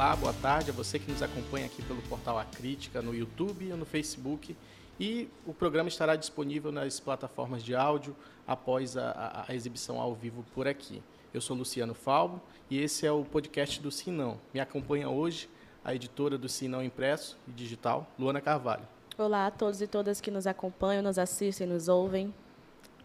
Olá, 0.00 0.16
boa 0.16 0.32
tarde 0.32 0.70
a 0.70 0.72
você 0.72 0.98
que 0.98 1.12
nos 1.12 1.22
acompanha 1.22 1.66
aqui 1.66 1.82
pelo 1.82 2.00
portal 2.00 2.38
A 2.38 2.44
Crítica, 2.46 3.02
no 3.02 3.14
YouTube 3.14 3.66
e 3.66 3.68
no 3.74 3.84
Facebook. 3.84 4.56
E 4.98 5.28
o 5.46 5.52
programa 5.52 5.90
estará 5.90 6.16
disponível 6.16 6.72
nas 6.72 6.98
plataformas 6.98 7.62
de 7.62 7.74
áudio 7.74 8.16
após 8.46 8.96
a, 8.96 9.10
a, 9.10 9.52
a 9.52 9.54
exibição 9.54 10.00
ao 10.00 10.14
vivo 10.14 10.42
por 10.54 10.66
aqui. 10.66 11.02
Eu 11.34 11.42
sou 11.42 11.54
Luciano 11.54 11.92
Falbo 11.92 12.40
e 12.70 12.80
esse 12.80 13.06
é 13.06 13.12
o 13.12 13.26
podcast 13.26 13.78
do 13.82 13.90
Sinão. 13.90 14.40
Me 14.54 14.58
acompanha 14.58 15.10
hoje 15.10 15.50
a 15.84 15.94
editora 15.94 16.38
do 16.38 16.48
Sinão 16.48 16.82
Impresso 16.82 17.36
e 17.46 17.50
Digital, 17.50 18.10
Luana 18.18 18.40
Carvalho. 18.40 18.88
Olá 19.18 19.48
a 19.48 19.50
todos 19.50 19.82
e 19.82 19.86
todas 19.86 20.18
que 20.18 20.30
nos 20.30 20.46
acompanham, 20.46 21.02
nos 21.02 21.18
assistem, 21.18 21.66
nos 21.66 21.88
ouvem. 21.88 22.32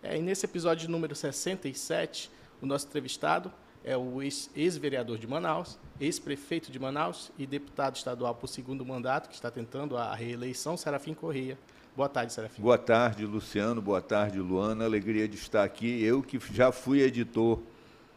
É, 0.01 0.17
e 0.17 0.21
nesse 0.21 0.45
episódio 0.45 0.89
número 0.89 1.13
67, 1.13 2.31
o 2.61 2.65
nosso 2.65 2.87
entrevistado 2.87 3.51
é 3.85 3.95
o 3.95 4.19
ex-vereador 4.21 5.19
de 5.19 5.27
Manaus, 5.27 5.77
ex-prefeito 6.01 6.71
de 6.71 6.79
Manaus 6.79 7.31
e 7.37 7.45
deputado 7.45 7.95
estadual 7.95 8.33
por 8.33 8.47
segundo 8.47 8.83
mandato, 8.83 9.29
que 9.29 9.35
está 9.35 9.51
tentando 9.51 9.95
a 9.95 10.13
reeleição, 10.15 10.75
Serafim 10.75 11.13
Correia. 11.13 11.55
Boa 11.95 12.09
tarde, 12.09 12.33
Serafim. 12.33 12.63
Boa 12.63 12.79
tarde, 12.79 13.25
Luciano. 13.27 13.79
Boa 13.83 14.01
tarde, 14.01 14.39
Luana. 14.39 14.83
Alegria 14.85 15.27
de 15.27 15.35
estar 15.35 15.63
aqui. 15.63 16.03
Eu 16.03 16.23
que 16.23 16.39
já 16.51 16.71
fui 16.71 16.99
editor 16.99 17.61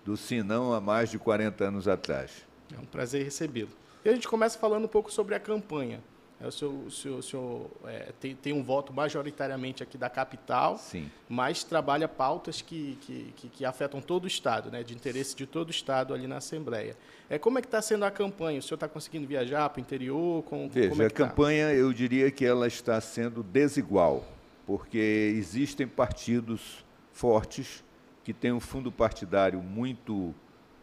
do 0.06 0.16
Sinão 0.16 0.72
há 0.72 0.80
mais 0.80 1.10
de 1.10 1.18
40 1.18 1.64
anos 1.64 1.86
atrás. 1.86 2.46
É 2.74 2.80
um 2.80 2.86
prazer 2.86 3.22
recebê-lo. 3.22 3.70
E 4.02 4.08
a 4.08 4.14
gente 4.14 4.26
começa 4.26 4.58
falando 4.58 4.86
um 4.86 4.88
pouco 4.88 5.12
sobre 5.12 5.34
a 5.34 5.40
campanha. 5.40 6.00
É, 6.40 6.46
o 6.46 6.52
senhor, 6.52 6.72
o 6.86 6.90
senhor, 6.90 7.18
o 7.18 7.22
senhor 7.22 7.70
é, 7.84 8.12
tem, 8.20 8.34
tem, 8.36 8.52
um 8.52 8.62
voto 8.62 8.92
majoritariamente 8.92 9.82
aqui 9.82 9.98
da 9.98 10.08
capital, 10.08 10.78
Sim. 10.78 11.10
mas 11.28 11.64
trabalha 11.64 12.06
pautas 12.06 12.62
que, 12.62 12.96
que, 13.00 13.32
que, 13.36 13.48
que, 13.48 13.64
afetam 13.64 14.00
todo 14.00 14.24
o 14.24 14.26
Estado, 14.28 14.70
né, 14.70 14.84
de 14.84 14.94
interesse 14.94 15.34
de 15.34 15.46
todo 15.46 15.68
o 15.68 15.70
Estado 15.72 16.14
ali 16.14 16.28
na 16.28 16.36
Assembleia. 16.36 16.96
É, 17.28 17.38
como 17.38 17.58
é 17.58 17.60
que 17.60 17.66
está 17.66 17.82
sendo 17.82 18.04
a 18.04 18.10
campanha? 18.10 18.60
O 18.60 18.62
senhor 18.62 18.76
está 18.76 18.88
conseguindo 18.88 19.26
viajar 19.26 19.68
para 19.68 19.80
o 19.80 19.82
interior? 19.82 20.44
Com, 20.44 20.68
Veja, 20.68 20.90
como 20.90 21.02
é 21.02 21.06
a 21.06 21.10
campanha, 21.10 21.66
tá? 21.66 21.74
eu 21.74 21.92
diria 21.92 22.30
que 22.30 22.44
ela 22.44 22.68
está 22.68 23.00
sendo 23.00 23.42
desigual, 23.42 24.24
porque 24.64 25.34
existem 25.36 25.88
partidos 25.88 26.84
fortes 27.12 27.82
que 28.22 28.32
têm 28.32 28.52
um 28.52 28.60
fundo 28.60 28.92
partidário 28.92 29.60
muito 29.60 30.32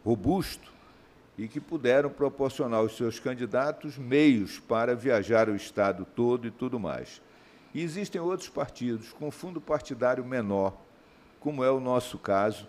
robusto 0.04 0.75
e 1.38 1.46
que 1.46 1.60
puderam 1.60 2.08
proporcionar 2.08 2.80
aos 2.80 2.96
seus 2.96 3.20
candidatos 3.20 3.98
meios 3.98 4.58
para 4.58 4.94
viajar 4.94 5.48
o 5.48 5.56
Estado 5.56 6.06
todo 6.16 6.46
e 6.46 6.50
tudo 6.50 6.80
mais. 6.80 7.20
E 7.74 7.82
existem 7.82 8.20
outros 8.20 8.48
partidos 8.48 9.12
com 9.12 9.30
fundo 9.30 9.60
partidário 9.60 10.24
menor, 10.24 10.74
como 11.38 11.62
é 11.62 11.70
o 11.70 11.80
nosso 11.80 12.18
caso, 12.18 12.66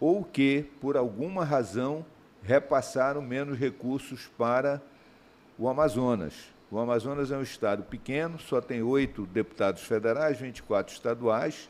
ou 0.00 0.24
que, 0.24 0.64
por 0.80 0.96
alguma 0.96 1.44
razão, 1.44 2.04
repassaram 2.42 3.20
menos 3.20 3.58
recursos 3.58 4.30
para 4.38 4.80
o 5.58 5.68
Amazonas. 5.68 6.54
O 6.70 6.78
Amazonas 6.78 7.30
é 7.30 7.36
um 7.36 7.42
estado 7.42 7.82
pequeno, 7.82 8.38
só 8.38 8.60
tem 8.60 8.82
oito 8.82 9.26
deputados 9.26 9.82
federais, 9.82 10.40
24 10.40 10.92
estaduais, 10.92 11.68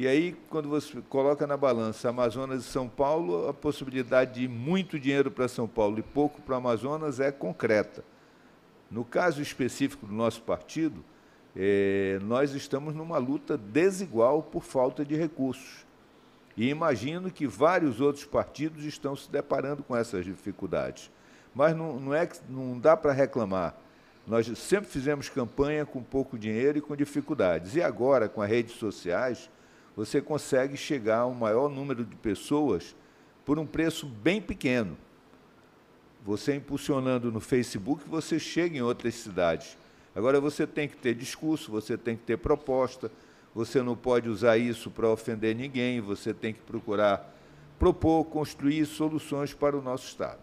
e 0.00 0.06
aí, 0.06 0.36
quando 0.48 0.68
você 0.68 1.02
coloca 1.08 1.44
na 1.44 1.56
balança 1.56 2.08
Amazonas 2.08 2.60
e 2.60 2.68
São 2.68 2.88
Paulo, 2.88 3.48
a 3.48 3.52
possibilidade 3.52 4.40
de 4.40 4.46
muito 4.46 4.96
dinheiro 4.96 5.28
para 5.28 5.48
São 5.48 5.66
Paulo 5.66 5.98
e 5.98 6.04
pouco 6.04 6.40
para 6.40 6.54
Amazonas 6.54 7.18
é 7.18 7.32
concreta. 7.32 8.04
No 8.88 9.04
caso 9.04 9.42
específico 9.42 10.06
do 10.06 10.12
nosso 10.12 10.40
partido, 10.42 11.04
é, 11.56 12.20
nós 12.22 12.54
estamos 12.54 12.94
numa 12.94 13.18
luta 13.18 13.58
desigual 13.58 14.40
por 14.40 14.62
falta 14.62 15.04
de 15.04 15.16
recursos. 15.16 15.84
E 16.56 16.68
imagino 16.68 17.28
que 17.28 17.48
vários 17.48 18.00
outros 18.00 18.24
partidos 18.24 18.84
estão 18.84 19.16
se 19.16 19.28
deparando 19.28 19.82
com 19.82 19.96
essas 19.96 20.24
dificuldades. 20.24 21.10
Mas 21.52 21.76
não, 21.76 21.98
não, 21.98 22.14
é, 22.14 22.28
não 22.48 22.78
dá 22.78 22.96
para 22.96 23.10
reclamar. 23.10 23.74
Nós 24.24 24.46
sempre 24.58 24.88
fizemos 24.88 25.28
campanha 25.28 25.84
com 25.84 26.00
pouco 26.04 26.38
dinheiro 26.38 26.78
e 26.78 26.80
com 26.80 26.94
dificuldades. 26.94 27.74
E 27.74 27.82
agora, 27.82 28.28
com 28.28 28.40
as 28.40 28.48
redes 28.48 28.76
sociais, 28.76 29.50
você 29.98 30.22
consegue 30.22 30.76
chegar 30.76 31.18
a 31.22 31.26
um 31.26 31.34
maior 31.34 31.68
número 31.68 32.04
de 32.04 32.14
pessoas 32.14 32.94
por 33.44 33.58
um 33.58 33.66
preço 33.66 34.06
bem 34.06 34.40
pequeno. 34.40 34.96
Você 36.24 36.54
impulsionando 36.54 37.32
no 37.32 37.40
Facebook, 37.40 38.08
você 38.08 38.38
chega 38.38 38.78
em 38.78 38.80
outras 38.80 39.16
cidades. 39.16 39.76
Agora 40.14 40.40
você 40.40 40.68
tem 40.68 40.86
que 40.86 40.96
ter 40.96 41.16
discurso, 41.16 41.72
você 41.72 41.98
tem 41.98 42.16
que 42.16 42.22
ter 42.22 42.36
proposta, 42.36 43.10
você 43.52 43.82
não 43.82 43.96
pode 43.96 44.28
usar 44.28 44.56
isso 44.56 44.88
para 44.88 45.08
ofender 45.08 45.56
ninguém, 45.56 46.00
você 46.00 46.32
tem 46.32 46.54
que 46.54 46.60
procurar 46.60 47.34
propor, 47.76 48.24
construir 48.26 48.86
soluções 48.86 49.52
para 49.52 49.76
o 49.76 49.82
nosso 49.82 50.06
Estado. 50.06 50.38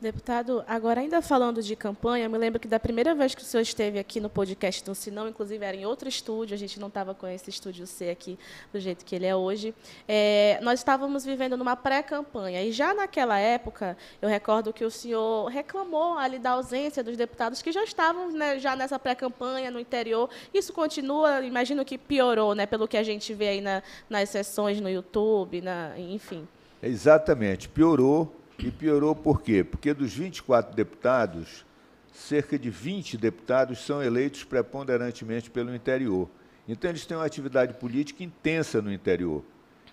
Deputado, 0.00 0.64
agora 0.66 1.02
ainda 1.02 1.20
falando 1.20 1.62
de 1.62 1.76
campanha, 1.76 2.26
me 2.26 2.38
lembro 2.38 2.58
que 2.58 2.66
da 2.66 2.80
primeira 2.80 3.14
vez 3.14 3.34
que 3.34 3.42
o 3.42 3.44
senhor 3.44 3.60
esteve 3.60 3.98
aqui 3.98 4.18
no 4.18 4.30
podcast 4.30 4.82
do 4.82 4.94
Sinão, 4.94 5.28
inclusive 5.28 5.62
era 5.62 5.76
em 5.76 5.84
outro 5.84 6.08
estúdio, 6.08 6.54
a 6.54 6.56
gente 6.56 6.80
não 6.80 6.88
estava 6.88 7.14
com 7.14 7.26
esse 7.26 7.50
estúdio 7.50 7.86
C 7.86 8.08
aqui 8.08 8.38
do 8.72 8.80
jeito 8.80 9.04
que 9.04 9.14
ele 9.14 9.26
é 9.26 9.36
hoje, 9.36 9.74
é, 10.08 10.58
nós 10.62 10.80
estávamos 10.80 11.22
vivendo 11.22 11.54
numa 11.54 11.76
pré-campanha. 11.76 12.64
E 12.64 12.72
já 12.72 12.94
naquela 12.94 13.38
época, 13.38 13.94
eu 14.22 14.28
recordo 14.30 14.72
que 14.72 14.86
o 14.86 14.90
senhor 14.90 15.48
reclamou 15.48 16.16
ali 16.16 16.38
da 16.38 16.52
ausência 16.52 17.04
dos 17.04 17.18
deputados 17.18 17.60
que 17.60 17.70
já 17.70 17.84
estavam 17.84 18.30
né, 18.30 18.58
já 18.58 18.74
nessa 18.74 18.98
pré-campanha 18.98 19.70
no 19.70 19.78
interior. 19.78 20.30
Isso 20.54 20.72
continua, 20.72 21.44
imagino 21.44 21.84
que 21.84 21.98
piorou, 21.98 22.54
né, 22.54 22.64
pelo 22.64 22.88
que 22.88 22.96
a 22.96 23.02
gente 23.02 23.34
vê 23.34 23.48
aí 23.48 23.60
na, 23.60 23.82
nas 24.08 24.30
sessões 24.30 24.80
no 24.80 24.88
YouTube, 24.88 25.60
na, 25.60 25.92
enfim. 25.98 26.48
Exatamente, 26.82 27.68
piorou 27.68 28.39
e 28.62 28.70
piorou 28.70 29.14
por 29.14 29.40
quê? 29.42 29.64
Porque 29.64 29.94
dos 29.94 30.14
24 30.14 30.74
deputados, 30.74 31.64
cerca 32.12 32.58
de 32.58 32.70
20 32.70 33.16
deputados 33.16 33.84
são 33.84 34.02
eleitos 34.02 34.44
preponderantemente 34.44 35.50
pelo 35.50 35.74
interior. 35.74 36.28
Então, 36.68 36.90
eles 36.90 37.06
têm 37.06 37.16
uma 37.16 37.26
atividade 37.26 37.74
política 37.74 38.22
intensa 38.22 38.80
no 38.80 38.92
interior. 38.92 39.42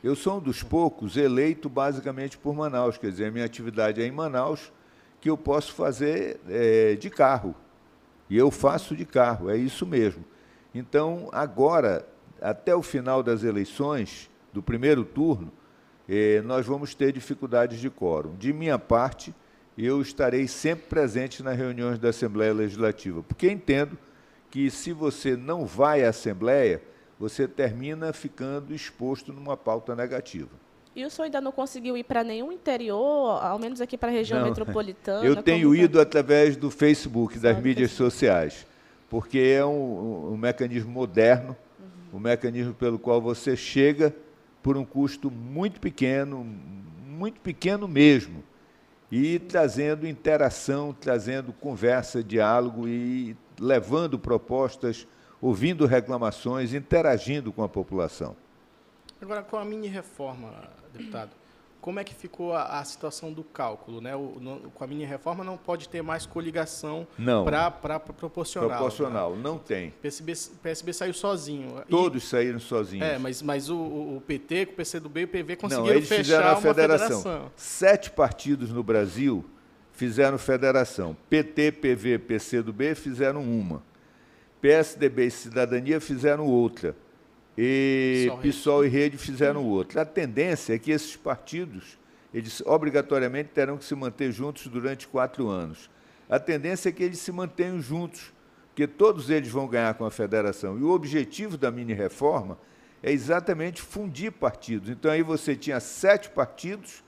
Eu 0.04 0.16
sou 0.16 0.38
um 0.38 0.42
dos 0.42 0.62
poucos 0.62 1.18
eleito 1.18 1.70
basicamente 1.70 2.38
por 2.38 2.54
Manaus, 2.54 2.98
quer 2.98 3.10
dizer, 3.10 3.26
a 3.26 3.32
minha 3.32 3.46
atividade 3.46 4.02
é 4.02 4.06
em 4.06 4.12
Manaus, 4.12 4.72
que 5.20 5.30
eu 5.30 5.38
posso 5.38 5.74
fazer 5.74 6.40
é, 6.48 6.96
de 6.96 7.10
carro. 7.10 7.56
E 8.30 8.38
eu 8.38 8.52
faço 8.52 8.96
de 8.96 9.06
carro, 9.06 9.50
é 9.50 9.58
isso 9.58 9.86
mesmo. 9.86 10.24
Então, 10.76 11.30
agora, 11.32 12.08
até 12.40 12.76
o 12.76 12.84
final 12.84 13.24
das 13.24 13.44
eleições, 13.44 14.30
do 14.54 14.62
primeiro 14.62 15.04
turno, 15.04 15.52
eh, 16.08 16.42
nós 16.44 16.66
vamos 16.66 16.96
ter 16.96 17.12
dificuldades 17.12 17.80
de 17.80 17.90
quórum. 17.90 18.36
De 18.36 18.54
minha 18.54 18.80
parte, 18.80 19.34
eu 19.78 20.02
estarei 20.02 20.48
sempre 20.48 20.88
presente 20.88 21.44
nas 21.44 21.58
reuniões 21.58 22.00
da 22.00 22.10
Assembleia 22.10 22.54
Legislativa, 22.54 23.22
porque 23.24 23.50
entendo 23.50 23.98
que 24.50 24.72
se 24.72 24.94
você 24.94 25.36
não 25.36 25.66
vai 25.66 26.04
à 26.04 26.10
Assembleia, 26.10 26.82
você 27.20 27.48
termina 27.48 28.14
ficando 28.14 28.74
exposto 28.74 29.34
numa 29.34 29.58
pauta 29.58 29.96
negativa. 29.96 30.50
E 30.96 31.06
o 31.06 31.12
senhor 31.12 31.26
ainda 31.26 31.40
não 31.40 31.52
conseguiu 31.52 31.96
ir 31.96 32.04
para 32.04 32.24
nenhum 32.24 32.52
interior, 32.52 33.40
ao 33.44 33.60
menos 33.60 33.82
aqui 33.82 33.96
para 33.96 34.10
a 34.10 34.12
região 34.12 34.40
não, 34.40 34.48
metropolitana? 34.48 35.24
Eu 35.24 35.44
tenho 35.44 35.76
ido 35.76 36.02
através 36.02 36.58
do 36.58 36.72
Facebook, 36.72 37.38
das 37.38 37.62
mídias 37.62 37.92
sociais, 37.92 38.66
porque 39.08 39.38
é 39.38 39.64
um, 39.64 40.34
um 40.34 40.38
mecanismo 40.38 40.90
moderno, 40.90 41.56
uhum. 41.80 42.18
um 42.18 42.20
mecanismo 42.20 42.74
pelo 42.74 42.98
qual 42.98 43.22
você 43.22 43.56
chega 43.56 44.12
por 44.68 44.76
um 44.76 44.84
custo 44.84 45.32
muito 45.32 45.80
pequeno, 45.80 46.44
muito 46.44 47.40
pequeno 47.40 47.88
mesmo, 47.88 48.44
e 49.10 49.40
trazendo 49.40 50.06
interação, 50.06 50.92
trazendo 50.92 51.54
conversa, 51.54 52.22
diálogo 52.22 52.86
e 52.86 53.34
levando 53.58 54.20
propostas, 54.20 55.08
ouvindo 55.40 55.86
reclamações, 55.86 56.74
interagindo 56.74 57.54
com 57.54 57.64
a 57.64 57.70
população. 57.70 58.36
Agora, 59.22 59.42
com 59.42 59.56
a 59.56 59.64
mini 59.64 59.88
reforma, 59.88 60.52
deputado, 60.92 61.32
como 61.82 62.00
é 62.00 62.04
que 62.04 62.14
ficou 62.14 62.54
a, 62.54 62.80
a 62.80 62.84
situação 62.84 63.32
do 63.32 63.44
cálculo? 63.44 64.02
Né? 64.02 64.16
O, 64.16 64.38
no, 64.40 64.60
com 64.72 64.84
a 64.84 64.88
mini-reforma 64.88 65.44
não 65.44 65.58
pode 65.58 65.88
ter 65.88 66.02
mais 66.02 66.26
coligação 66.26 67.08
para 67.46 68.00
proporcional. 68.00 68.70
Proporcional, 68.70 69.36
né? 69.36 69.42
não 69.42 69.58
tem. 69.58 69.90
O 69.90 69.92
PSB, 70.02 70.34
PSB 70.62 70.94
saiu 70.94 71.14
sozinho. 71.14 71.84
Todos 71.90 72.24
e, 72.24 72.28
saíram 72.28 72.60
sozinhos. 72.60 73.08
É, 73.08 73.18
mas, 73.18 73.42
mas 73.42 73.70
o, 73.70 73.78
o 73.78 74.24
PT, 74.26 74.68
com 74.68 74.74
o 74.74 74.76
PCdoB 74.76 75.22
e 75.22 75.24
o 75.24 75.28
PV 75.28 75.56
conseguiram 75.56 75.86
não, 75.86 75.96
eles 75.96 76.10
fechar 76.10 76.24
fizeram 76.24 76.48
a 76.48 76.52
uma 76.52 76.62
federação. 76.62 77.22
federação. 77.22 77.52
Sete 77.56 78.12
partidos 78.12 78.72
no 78.72 78.84
Brasil 78.84 79.46
fizeram 79.92 80.38
federação. 80.38 81.16
PT, 81.30 81.72
PV, 81.74 82.20
PCdoB 82.20 82.96
fizeram 82.96 83.42
uma. 83.42 83.82
PSDB 84.62 85.28
e 85.28 85.32
Cidadania 85.32 86.02
fizeram 86.02 86.46
outra 86.48 86.96
e 87.58 88.30
PSOL 88.42 88.86
e 88.86 88.88
Rede 88.88 89.18
fizeram 89.18 89.66
outro. 89.66 90.00
A 90.00 90.06
tendência 90.06 90.76
é 90.76 90.80
que 90.80 90.92
esses 90.92 91.16
partidos, 91.16 91.98
eles 92.34 92.62
obrigatoriamente 92.62 93.50
terão 93.50 93.78
que 93.78 93.86
se 93.86 93.96
manter 93.96 94.32
juntos 94.32 94.68
durante 94.68 95.08
quatro 95.08 95.50
anos. 95.50 95.90
A 96.30 96.40
tendência 96.40 96.90
é 96.90 96.92
que 96.92 97.04
eles 97.04 97.20
se 97.20 97.32
mantenham 97.32 97.82
juntos, 97.82 98.32
porque 98.68 98.86
todos 98.86 99.30
eles 99.30 99.50
vão 99.50 99.68
ganhar 99.68 99.96
com 99.96 100.06
a 100.06 100.12
federação. 100.12 100.78
E 100.78 100.84
o 100.84 100.92
objetivo 100.92 101.58
da 101.58 101.72
mini-reforma 101.72 102.60
é 103.02 103.12
exatamente 103.12 103.82
fundir 103.82 104.32
partidos. 104.32 104.90
Então, 104.90 105.10
aí 105.10 105.24
você 105.24 105.56
tinha 105.56 105.80
sete 105.80 106.30
partidos 106.30 107.04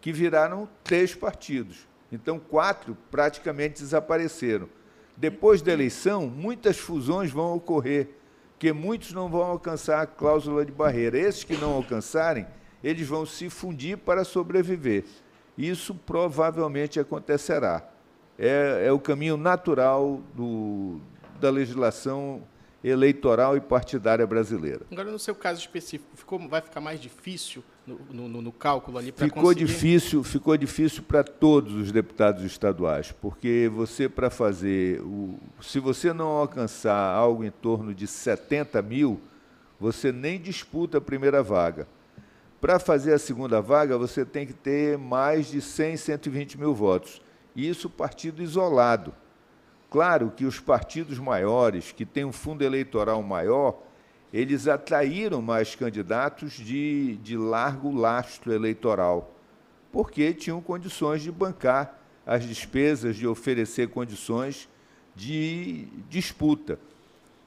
que 0.00 0.12
viraram 0.12 0.68
três 0.84 1.14
partidos. 1.14 1.88
Então, 2.12 2.38
quatro 2.38 2.96
praticamente 3.10 3.80
desapareceram. 3.80 4.68
Depois 5.16 5.62
da 5.62 5.72
eleição, 5.72 6.26
muitas 6.28 6.76
fusões 6.76 7.30
vão 7.30 7.54
ocorrer, 7.54 8.10
que 8.58 8.72
muitos 8.72 9.12
não 9.12 9.28
vão 9.28 9.42
alcançar 9.42 10.02
a 10.02 10.06
cláusula 10.06 10.64
de 10.64 10.72
barreira. 10.72 11.18
Esses 11.18 11.44
que 11.44 11.56
não 11.56 11.72
alcançarem, 11.72 12.46
eles 12.82 13.06
vão 13.06 13.26
se 13.26 13.50
fundir 13.50 13.98
para 13.98 14.24
sobreviver. 14.24 15.04
Isso 15.56 15.94
provavelmente 15.94 17.00
acontecerá. 17.00 17.88
É, 18.38 18.84
é 18.86 18.92
o 18.92 18.98
caminho 18.98 19.36
natural 19.36 20.20
do, 20.34 21.00
da 21.40 21.50
legislação 21.50 22.42
eleitoral 22.88 23.56
e 23.56 23.60
partidária 23.60 24.24
brasileira. 24.26 24.86
Agora, 24.90 25.10
no 25.10 25.18
seu 25.18 25.34
caso 25.34 25.60
específico, 25.60 26.08
ficou, 26.14 26.48
vai 26.48 26.60
ficar 26.60 26.80
mais 26.80 27.00
difícil 27.00 27.64
no, 27.84 28.28
no, 28.28 28.42
no 28.42 28.52
cálculo 28.52 28.98
ali 28.98 29.10
para 29.10 29.26
ficou 29.26 29.42
conseguir... 29.42 29.64
difícil 29.64 30.22
Ficou 30.22 30.56
difícil 30.56 31.02
para 31.02 31.24
todos 31.24 31.74
os 31.74 31.90
deputados 31.90 32.44
estaduais, 32.44 33.10
porque 33.10 33.70
você, 33.74 34.08
para 34.08 34.30
fazer... 34.30 35.00
O, 35.02 35.38
se 35.60 35.80
você 35.80 36.12
não 36.12 36.28
alcançar 36.28 37.12
algo 37.12 37.42
em 37.42 37.50
torno 37.50 37.92
de 37.92 38.06
70 38.06 38.80
mil, 38.82 39.20
você 39.80 40.12
nem 40.12 40.40
disputa 40.40 40.98
a 40.98 41.00
primeira 41.00 41.42
vaga. 41.42 41.88
Para 42.60 42.78
fazer 42.78 43.12
a 43.12 43.18
segunda 43.18 43.60
vaga, 43.60 43.98
você 43.98 44.24
tem 44.24 44.46
que 44.46 44.54
ter 44.54 44.96
mais 44.96 45.48
de 45.48 45.60
100, 45.60 45.96
120 45.96 46.58
mil 46.58 46.72
votos. 46.72 47.20
Isso 47.54 47.90
partido 47.90 48.42
isolado. 48.42 49.12
Claro 49.96 50.30
que 50.30 50.44
os 50.44 50.60
partidos 50.60 51.18
maiores, 51.18 51.90
que 51.90 52.04
têm 52.04 52.22
um 52.22 52.30
fundo 52.30 52.62
eleitoral 52.62 53.22
maior, 53.22 53.78
eles 54.30 54.68
atraíram 54.68 55.40
mais 55.40 55.74
candidatos 55.74 56.52
de, 56.52 57.16
de 57.22 57.34
largo 57.34 57.90
lastro 57.90 58.52
eleitoral, 58.52 59.34
porque 59.90 60.34
tinham 60.34 60.60
condições 60.60 61.22
de 61.22 61.32
bancar 61.32 61.98
as 62.26 62.44
despesas, 62.44 63.16
de 63.16 63.26
oferecer 63.26 63.88
condições 63.88 64.68
de 65.14 65.86
disputa. 66.10 66.78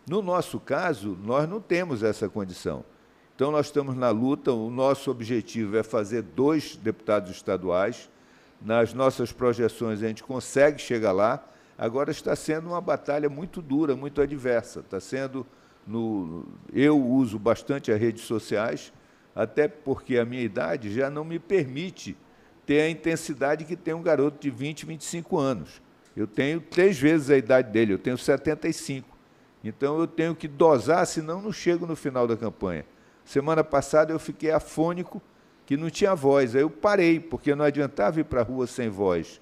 No 0.08 0.20
nosso 0.24 0.60
caso, 0.60 1.16
nós 1.24 1.48
não 1.48 1.62
temos 1.62 2.02
essa 2.02 2.28
condição. 2.28 2.84
Então, 3.36 3.52
nós 3.52 3.68
estamos 3.68 3.96
na 3.96 4.10
luta. 4.10 4.52
O 4.52 4.72
nosso 4.72 5.12
objetivo 5.12 5.78
é 5.78 5.84
fazer 5.84 6.24
dois 6.24 6.76
deputados 6.76 7.30
estaduais. 7.30 8.10
Nas 8.60 8.92
nossas 8.92 9.32
projeções, 9.32 10.02
a 10.02 10.08
gente 10.08 10.24
consegue 10.24 10.82
chegar 10.82 11.12
lá. 11.12 11.46
Agora 11.80 12.12
está 12.12 12.36
sendo 12.36 12.68
uma 12.68 12.82
batalha 12.82 13.30
muito 13.30 13.62
dura, 13.62 13.96
muito 13.96 14.22
adversa. 14.22 14.82
Está 14.82 15.00
sendo 15.00 15.48
no, 15.88 16.46
eu 16.74 17.02
uso 17.02 17.40
bastante 17.40 17.90
as 17.90 17.98
redes 17.98 18.24
sociais, 18.24 18.92
até 19.34 19.66
porque 19.66 20.18
a 20.18 20.26
minha 20.26 20.42
idade 20.44 20.94
já 20.94 21.10
não 21.10 21.24
me 21.24 21.40
permite 21.40 22.18
ter 22.66 22.82
a 22.82 22.90
intensidade 22.90 23.64
que 23.64 23.78
tem 23.78 23.94
um 23.94 24.02
garoto 24.02 24.40
de 24.42 24.50
20, 24.50 24.86
25 24.86 25.38
anos. 25.38 25.82
Eu 26.18 26.28
tenho 26.28 26.60
três 26.60 27.00
vezes 27.00 27.30
a 27.30 27.38
idade 27.38 27.72
dele, 27.72 27.94
eu 27.94 27.98
tenho 27.98 28.18
75. 28.18 29.18
Então 29.64 29.98
eu 29.98 30.06
tenho 30.06 30.36
que 30.36 30.50
dosar, 30.50 31.08
senão 31.08 31.42
não 31.42 31.54
chego 31.54 31.86
no 31.86 31.96
final 31.96 32.28
da 32.28 32.36
campanha. 32.36 32.86
Semana 33.24 33.64
passada 33.64 34.12
eu 34.12 34.20
fiquei 34.20 34.52
afônico, 34.52 35.22
que 35.66 35.78
não 35.78 35.90
tinha 35.90 36.14
voz. 36.14 36.58
Aí 36.58 36.62
eu 36.62 36.70
parei, 36.70 37.22
porque 37.22 37.56
não 37.56 37.64
adiantava 37.64 38.20
ir 38.20 38.26
para 38.26 38.42
a 38.42 38.44
rua 38.44 38.68
sem 38.68 38.90
voz. 38.90 39.40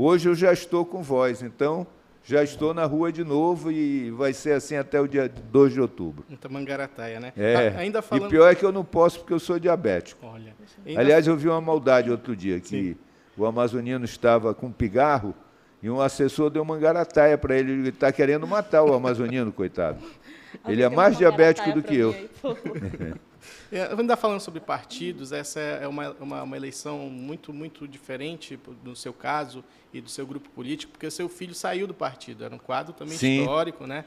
Hoje 0.00 0.28
eu 0.28 0.34
já 0.36 0.52
estou 0.52 0.86
com 0.86 1.02
voz, 1.02 1.42
então 1.42 1.84
já 2.22 2.44
estou 2.44 2.72
na 2.72 2.84
rua 2.84 3.10
de 3.10 3.24
novo 3.24 3.72
e 3.72 4.12
vai 4.12 4.32
ser 4.32 4.52
assim 4.52 4.76
até 4.76 5.00
o 5.00 5.08
dia 5.08 5.28
2 5.28 5.72
de 5.72 5.80
outubro. 5.80 6.24
Muita 6.28 6.48
mangarataia, 6.48 7.18
né? 7.18 7.32
É. 7.36 7.74
Ah, 7.76 7.80
ainda 7.80 8.00
falando... 8.00 8.26
E 8.26 8.30
pior 8.30 8.48
é 8.48 8.54
que 8.54 8.64
eu 8.64 8.70
não 8.70 8.84
posso 8.84 9.18
porque 9.18 9.32
eu 9.32 9.40
sou 9.40 9.58
diabético. 9.58 10.24
Olha, 10.24 10.54
ainda... 10.86 11.00
Aliás, 11.00 11.26
eu 11.26 11.36
vi 11.36 11.48
uma 11.48 11.60
maldade 11.60 12.12
outro 12.12 12.36
dia, 12.36 12.60
que 12.60 12.68
Sim. 12.68 12.96
o 13.36 13.44
amazonino 13.44 14.04
estava 14.04 14.54
com 14.54 14.68
um 14.68 14.72
pigarro 14.72 15.34
e 15.82 15.90
um 15.90 16.00
assessor 16.00 16.48
deu 16.48 16.64
mangarataia 16.64 17.36
para 17.36 17.56
ele. 17.56 17.72
Ele 17.72 17.88
está 17.88 18.12
querendo 18.12 18.46
matar 18.46 18.84
o 18.84 18.94
amazonino, 18.94 19.50
coitado. 19.50 19.98
Ele 20.66 20.82
é 20.82 20.88
mais 20.88 21.18
diabético 21.18 21.72
do 21.72 21.82
que 21.82 21.96
eu. 21.96 22.14
É, 23.70 23.82
ainda 23.92 24.16
falando 24.16 24.40
sobre 24.40 24.60
partidos, 24.60 25.32
essa 25.32 25.60
é 25.60 25.86
uma, 25.86 26.10
uma, 26.20 26.42
uma, 26.42 26.56
eleição 26.56 26.98
muito, 27.10 27.52
muito 27.52 27.86
diferente 27.86 28.58
no 28.82 28.96
seu 28.96 29.12
caso 29.12 29.62
e 29.92 30.00
do 30.00 30.08
seu 30.08 30.26
grupo 30.26 30.48
político, 30.50 30.92
porque 30.92 31.06
o 31.06 31.10
seu 31.10 31.28
filho 31.28 31.54
saiu 31.54 31.86
do 31.86 31.94
partido, 31.94 32.44
era 32.44 32.54
um 32.54 32.58
quadro 32.58 32.92
também 32.92 33.16
Sim. 33.16 33.40
histórico, 33.40 33.86
né? 33.86 34.04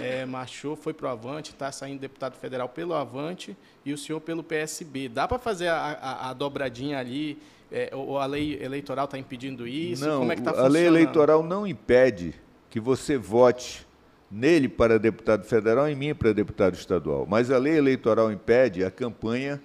É, 0.00 0.24
marchou, 0.24 0.76
foi 0.76 0.92
para 0.92 1.08
o 1.08 1.10
Avante, 1.10 1.50
está 1.50 1.70
saindo 1.70 2.00
deputado 2.00 2.36
federal 2.36 2.68
pelo 2.68 2.94
Avante 2.94 3.56
e 3.84 3.92
o 3.92 3.98
senhor 3.98 4.20
pelo 4.20 4.42
PSB. 4.42 5.08
Dá 5.08 5.28
para 5.28 5.38
fazer 5.38 5.68
a, 5.68 5.76
a, 5.76 6.30
a, 6.30 6.32
dobradinha 6.32 6.98
ali? 6.98 7.38
É, 7.72 7.90
ou 7.92 8.18
a 8.18 8.26
lei 8.26 8.62
eleitoral 8.62 9.06
está 9.06 9.18
impedindo 9.18 9.66
isso? 9.66 10.06
Não, 10.06 10.20
Como 10.20 10.32
é 10.32 10.36
que 10.36 10.42
tá 10.42 10.50
a 10.50 10.68
lei 10.68 10.86
eleitoral 10.86 11.42
não 11.42 11.66
impede 11.66 12.34
que 12.70 12.78
você 12.78 13.16
vote 13.16 13.86
nele 14.34 14.68
para 14.68 14.98
deputado 14.98 15.44
federal 15.44 15.88
e 15.88 15.94
mim 15.94 16.12
para 16.12 16.32
deputado 16.32 16.74
estadual. 16.74 17.24
Mas 17.28 17.52
a 17.52 17.56
lei 17.58 17.78
eleitoral 17.78 18.32
impede 18.32 18.82
a 18.82 18.90
campanha. 18.90 19.62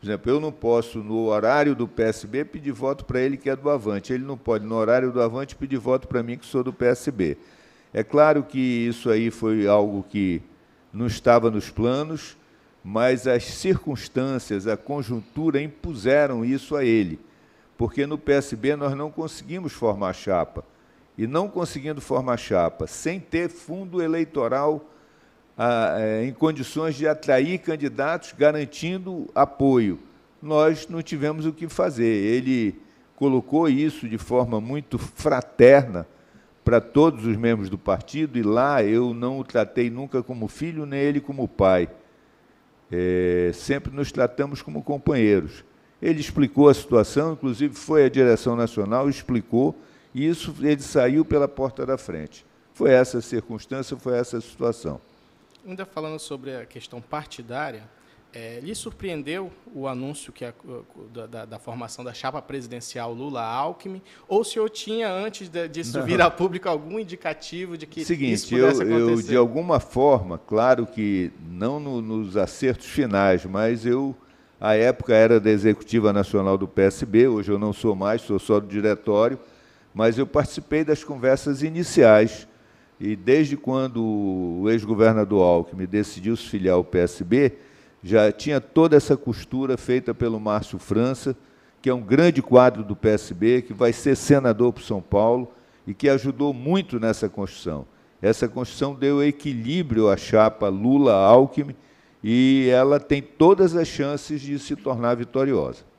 Por 0.00 0.06
exemplo, 0.06 0.32
eu 0.32 0.40
não 0.40 0.50
posso, 0.50 1.00
no 1.00 1.26
horário 1.26 1.74
do 1.74 1.86
PSB, 1.86 2.46
pedir 2.46 2.72
voto 2.72 3.04
para 3.04 3.20
ele 3.20 3.36
que 3.36 3.50
é 3.50 3.54
do 3.54 3.68
Avante. 3.68 4.14
Ele 4.14 4.24
não 4.24 4.38
pode, 4.38 4.64
no 4.64 4.74
horário 4.74 5.12
do 5.12 5.20
Avante, 5.20 5.54
pedir 5.54 5.76
voto 5.76 6.08
para 6.08 6.22
mim 6.22 6.38
que 6.38 6.46
sou 6.46 6.64
do 6.64 6.72
PSB. 6.72 7.36
É 7.92 8.02
claro 8.02 8.42
que 8.42 8.58
isso 8.58 9.10
aí 9.10 9.30
foi 9.30 9.66
algo 9.66 10.02
que 10.08 10.40
não 10.90 11.06
estava 11.06 11.50
nos 11.50 11.68
planos, 11.68 12.38
mas 12.82 13.26
as 13.26 13.44
circunstâncias, 13.44 14.66
a 14.66 14.78
conjuntura 14.78 15.60
impuseram 15.60 16.42
isso 16.42 16.74
a 16.74 16.82
ele. 16.82 17.20
Porque 17.76 18.06
no 18.06 18.16
PSB 18.16 18.76
nós 18.76 18.94
não 18.94 19.10
conseguimos 19.10 19.74
formar 19.74 20.14
chapa 20.14 20.64
e 21.16 21.26
não 21.26 21.48
conseguindo 21.48 22.00
formar 22.00 22.36
chapa, 22.36 22.86
sem 22.86 23.18
ter 23.18 23.48
fundo 23.48 24.02
eleitoral 24.02 24.84
é, 25.58 26.24
em 26.24 26.32
condições 26.32 26.94
de 26.94 27.08
atrair 27.08 27.58
candidatos 27.58 28.34
garantindo 28.36 29.26
apoio, 29.34 29.98
nós 30.42 30.86
não 30.88 31.02
tivemos 31.02 31.46
o 31.46 31.52
que 31.52 31.68
fazer. 31.68 32.04
Ele 32.04 32.78
colocou 33.16 33.68
isso 33.68 34.08
de 34.08 34.18
forma 34.18 34.60
muito 34.60 34.98
fraterna 34.98 36.06
para 36.62 36.80
todos 36.80 37.24
os 37.24 37.36
membros 37.36 37.70
do 37.70 37.78
partido, 37.78 38.36
e 38.36 38.42
lá 38.42 38.82
eu 38.82 39.14
não 39.14 39.38
o 39.38 39.44
tratei 39.44 39.88
nunca 39.88 40.22
como 40.22 40.48
filho, 40.48 40.84
nem 40.84 41.00
ele 41.00 41.20
como 41.20 41.46
pai. 41.46 41.88
É, 42.90 43.50
sempre 43.54 43.94
nos 43.94 44.12
tratamos 44.12 44.62
como 44.62 44.82
companheiros. 44.82 45.64
Ele 46.02 46.20
explicou 46.20 46.68
a 46.68 46.74
situação, 46.74 47.32
inclusive 47.32 47.74
foi 47.74 48.04
à 48.04 48.08
direção 48.08 48.54
nacional, 48.54 49.08
explicou, 49.08 49.74
e 50.16 50.26
isso 50.26 50.54
ele 50.60 50.80
saiu 50.80 51.26
pela 51.26 51.46
porta 51.46 51.84
da 51.84 51.98
frente. 51.98 52.42
Foi 52.72 52.90
essa 52.90 53.20
circunstância, 53.20 53.94
foi 53.98 54.16
essa 54.16 54.40
situação. 54.40 54.98
Ainda 55.66 55.84
falando 55.84 56.18
sobre 56.18 56.56
a 56.56 56.64
questão 56.64 57.02
partidária, 57.02 57.82
é, 58.32 58.60
lhe 58.60 58.74
surpreendeu 58.74 59.52
o 59.74 59.86
anúncio 59.86 60.32
que 60.32 60.42
a, 60.42 60.54
da, 61.30 61.44
da, 61.44 61.58
formação 61.58 62.02
da 62.02 62.14
chapa 62.14 62.40
presidencial 62.40 63.12
Lula-Alckmin? 63.12 64.00
Ou 64.26 64.40
o 64.40 64.44
senhor 64.44 64.70
tinha, 64.70 65.12
antes 65.12 65.50
de, 65.50 65.68
disso 65.68 66.02
vir 66.02 66.22
a 66.22 66.30
público, 66.30 66.66
algum 66.66 66.98
indicativo 66.98 67.76
de 67.76 67.86
que 67.86 68.02
Seguinte, 68.02 68.32
isso 68.32 68.48
pudesse 68.48 68.82
eu, 68.82 68.96
acontecer? 68.96 69.22
eu, 69.22 69.28
de 69.28 69.36
alguma 69.36 69.80
forma, 69.80 70.38
claro 70.38 70.86
que 70.86 71.30
não 71.46 71.78
no, 71.78 72.00
nos 72.00 72.38
acertos 72.38 72.86
finais, 72.86 73.44
mas 73.44 73.84
eu, 73.84 74.16
à 74.58 74.74
época, 74.74 75.14
era 75.14 75.38
da 75.38 75.50
Executiva 75.50 76.10
Nacional 76.10 76.56
do 76.56 76.66
PSB, 76.66 77.28
hoje 77.28 77.52
eu 77.52 77.58
não 77.58 77.74
sou 77.74 77.94
mais, 77.94 78.22
sou 78.22 78.38
só 78.38 78.58
do 78.58 78.66
diretório, 78.66 79.38
mas 79.96 80.18
eu 80.18 80.26
participei 80.26 80.84
das 80.84 81.02
conversas 81.02 81.62
iniciais 81.62 82.46
e 83.00 83.16
desde 83.16 83.56
quando 83.56 84.04
o 84.04 84.68
ex-governador 84.68 85.42
Alckmin 85.42 85.86
decidiu 85.86 86.36
se 86.36 86.46
filiar 86.50 86.74
ao 86.74 86.84
PSB, 86.84 87.54
já 88.02 88.30
tinha 88.30 88.60
toda 88.60 88.94
essa 88.94 89.16
costura 89.16 89.78
feita 89.78 90.12
pelo 90.12 90.38
Márcio 90.38 90.78
França, 90.78 91.34
que 91.80 91.88
é 91.88 91.94
um 91.94 92.02
grande 92.02 92.42
quadro 92.42 92.84
do 92.84 92.94
PSB, 92.94 93.62
que 93.62 93.72
vai 93.72 93.90
ser 93.90 94.16
senador 94.16 94.70
para 94.74 94.84
São 94.84 95.00
Paulo 95.00 95.50
e 95.86 95.94
que 95.94 96.10
ajudou 96.10 96.52
muito 96.52 97.00
nessa 97.00 97.26
construção. 97.26 97.86
Essa 98.20 98.46
construção 98.46 98.94
deu 98.94 99.24
equilíbrio 99.24 100.10
à 100.10 100.16
chapa 100.18 100.68
Lula-Alckmin 100.68 101.74
e 102.22 102.68
ela 102.70 103.00
tem 103.00 103.22
todas 103.22 103.74
as 103.74 103.88
chances 103.88 104.42
de 104.42 104.58
se 104.58 104.76
tornar 104.76 105.14
vitoriosa. 105.14 105.95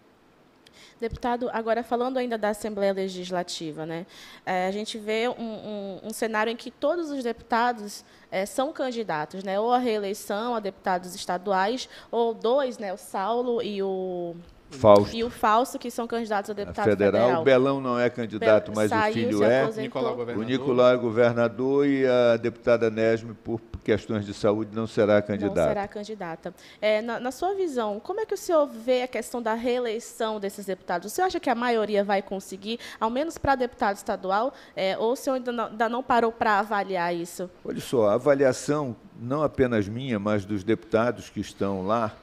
Deputado, 0.99 1.47
agora 1.53 1.83
falando 1.83 2.17
ainda 2.17 2.39
da 2.39 2.49
Assembleia 2.49 2.91
Legislativa, 2.91 3.85
né, 3.85 4.07
é, 4.43 4.65
a 4.65 4.71
gente 4.71 4.97
vê 4.97 5.29
um, 5.29 5.33
um, 5.43 5.99
um, 6.05 6.09
cenário 6.09 6.51
em 6.51 6.55
que 6.55 6.71
todos 6.71 7.11
os 7.11 7.23
deputados 7.23 8.03
é, 8.31 8.47
são 8.47 8.73
candidatos, 8.73 9.43
né, 9.43 9.59
ou 9.59 9.71
à 9.71 9.77
reeleição 9.77 10.55
a 10.55 10.59
deputados 10.59 11.13
estaduais, 11.13 11.87
ou 12.09 12.33
dois, 12.33 12.79
né, 12.79 12.91
o 12.91 12.97
Saulo 12.97 13.61
e 13.61 13.83
o 13.83 14.35
Fausto. 14.69 15.15
E 15.15 15.23
o 15.23 15.29
Falso, 15.29 15.79
que 15.79 15.89
são 15.89 16.05
candidatos 16.05 16.49
a 16.51 16.53
deputado 16.53 16.85
federal. 16.85 17.21
federal. 17.21 17.41
O 17.41 17.45
Belão 17.45 17.81
não 17.81 17.99
é 17.99 18.09
candidato, 18.09 18.71
mas 18.75 18.89
Saiu, 18.89 19.11
o 19.11 19.13
filho 19.13 19.43
é. 19.43 19.71
Nicolau 19.71 20.13
O 20.13 20.15
governador. 20.17 20.45
Nicolau 20.45 20.93
é 20.93 20.97
governador 20.97 21.87
e 21.87 22.05
a 22.05 22.37
deputada 22.37 22.89
Nesme, 22.89 23.33
por 23.33 23.61
questões 23.83 24.25
de 24.25 24.33
saúde, 24.33 24.75
não 24.75 24.85
será 24.85 25.15
Não 25.15 25.21
candidata. 25.21 25.67
será 25.69 25.87
candidata. 25.87 26.53
É, 26.81 27.01
na, 27.01 27.19
na 27.21 27.31
sua 27.31 27.53
visão, 27.55 28.01
como 28.01 28.19
é 28.19 28.25
que 28.25 28.33
o 28.33 28.37
senhor 28.37 28.67
vê 28.67 29.03
a 29.03 29.07
questão 29.07 29.41
da 29.41 29.53
reeleição 29.53 30.39
desses 30.39 30.65
deputados? 30.65 31.11
O 31.11 31.15
senhor 31.15 31.27
acha 31.27 31.39
que 31.39 31.49
a 31.49 31.55
maioria 31.55 32.03
vai 32.03 32.21
conseguir, 32.21 32.79
ao 32.99 33.09
menos 33.09 33.37
para 33.37 33.55
deputado 33.55 33.95
estadual, 33.95 34.53
é, 34.75 34.97
ou 34.97 35.13
o 35.13 35.15
senhor 35.15 35.37
ainda 35.37 35.51
não, 35.53 35.65
ainda 35.67 35.87
não 35.87 36.03
parou 36.03 36.31
para 36.33 36.59
avaliar 36.59 37.15
isso? 37.15 37.49
Olha 37.63 37.79
só, 37.79 38.09
a 38.09 38.15
avaliação, 38.15 38.93
não 39.17 39.41
apenas 39.41 39.87
minha, 39.87 40.19
mas 40.19 40.43
dos 40.43 40.63
deputados 40.63 41.29
que 41.29 41.39
estão 41.39 41.87
lá, 41.87 42.13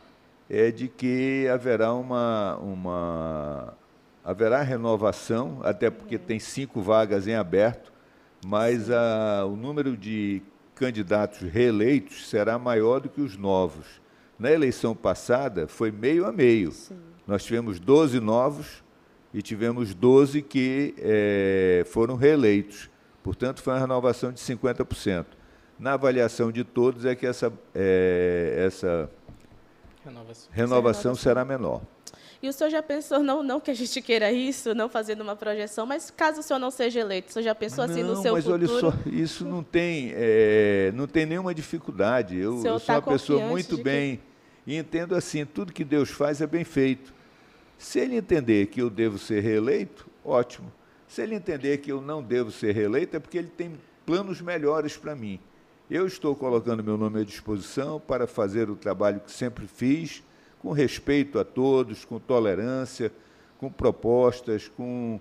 é 0.49 0.71
de 0.71 0.89
que 0.89 1.49
haverá 1.49 1.93
uma, 1.95 2.57
uma 2.57 3.75
haverá 4.25 4.63
renovação, 4.63 5.61
até 5.63 5.91
porque 5.91 6.19
tem 6.19 6.39
cinco 6.39 6.81
vagas 6.81 7.27
em 7.27 7.35
aberto, 7.35 7.93
mas 8.45 8.91
a, 8.91 9.45
o 9.47 9.57
número 9.57 9.97
de 9.97 10.43
candidatos 10.75 11.41
reeleitos 11.41 12.29
será 12.29 12.59
maior 12.59 13.01
do 13.01 13.09
que 13.09 13.21
os 13.21 13.37
novos. 13.37 13.87
Na 14.39 14.51
eleição 14.51 14.95
passada, 14.95 15.69
foi 15.69 15.91
meio 15.91 16.27
a 16.27 16.33
meio. 16.33 16.73
Nós 17.27 17.45
tivemos 17.45 17.79
12 17.79 18.19
novos 18.21 18.83
e 19.33 19.41
tivemos 19.41 19.95
12 19.95 20.43
que 20.43 20.95
eh, 20.99 21.85
foram 21.87 22.17
reeleitos. 22.17 22.91
Portanto, 23.23 23.63
foi 23.63 23.73
uma 23.73 23.81
renovação 23.81 24.33
de 24.33 24.41
50%. 24.41 25.27
Na 25.79 25.95
avaliação 25.95 26.53
de 26.53 26.65
todos 26.65 27.05
é 27.05 27.15
que 27.15 27.27
essa, 27.27 27.53
eh, 27.75 28.65
essa 28.67 29.09
Renovação. 30.05 30.49
renovação 30.53 31.15
será 31.15 31.45
menor. 31.45 31.81
E 32.43 32.49
o 32.49 32.53
senhor 32.53 32.69
já 32.69 32.83
pensou, 32.83 33.21
não, 33.23 33.43
não 33.43 33.59
que 33.59 33.71
a 33.71 33.75
gente 33.75 34.03
queira 34.03 34.31
isso, 34.31 34.75
não 34.75 34.87
fazendo 34.89 35.23
uma 35.23 35.35
projeção, 35.35 35.87
mas 35.87 36.11
caso 36.11 36.41
o 36.41 36.43
senhor 36.43 36.59
não 36.59 36.71
seja 36.71 37.01
eleito, 37.01 37.31
o 37.31 37.33
senhor 37.33 37.45
já 37.45 37.55
pensou 37.55 37.83
assim 37.85 38.03
no 38.03 38.15
Não, 38.15 38.23
seu 38.23 38.35
mas 38.35 38.45
futuro? 38.45 38.71
olha 38.71 38.81
só, 38.81 38.93
isso 39.09 39.47
não 39.47 39.63
tem, 39.63 40.13
eh, 40.15 40.93
não 40.95 41.07
tem 41.07 41.25
nenhuma 41.25 41.55
dificuldade. 41.55 42.37
Eu, 42.37 42.57
eu 42.57 42.79
sou 42.79 42.81
tá 42.81 42.95
uma 42.97 43.03
pessoa 43.03 43.41
muito 43.47 43.71
de 43.71 43.77
que- 43.79 43.83
bem 43.83 44.21
e 44.67 44.77
entendo 44.77 45.15
assim, 45.15 45.47
tudo 45.47 45.73
que 45.73 45.85
Deus 45.85 46.11
faz 46.11 46.43
é 46.43 46.47
bem 46.47 46.65
feito. 46.65 47.15
Se 47.79 47.99
ele 47.99 48.17
entender 48.17 48.67
que 48.67 48.81
eu 48.83 48.91
devo 48.91 49.17
ser 49.19 49.41
reeleito, 49.41 50.07
ótimo. 50.25 50.71
Se 51.09 51.23
ele 51.23 51.35
entender 51.35 51.79
que 51.79 51.91
eu 51.91 52.01
não 52.03 52.23
devo 52.23 52.51
ser 52.51 52.75
reeleito, 52.75 53.17
é 53.17 53.21
porque 53.21 53.39
ele 53.39 53.49
tem 53.57 53.73
planos 54.05 54.41
melhores 54.43 54.97
para 54.99 55.15
mim. 55.15 55.41
Eu 55.91 56.07
estou 56.07 56.35
colocando 56.35 56.83
meu 56.83 56.97
nome 56.97 57.21
à 57.21 57.25
disposição 57.25 58.01
para 58.01 58.27
fazer 58.27 58.71
o 58.71 58.75
trabalho 58.75 59.21
que 59.21 59.31
sempre 59.31 59.67
fiz, 59.67 60.23
com 60.59 60.73
respeito 60.73 61.39
a 61.39 61.45
todos, 61.45 62.07
com 62.07 62.19
tolerância, 62.19 63.13
com 63.59 63.71
propostas, 63.71 64.67
com 64.67 65.21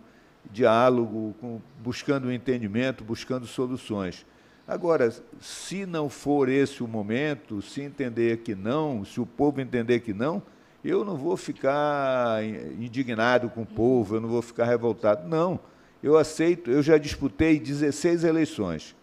diálogo, 0.50 1.36
com, 1.41 1.60
buscando 1.79 2.32
entendimento, 2.32 3.03
buscando 3.03 3.46
soluções. 3.46 4.25
Agora, 4.65 5.13
se 5.41 5.86
não 5.86 6.10
for 6.10 6.48
esse 6.48 6.82
o 6.82 6.88
momento, 6.88 7.62
se 7.62 7.82
entender 7.82 8.38
que 8.38 8.55
não, 8.55 9.03
se 9.03 9.20
o 9.20 9.25
povo 9.25 9.60
entender 9.60 10.00
que 10.00 10.13
não, 10.13 10.41
eu 10.82 11.03
não 11.03 11.17
vou 11.17 11.36
ficar 11.36 12.41
indignado 12.79 13.50
com 13.50 13.63
o 13.63 13.65
povo, 13.65 14.15
eu 14.15 14.22
não 14.22 14.29
vou 14.29 14.41
ficar 14.41 14.63
revoltado. 14.63 15.27
Não, 15.27 15.60
eu 16.01 16.17
aceito, 16.17 16.72
eu 16.72 16.82
já 16.82 16.98
disputei 16.98 17.60
16 17.60 18.24
eleições, 18.24 18.96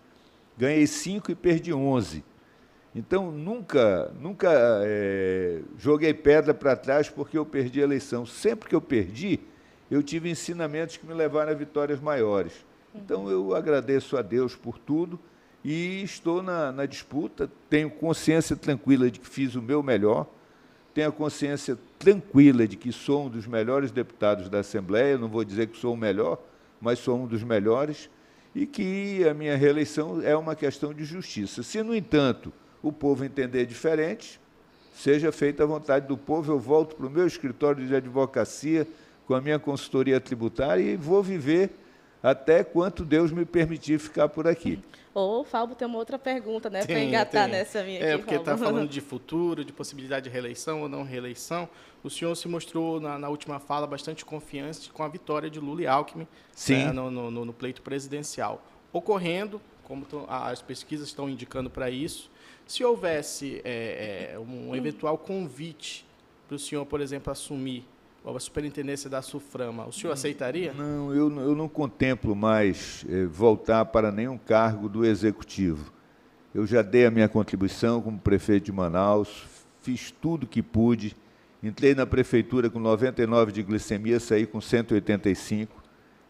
ganhei 0.61 0.87
5 0.87 1.33
e 1.33 1.35
perdi 1.35 1.73
11. 1.73 2.23
Então, 2.95 3.31
nunca, 3.31 4.13
nunca 4.21 4.51
eh, 4.85 5.63
joguei 5.79 6.13
pedra 6.13 6.53
para 6.53 6.77
trás 6.77 7.09
porque 7.09 7.39
eu 7.39 7.47
perdi 7.47 7.81
a 7.81 7.85
eleição. 7.85 8.27
Sempre 8.27 8.69
que 8.69 8.75
eu 8.75 8.81
perdi, 8.81 9.41
eu 9.91 10.03
tive 10.03 10.29
ensinamentos 10.29 10.99
que 10.99 11.07
me 11.07 11.15
levaram 11.15 11.53
a 11.53 11.55
vitórias 11.55 11.99
maiores. 11.99 12.53
Então, 12.95 13.31
eu 13.31 13.55
agradeço 13.55 14.19
a 14.19 14.23
Deus 14.23 14.55
por 14.55 14.77
tudo 14.77 15.19
e 15.65 16.03
estou 16.03 16.43
na, 16.43 16.71
na 16.71 16.85
disputa. 16.85 17.51
Tenho 17.71 17.89
consciência 17.89 18.55
tranquila 18.55 19.11
de 19.11 19.19
que 19.19 19.29
fiz 19.29 19.55
o 19.55 19.63
meu 19.63 19.83
melhor, 19.83 20.27
tenho 20.93 21.09
a 21.09 21.13
consciência 21.13 21.79
tranquila 21.99 22.69
de 22.69 22.77
que 22.77 22.93
sou 22.93 23.27
um 23.27 23.31
dos 23.31 23.47
melhores 23.47 23.91
deputados 23.91 24.51
da 24.51 24.59
Assembleia. 24.59 25.17
Não 25.17 25.29
vou 25.29 25.43
dizer 25.43 25.69
que 25.69 25.79
sou 25.79 25.95
o 25.95 25.97
melhor, 25.97 26.39
mas 26.81 26.99
sou 26.99 27.19
um 27.19 27.27
dos 27.27 27.43
melhores 27.43 28.11
e 28.55 28.67
que 28.67 29.27
a 29.29 29.35
minha 29.35 29.57
reeleição 29.57 30.21
é 30.23 30.37
uma 30.37 30.55
questão 30.55 30.93
de 30.93 31.05
justiça. 31.05 31.63
Se, 31.63 31.83
no 31.83 31.95
entanto, 31.95 32.53
o 32.83 32.93
povo 32.93 33.25
entender 33.25 33.67
diferente, 33.67 34.41
seja 34.95 35.31
feita 35.31 35.63
a 35.63 35.67
vontade 35.67 36.07
do 36.07 36.17
povo, 36.17 36.53
eu 36.53 36.59
volto 36.59 36.97
para 36.97 37.07
o 37.07 37.11
meu 37.11 37.27
escritório 37.27 37.87
de 37.87 37.95
advocacia 37.95 38.87
com 39.27 39.35
a 39.35 39.41
minha 39.41 39.59
consultoria 39.59 40.21
tributária 40.21 40.83
e 40.83 40.97
vou 40.97 41.23
viver 41.23 41.71
até 42.23 42.63
quanto 42.65 43.05
Deus 43.05 43.31
me 43.31 43.45
permitir 43.45 43.99
ficar 43.99 44.29
por 44.29 44.47
aqui. 44.47 44.79
Ou 45.13 45.41
o 45.41 45.45
Falbo 45.45 45.75
tem 45.75 45.89
uma 45.89 45.99
outra 45.99 46.19
pergunta, 46.19 46.71
né, 46.71 46.85
para 46.85 46.95
Tem, 46.95 47.09
engatar 47.09 47.45
tem. 47.45 47.53
nessa 47.53 47.83
minha 47.83 47.99
É, 47.99 48.13
aqui, 48.13 48.19
porque 48.23 48.35
está 48.37 48.57
falando 48.57 48.89
de 48.91 49.01
futuro, 49.01 49.65
de 49.65 49.73
possibilidade 49.73 50.25
de 50.25 50.31
reeleição 50.31 50.83
ou 50.83 50.89
não 50.89 51.03
reeleição. 51.03 51.69
O 52.05 52.09
senhor 52.09 52.35
se 52.37 52.47
mostrou, 52.47 53.01
na, 53.01 53.19
na 53.19 53.29
última 53.29 53.59
fala, 53.59 53.87
bastante 53.87 54.25
confiante 54.25 54.91
com 54.93 55.03
a 55.03 55.09
vitória 55.09 55.51
de 55.51 55.59
Lula 55.59 55.83
e 55.83 55.87
Alckmin 55.87 56.29
Sim. 56.53 56.85
né, 56.87 56.93
no, 56.93 57.11
no- 57.11 57.45
no- 57.45 57.53
pleito 57.53 57.83
presidencial. 57.83 58.65
Ocorrendo, 58.93 59.61
como 59.83 60.05
tão- 60.05 60.27
as 60.29 60.63
pesquisas 60.63 61.09
estão 61.09 61.29
indicando 61.29 61.69
para 61.69 61.91
isso, 61.91 62.31
se 62.65 62.85
houvesse 62.85 63.61
é, 63.65 64.33
é, 64.35 64.39
um 64.39 64.77
eventual 64.77 65.19
convite 65.19 66.07
para 66.47 66.55
o 66.55 66.59
senhor, 66.59 66.87
por 66.87 67.01
exemplo, 67.01 67.33
assumir 67.33 67.85
a 68.25 68.41
superintendência 68.41 69.09
da 69.09 69.23
SUFRAMA, 69.23 69.87
o 69.87 69.93
senhor 69.93 70.13
aceitaria? 70.13 70.73
Não, 70.73 71.13
eu, 71.15 71.31
não- 71.31 71.43
eu 71.43 71.55
não 71.55 71.69
contemplo 71.69 72.35
mais 72.37 73.05
eh, 73.09 73.25
voltar 73.27 73.85
para 73.87 74.13
nenhum 74.13 74.37
cargo 74.39 74.89
do 74.89 75.05
Executivo. 75.05 75.91
Eu 76.55 76.67
já 76.67 76.83
dei 76.83 77.07
a 77.07 77.11
minha 77.11 77.29
contribuição 77.29 78.01
como 78.03 78.19
prefeito 78.19 78.65
de 78.67 78.73
Manaus, 78.73 79.45
fiz 79.81 80.11
tudo 80.11 80.47
que 80.47 80.63
pude, 80.63 81.17
entrei 81.63 81.95
na 81.95 82.05
prefeitura 82.07 82.69
com 82.69 82.79
99 82.79 83.53
de 83.53 83.63
glicemia, 83.63 84.21
saí 84.21 84.47
com 84.47 84.61
185, 84.61 85.81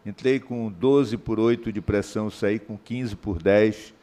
entrei 0.05 0.39
com 0.39 0.71
12 0.71 1.17
por 1.17 1.39
8 1.39 1.71
de 1.71 1.81
pressão, 1.81 2.29
saí 2.29 2.57
com 2.59 2.77
15 2.77 3.15
por 3.15 3.41
10. 3.41 3.93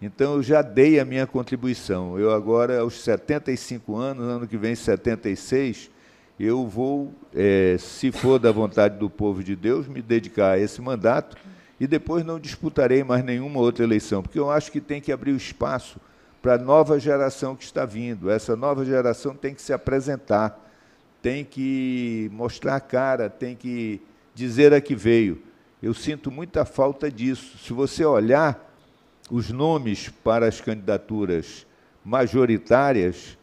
Então, 0.00 0.34
eu 0.34 0.42
já 0.42 0.62
dei 0.62 1.00
a 1.00 1.04
minha 1.04 1.26
contribuição. 1.26 2.18
Eu 2.18 2.30
agora, 2.30 2.80
aos 2.80 3.00
75 3.00 3.96
anos, 3.96 4.24
ano 4.24 4.46
que 4.46 4.56
vem 4.58 4.74
76, 4.74 5.90
eu 6.38 6.66
vou, 6.66 7.14
eh, 7.34 7.76
se 7.78 8.12
for 8.12 8.38
da 8.38 8.52
vontade 8.52 8.98
do 8.98 9.08
povo 9.08 9.42
de 9.42 9.56
Deus, 9.56 9.88
me 9.88 10.02
dedicar 10.02 10.52
a 10.52 10.58
esse 10.58 10.80
mandato 10.82 11.36
e 11.80 11.86
depois 11.86 12.24
não 12.24 12.38
disputarei 12.38 13.02
mais 13.02 13.24
nenhuma 13.24 13.60
outra 13.60 13.84
eleição, 13.84 14.22
porque 14.22 14.38
eu 14.38 14.50
acho 14.50 14.70
que 14.70 14.80
tem 14.80 15.00
que 15.00 15.12
abrir 15.12 15.32
o 15.32 15.36
espaço 15.36 15.98
para 16.42 16.54
a 16.54 16.58
nova 16.58 17.00
geração 17.00 17.56
que 17.56 17.64
está 17.64 17.84
vindo. 17.84 18.30
Essa 18.30 18.54
nova 18.54 18.84
geração 18.84 19.34
tem 19.34 19.54
que 19.54 19.62
se 19.62 19.72
apresentar, 19.72 20.58
tem 21.20 21.44
que 21.44 22.30
mostrar 22.32 22.76
a 22.76 22.80
cara, 22.80 23.28
tem 23.28 23.56
que 23.56 24.00
dizer 24.34 24.72
a 24.72 24.80
que 24.80 24.94
veio. 24.94 25.42
Eu 25.82 25.92
sinto 25.92 26.30
muita 26.30 26.64
falta 26.64 27.10
disso. 27.10 27.58
Se 27.58 27.72
você 27.72 28.04
olhar 28.04 28.72
os 29.30 29.50
nomes 29.50 30.08
para 30.08 30.46
as 30.46 30.60
candidaturas 30.60 31.66
majoritárias, 32.04 33.35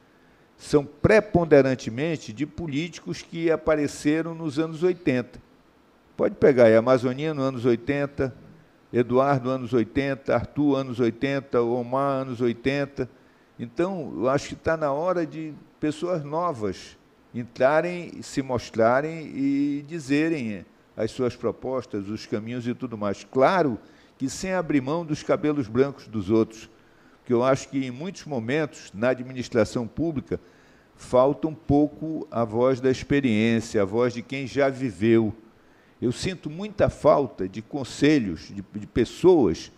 são 0.63 0.85
preponderantemente 0.85 2.31
de 2.31 2.45
políticos 2.45 3.21
que 3.21 3.51
apareceram 3.51 4.33
nos 4.33 4.57
anos 4.57 4.81
80. 4.81 5.37
Pode 6.15 6.35
pegar 6.35 6.65
aí, 6.65 6.75
Amazonia 6.75 7.33
nos 7.33 7.43
anos 7.43 7.65
80, 7.65 8.33
Eduardo 8.93 9.49
anos 9.49 9.73
80, 9.73 10.33
Arthur 10.33 10.75
anos 10.77 11.01
80, 11.01 11.61
Omar 11.61 12.21
anos 12.21 12.39
80. 12.39 13.09
Então, 13.59 14.13
eu 14.15 14.29
acho 14.29 14.47
que 14.47 14.53
está 14.53 14.77
na 14.77 14.93
hora 14.93 15.25
de 15.25 15.53
pessoas 15.81 16.23
novas 16.23 16.97
entrarem, 17.35 18.21
se 18.21 18.41
mostrarem 18.41 19.33
e 19.35 19.83
dizerem 19.85 20.65
as 20.95 21.11
suas 21.11 21.35
propostas, 21.35 22.07
os 22.07 22.25
caminhos 22.25 22.65
e 22.65 22.73
tudo 22.73 22.97
mais. 22.97 23.25
Claro 23.29 23.77
que 24.17 24.29
sem 24.29 24.53
abrir 24.53 24.79
mão 24.79 25.05
dos 25.05 25.23
cabelos 25.23 25.67
brancos 25.67 26.07
dos 26.07 26.29
outros, 26.29 26.69
porque 27.17 27.33
eu 27.33 27.43
acho 27.43 27.67
que 27.67 27.85
em 27.85 27.91
muitos 27.91 28.23
momentos 28.23 28.91
na 28.93 29.09
administração 29.09 29.85
pública 29.85 30.39
falta 31.03 31.47
um 31.47 31.53
pouco 31.53 32.27
a 32.31 32.43
voz 32.43 32.79
da 32.79 32.89
experiência, 32.89 33.81
a 33.81 33.85
voz 33.85 34.13
de 34.13 34.21
quem 34.23 34.47
já 34.47 34.69
viveu. 34.69 35.33
Eu 36.01 36.11
sinto 36.11 36.49
muita 36.49 36.89
falta 36.89 37.47
de 37.47 37.61
conselhos, 37.61 38.47
de, 38.47 38.63
de 38.73 38.87
pessoas 38.87 39.71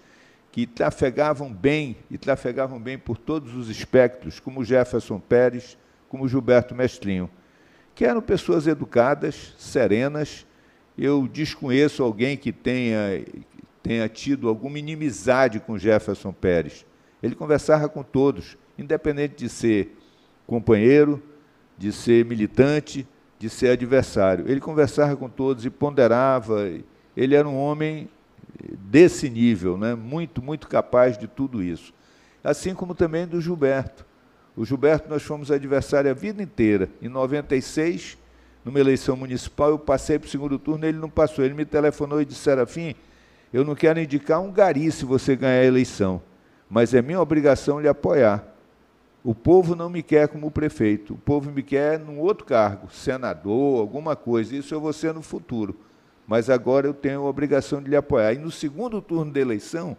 que 0.52 0.66
trafegavam 0.66 1.52
bem 1.52 1.98
e 2.10 2.18
trafegavam 2.18 2.80
bem 2.80 2.98
por 2.98 3.18
todos 3.18 3.56
os 3.56 3.70
espectros, 3.70 4.40
como 4.40 4.64
Jefferson 4.64 5.20
Pérez, 5.20 5.78
como 6.08 6.28
Gilberto 6.28 6.74
Mestrinho, 6.74 7.30
que 7.94 8.06
eram 8.06 8.22
pessoas 8.22 8.66
educadas, 8.66 9.54
serenas. 9.58 10.46
Eu 10.98 11.28
desconheço 11.28 12.04
alguém 12.04 12.38
que 12.38 12.54
tenha, 12.54 13.26
tenha 13.84 14.08
tido 14.08 14.48
alguma 14.48 14.80
inimizade 14.80 15.60
com 15.60 15.78
Jefferson 15.78 16.32
Pérez. 16.32 16.86
Ele 17.22 17.36
conversava 17.36 17.90
com 17.90 18.04
todos, 18.04 18.58
independente 18.78 19.36
de 19.36 19.50
ser 19.50 19.98
companheiro, 20.46 21.22
de 21.78 21.92
ser 21.92 22.26
militante, 22.26 23.08
de 23.40 23.50
ser 23.50 23.70
adversário. 23.70 24.46
Ele 24.48 24.60
conversava 24.60 25.16
com 25.16 25.30
todos 25.30 25.66
e 25.66 25.70
ponderava. 25.70 26.70
Ele 27.16 27.36
era 27.36 27.48
um 27.48 27.58
homem 27.58 28.10
desse 28.90 29.30
nível, 29.30 29.78
né? 29.78 29.96
muito, 29.96 30.42
muito 30.42 30.68
capaz 30.68 31.18
de 31.18 31.28
tudo 31.28 31.62
isso. 31.62 31.94
Assim 32.44 32.74
como 32.74 32.96
também 32.96 33.28
do 33.28 33.42
Gilberto. 33.42 34.06
O 34.56 34.64
Gilberto, 34.64 35.10
nós 35.10 35.24
fomos 35.24 35.52
adversário 35.52 36.10
a 36.10 36.14
vida 36.14 36.42
inteira. 36.42 36.90
Em 37.02 37.10
96, 37.10 38.18
numa 38.64 38.80
eleição 38.80 39.18
municipal, 39.18 39.70
eu 39.72 39.80
passei 39.80 40.18
para 40.18 40.28
o 40.28 40.30
segundo 40.30 40.58
turno, 40.58 40.86
ele 40.86 40.98
não 40.98 41.10
passou. 41.10 41.44
Ele 41.44 41.54
me 41.54 41.66
telefonou 41.66 42.22
e 42.22 42.26
disse, 42.26 42.40
Serafim, 42.40 42.96
eu 43.52 43.66
não 43.66 43.76
quero 43.76 44.00
indicar 44.00 44.40
um 44.42 44.52
gari 44.52 44.92
se 44.92 45.04
você 45.06 45.36
ganhar 45.36 45.62
a 45.62 45.66
eleição, 45.66 46.22
mas 46.70 46.94
é 46.94 47.02
minha 47.02 47.20
obrigação 47.20 47.80
lhe 47.80 47.88
apoiar. 47.88 48.55
O 49.26 49.34
povo 49.34 49.76
não 49.76 49.90
me 49.90 50.04
quer 50.04 50.28
como 50.28 50.52
prefeito, 50.52 51.16
o 51.16 51.18
povo 51.18 51.52
me 51.52 51.64
quer 51.64 51.98
num 51.98 52.20
outro 52.20 52.46
cargo, 52.46 52.92
senador, 52.92 53.80
alguma 53.80 54.16
coisa. 54.16 54.56
Isso 54.56 54.72
eu 54.72 54.80
vou 54.80 54.94
ser 54.94 55.16
no 55.16 55.24
futuro. 55.24 55.76
Mas 56.28 56.48
agora 56.48 56.86
eu 56.86 56.94
tenho 56.94 57.22
a 57.22 57.28
obrigação 57.28 57.82
de 57.82 57.90
lhe 57.90 57.96
apoiar. 57.96 58.34
E 58.34 58.38
no 58.38 58.52
segundo 58.52 59.02
turno 59.02 59.32
da 59.32 59.40
eleição, 59.40 59.98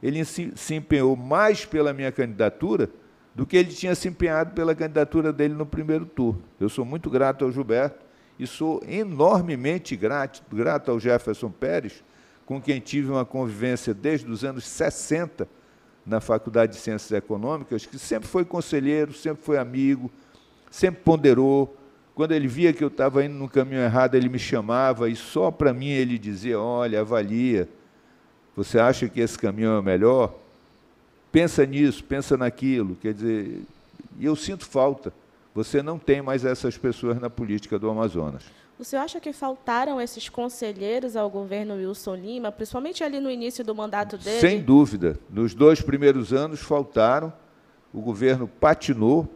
ele 0.00 0.24
se, 0.24 0.54
empenhou 0.72 1.16
mais 1.16 1.64
pela 1.64 1.92
minha 1.92 2.12
candidatura 2.12 2.88
do 3.34 3.44
que 3.44 3.56
ele 3.56 3.72
tinha 3.72 3.92
se 3.96 4.06
empenhado 4.06 4.54
pela 4.54 4.72
candidatura 4.72 5.32
dele 5.32 5.54
no 5.54 5.66
primeiro 5.66 6.06
turno. 6.06 6.40
Eu 6.60 6.68
sou 6.68 6.84
muito 6.84 7.10
grato 7.10 7.44
ao 7.44 7.50
Gilberto 7.50 8.06
e 8.38 8.46
sou 8.46 8.80
enormemente 8.86 9.96
grato, 9.96 10.44
grato 10.48 10.92
ao 10.92 11.00
Jefferson 11.00 11.50
Pérez, 11.50 12.04
com 12.46 12.62
quem 12.62 12.78
tive 12.78 13.10
uma 13.10 13.24
convivência 13.24 13.92
desde 13.92 14.30
os 14.30 14.44
anos 14.44 14.64
60 14.64 15.48
na 16.04 16.20
Faculdade 16.20 16.72
de 16.72 16.78
Ciências 16.78 17.12
Econômicas, 17.12 17.86
que 17.86 17.98
sempre 17.98 18.28
foi 18.28 18.44
conselheiro, 18.44 19.12
sempre 19.12 19.42
foi 19.44 19.58
amigo, 19.58 20.10
sempre 20.70 21.02
ponderou. 21.02 21.76
Quando 22.14 22.32
ele 22.32 22.48
via 22.48 22.72
que 22.72 22.82
eu 22.82 22.88
estava 22.88 23.24
indo 23.24 23.34
no 23.34 23.48
caminho 23.48 23.80
errado, 23.80 24.14
ele 24.14 24.28
me 24.28 24.38
chamava 24.38 25.08
e 25.08 25.16
só 25.16 25.50
para 25.50 25.72
mim 25.72 25.88
ele 25.88 26.18
dizia: 26.18 26.58
Olha, 26.60 27.00
avalia, 27.00 27.68
você 28.56 28.78
acha 28.78 29.08
que 29.08 29.20
esse 29.20 29.38
caminho 29.38 29.70
é 29.70 29.78
o 29.78 29.82
melhor? 29.82 30.34
Pensa 31.32 31.64
nisso, 31.64 32.02
pensa 32.02 32.36
naquilo. 32.36 32.96
Quer 32.96 33.14
dizer, 33.14 33.62
e 34.18 34.24
eu 34.24 34.34
sinto 34.34 34.66
falta. 34.66 35.12
Você 35.54 35.82
não 35.82 35.98
tem 35.98 36.22
mais 36.22 36.44
essas 36.44 36.76
pessoas 36.76 37.20
na 37.20 37.30
política 37.30 37.78
do 37.78 37.88
Amazonas. 37.88 38.42
O 38.80 38.84
senhor 38.84 39.02
acha 39.02 39.20
que 39.20 39.30
faltaram 39.30 40.00
esses 40.00 40.30
conselheiros 40.30 41.14
ao 41.14 41.28
governo 41.28 41.74
Wilson 41.74 42.14
Lima, 42.14 42.50
principalmente 42.50 43.04
ali 43.04 43.20
no 43.20 43.30
início 43.30 43.62
do 43.62 43.74
mandato 43.74 44.16
dele? 44.16 44.40
Sem 44.40 44.62
dúvida. 44.62 45.20
Nos 45.28 45.52
dois 45.52 45.82
primeiros 45.82 46.32
anos 46.32 46.60
faltaram. 46.60 47.30
O 47.92 48.00
governo 48.00 48.48
patinou. 48.48 49.28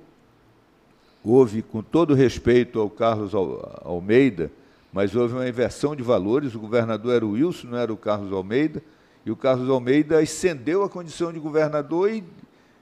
Houve, 1.23 1.61
com 1.61 1.83
todo 1.83 2.15
respeito 2.15 2.81
ao 2.81 2.89
Carlos 2.89 3.35
Almeida, 3.85 4.51
mas 4.91 5.15
houve 5.15 5.35
uma 5.35 5.47
inversão 5.47 5.95
de 5.95 6.03
valores. 6.03 6.55
O 6.55 6.59
governador 6.59 7.15
era 7.15 7.27
o 7.27 7.33
Wilson, 7.33 7.67
não 7.67 7.77
era 7.77 7.93
o 7.93 7.99
Carlos 7.99 8.33
Almeida. 8.33 8.83
E 9.27 9.31
o 9.31 9.37
Carlos 9.37 9.69
Almeida 9.69 10.21
ascendeu 10.21 10.83
a 10.83 10.89
condição 10.89 11.31
de 11.31 11.39
governador 11.39 12.11
e, 12.11 12.25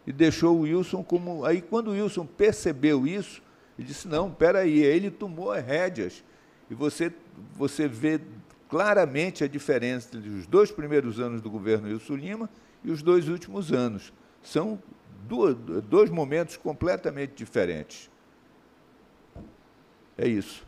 e 0.07 0.13
deixou 0.13 0.59
o 0.59 0.61
Wilson 0.61 1.03
como. 1.03 1.45
Aí, 1.45 1.61
quando 1.61 1.89
o 1.89 1.91
Wilson 1.91 2.25
percebeu 2.25 3.05
isso, 3.05 3.43
ele 3.77 3.89
disse: 3.89 4.07
não, 4.07 4.31
peraí, 4.31 4.81
ele 4.81 5.11
tomou 5.11 5.51
as 5.51 5.65
rédeas 5.65 6.23
e 6.73 6.75
você, 6.75 7.13
você 7.55 7.87
vê 7.87 8.19
claramente 8.67 9.45
a 9.45 9.47
diferença 9.47 10.17
entre 10.17 10.31
os 10.31 10.47
dois 10.47 10.71
primeiros 10.71 11.21
anos 11.21 11.43
do 11.43 11.51
governo 11.51 11.87
Wilson 11.87 12.15
Lima 12.15 12.51
e 12.83 12.91
os 12.91 13.03
dois 13.03 13.29
últimos 13.29 13.71
anos. 13.71 14.11
São 14.43 14.83
dois, 15.29 15.55
dois 15.85 16.09
momentos 16.09 16.57
completamente 16.57 17.35
diferentes. 17.35 18.11
É 20.17 20.27
isso. 20.27 20.67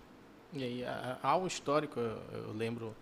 E 0.52 0.62
aí, 0.62 0.84
há 1.22 1.38
um 1.38 1.46
histórico, 1.46 1.98
eu 1.98 2.52
lembro 2.54 2.94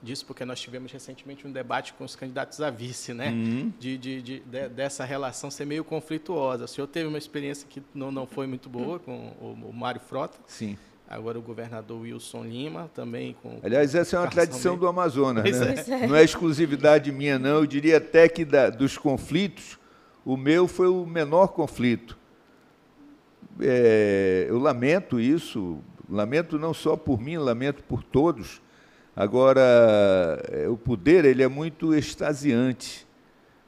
disso, 0.00 0.24
porque 0.24 0.44
nós 0.44 0.60
tivemos 0.60 0.92
recentemente 0.92 1.44
um 1.48 1.50
debate 1.50 1.92
com 1.94 2.04
os 2.04 2.14
candidatos 2.14 2.60
a 2.60 2.70
vice, 2.70 3.12
né? 3.12 3.30
Uhum. 3.30 3.72
De, 3.80 3.98
de, 3.98 4.22
de, 4.22 4.40
de, 4.40 4.68
dessa 4.68 5.04
relação 5.04 5.50
ser 5.50 5.64
meio 5.64 5.82
conflituosa. 5.82 6.66
O 6.66 6.68
senhor 6.68 6.86
teve 6.86 7.08
uma 7.08 7.18
experiência 7.18 7.66
que 7.68 7.82
não, 7.92 8.12
não 8.12 8.28
foi 8.28 8.46
muito 8.46 8.68
boa 8.68 9.00
com 9.00 9.34
o, 9.40 9.70
o 9.70 9.72
Mário 9.72 10.00
Frota. 10.00 10.38
Sim 10.46 10.78
agora 11.08 11.38
o 11.38 11.42
governador 11.42 12.00
Wilson 12.00 12.44
Lima 12.44 12.90
também 12.94 13.36
com 13.42 13.58
aliás 13.62 13.94
essa 13.94 14.16
é 14.16 14.18
uma 14.18 14.28
tradição 14.28 14.76
do 14.76 14.86
Amazonas 14.86 15.44
né? 15.44 16.02
É. 16.02 16.06
não 16.06 16.16
é 16.16 16.24
exclusividade 16.24 17.12
minha 17.12 17.38
não. 17.38 17.58
Eu 17.58 17.66
diria 17.66 17.98
até 17.98 18.28
que 18.28 18.44
da, 18.44 18.70
dos 18.70 18.96
conflitos 18.96 19.78
o 20.24 20.36
meu 20.36 20.66
foi 20.66 20.88
o 20.88 21.04
menor 21.04 21.48
conflito. 21.48 22.18
É, 23.60 24.46
eu 24.48 24.58
lamento 24.58 25.20
isso. 25.20 25.78
Lamento 26.08 26.58
não 26.58 26.72
só 26.72 26.96
por 26.96 27.20
mim 27.20 27.36
lamento 27.36 27.82
por 27.84 28.02
todos. 28.02 28.62
Agora 29.14 29.60
é, 30.50 30.68
o 30.68 30.76
poder 30.76 31.24
ele 31.24 31.42
é 31.42 31.48
muito 31.48 31.94
extasiante. 31.94 33.06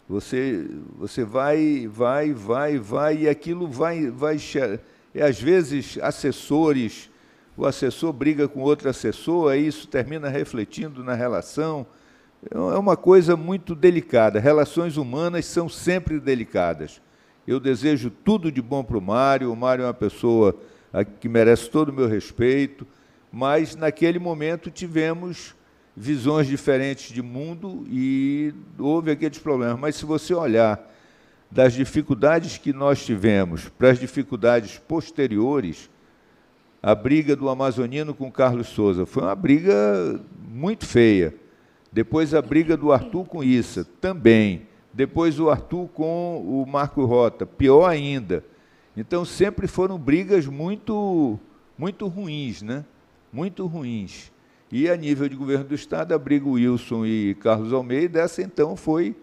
Você 0.09 0.67
você 0.97 1.25
vai 1.25 1.87
vai 1.89 2.33
vai 2.33 2.79
vai 2.79 3.17
e 3.19 3.29
aquilo 3.29 3.69
vai 3.69 4.11
vai 4.11 4.37
é, 5.15 5.23
às 5.23 5.41
vezes 5.41 5.99
assessores 6.01 7.11
o 7.57 7.65
assessor 7.65 8.13
briga 8.13 8.47
com 8.47 8.61
outro 8.61 8.89
assessor, 8.89 9.51
aí 9.51 9.67
isso 9.67 9.89
termina 9.89 10.29
refletindo 10.29 11.03
na 11.03 11.15
relação. 11.15 11.87
É 12.51 12.59
uma 12.59 12.97
coisa 12.97 13.37
muito 13.37 13.75
delicada. 13.75 14.39
Relações 14.39 14.97
humanas 14.97 15.47
são 15.47 15.69
sempre 15.69 16.21
delicadas. 16.21 17.01
Eu 17.47 17.59
desejo 17.59 18.11
tudo 18.11 18.53
de 18.53 18.61
bom 18.61 18.85
para 18.85 18.99
o 18.99 19.01
Mário. 19.01 19.53
O 19.53 19.57
Mário 19.57 19.83
é 19.83 19.87
uma 19.87 19.95
pessoa 19.95 20.55
que 21.21 21.29
merece 21.29 21.71
todo 21.71 21.89
o 21.89 21.93
meu 21.93 22.07
respeito, 22.07 22.87
mas 23.33 23.75
naquele 23.75 24.19
momento 24.19 24.71
tivemos 24.71 25.55
visões 25.97 26.47
diferentes 26.47 27.13
de 27.13 27.23
mundo 27.23 27.87
e 27.89 28.53
houve 28.79 29.11
aqueles 29.11 29.39
problemas. 29.39 29.79
Mas 29.79 29.97
se 29.97 30.05
você 30.05 30.35
olhar 30.35 30.93
das 31.51 31.73
dificuldades 31.73 32.59
que 32.59 32.73
nós 32.73 33.05
tivemos 33.05 33.69
para 33.69 33.91
as 33.91 33.99
dificuldades 33.99 34.79
posteriores, 34.79 35.89
a 36.87 36.95
briga 36.95 37.35
do 37.35 37.49
Amazonino 37.49 38.15
com 38.15 38.31
Carlos 38.31 38.69
Souza. 38.69 39.05
Foi 39.05 39.25
uma 39.25 39.35
briga 39.35 40.21
muito 40.49 40.87
feia. 40.87 41.35
Depois 41.93 42.33
a 42.33 42.41
briga 42.41 42.77
do 42.77 42.93
Arthur 42.93 43.25
com 43.25 43.43
Issa, 43.43 43.85
também. 44.01 44.69
Depois 44.93 45.41
o 45.41 45.51
Arthur 45.51 45.89
com 45.89 46.41
o 46.47 46.65
Marco 46.65 47.05
Rota, 47.05 47.45
pior 47.45 47.89
ainda. 47.89 48.45
Então 48.97 49.25
sempre 49.25 49.67
foram 49.67 49.99
brigas 49.99 50.47
muito, 50.47 51.41
muito 51.77 52.07
ruins, 52.07 52.63
né? 52.63 52.85
Muito 53.33 53.67
ruins. 53.67 54.31
E 54.71 54.89
a 54.89 54.97
nível 54.97 55.29
de 55.29 55.35
governo 55.35 55.65
do 55.65 55.75
Estado, 55.75 56.15
a 56.15 56.19
briga 56.19 56.49
Wilson 56.49 57.05
e 57.05 57.35
Carlos 57.41 57.73
Almeida, 57.73 58.21
essa 58.21 58.43
então 58.43 58.77
foi 58.77 59.17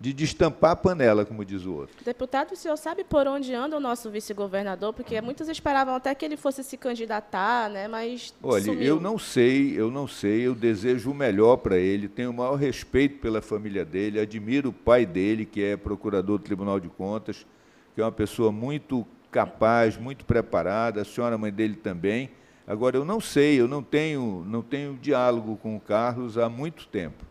de 0.00 0.14
destampar 0.14 0.70
a 0.70 0.76
panela, 0.76 1.26
como 1.26 1.44
diz 1.44 1.66
o 1.66 1.74
outro. 1.74 2.02
Deputado, 2.02 2.52
o 2.52 2.56
senhor 2.56 2.76
sabe 2.78 3.04
por 3.04 3.26
onde 3.26 3.52
anda 3.52 3.76
o 3.76 3.80
nosso 3.80 4.10
vice-governador? 4.10 4.94
Porque 4.94 5.20
muitos 5.20 5.46
esperavam 5.46 5.94
até 5.94 6.14
que 6.14 6.24
ele 6.24 6.38
fosse 6.38 6.64
se 6.64 6.78
candidatar, 6.78 7.68
né? 7.68 7.86
mas 7.86 8.32
Olha, 8.42 8.64
sumiu. 8.64 8.82
eu 8.82 8.98
não 8.98 9.18
sei, 9.18 9.78
eu 9.78 9.90
não 9.90 10.08
sei, 10.08 10.46
eu 10.46 10.54
desejo 10.54 11.10
o 11.10 11.14
melhor 11.14 11.58
para 11.58 11.76
ele, 11.76 12.08
tenho 12.08 12.30
o 12.30 12.32
maior 12.32 12.54
respeito 12.54 13.18
pela 13.18 13.42
família 13.42 13.84
dele, 13.84 14.18
admiro 14.18 14.70
o 14.70 14.72
pai 14.72 15.04
dele, 15.04 15.44
que 15.44 15.62
é 15.62 15.76
procurador 15.76 16.38
do 16.38 16.44
Tribunal 16.44 16.80
de 16.80 16.88
Contas, 16.88 17.46
que 17.94 18.00
é 18.00 18.04
uma 18.04 18.10
pessoa 18.10 18.50
muito 18.50 19.06
capaz, 19.30 19.98
muito 19.98 20.24
preparada, 20.24 21.02
a 21.02 21.04
senhora 21.04 21.36
mãe 21.36 21.52
dele 21.52 21.74
também. 21.74 22.30
Agora, 22.66 22.96
eu 22.96 23.04
não 23.04 23.20
sei, 23.20 23.60
eu 23.60 23.68
não 23.68 23.82
tenho, 23.82 24.46
não 24.48 24.62
tenho 24.62 24.94
diálogo 24.94 25.58
com 25.58 25.76
o 25.76 25.80
Carlos 25.80 26.38
há 26.38 26.48
muito 26.48 26.86
tempo. 26.86 27.26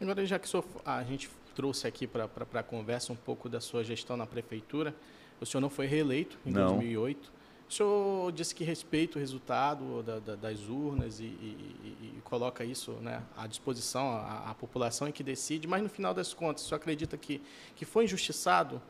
Agora, 0.00 0.24
já 0.24 0.38
que 0.38 0.48
a 0.84 1.02
gente 1.02 1.28
trouxe 1.58 1.88
aqui 1.88 2.06
para 2.06 2.30
a 2.54 2.62
conversa 2.62 3.12
um 3.12 3.16
pouco 3.16 3.48
da 3.48 3.60
sua 3.60 3.82
gestão 3.82 4.16
na 4.16 4.24
prefeitura. 4.24 4.94
O 5.40 5.44
senhor 5.44 5.60
não 5.60 5.68
foi 5.68 5.86
reeleito 5.86 6.38
em 6.46 6.52
não. 6.52 6.74
2008. 6.74 7.32
O 7.68 7.72
senhor 7.72 8.30
disse 8.30 8.54
que 8.54 8.62
respeita 8.62 9.18
o 9.18 9.20
resultado 9.20 10.00
da, 10.04 10.20
da, 10.20 10.36
das 10.36 10.68
urnas 10.68 11.18
e, 11.18 11.24
e, 11.24 12.14
e, 12.16 12.20
coloca 12.22 12.64
isso 12.64 12.92
né, 13.02 13.24
à 13.36 13.48
disposição 13.48 14.08
à, 14.08 14.50
à, 14.50 14.54
população 14.54 15.08
e 15.08 15.12
que 15.12 15.24
decide, 15.24 15.66
mas 15.66 15.82
no 15.82 15.88
final 15.88 16.14
das 16.14 16.32
contas, 16.32 16.64
o 16.64 16.68
senhor 16.68 16.76
acredita 16.76 17.16
que, 17.16 17.42
que 17.74 17.84
foi 17.84 18.04
injustiçado? 18.04 18.80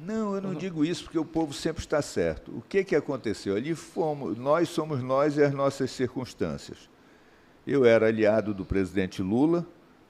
Não, 0.00 0.34
eu 0.34 0.42
não, 0.42 0.52
não 0.52 0.58
digo 0.58 0.84
isso 0.84 1.04
porque 1.04 1.18
o 1.18 1.24
povo 1.24 1.54
sempre 1.54 1.84
está 1.84 2.02
certo. 2.02 2.50
O 2.56 2.60
que, 2.60 2.82
que 2.82 2.96
aconteceu? 2.96 3.54
Ali 3.54 3.76
fomos, 3.76 4.36
nós 4.36 4.68
somos 4.68 5.00
nós 5.00 5.36
e 5.36 5.44
as 5.44 5.54
nossas 5.54 5.92
circunstâncias. 5.92 6.90
Eu 7.64 7.84
era 7.84 8.08
aliado 8.08 8.52
do 8.52 8.64
presidente 8.64 9.22
Lula, 9.22 9.64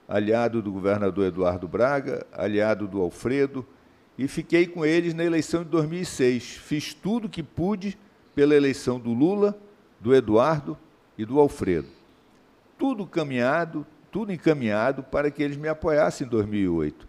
aliado 0.09 0.59
do 0.59 0.71
governador 0.71 1.27
Eduardo 1.27 1.67
Braga, 1.67 2.25
aliado 2.33 2.87
do 2.87 2.99
Alfredo, 2.99 3.63
e 4.17 4.27
fiquei 4.27 4.65
com 4.65 4.83
eles 4.83 5.13
na 5.13 5.23
eleição 5.23 5.63
de 5.63 5.69
2006. 5.69 6.43
Fiz 6.43 6.95
tudo 6.95 7.29
que 7.29 7.43
pude 7.43 7.95
pela 8.33 8.55
eleição 8.55 8.99
do 8.99 9.13
Lula, 9.13 9.55
do 9.99 10.15
Eduardo 10.15 10.75
e 11.15 11.23
do 11.23 11.39
Alfredo. 11.39 11.87
Tudo 12.77 13.05
caminhado, 13.05 13.85
tudo 14.11 14.33
encaminhado 14.33 15.03
para 15.03 15.29
que 15.29 15.43
eles 15.43 15.57
me 15.57 15.67
apoiassem 15.67 16.25
em 16.25 16.29
2008. 16.29 17.07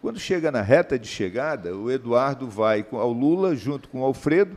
Quando 0.00 0.18
chega 0.18 0.50
na 0.50 0.62
reta 0.62 0.98
de 0.98 1.06
chegada, 1.06 1.76
o 1.76 1.90
Eduardo 1.90 2.48
vai 2.48 2.86
ao 2.92 3.12
Lula 3.12 3.54
junto 3.54 3.88
com 3.90 4.00
o 4.00 4.04
Alfredo 4.04 4.56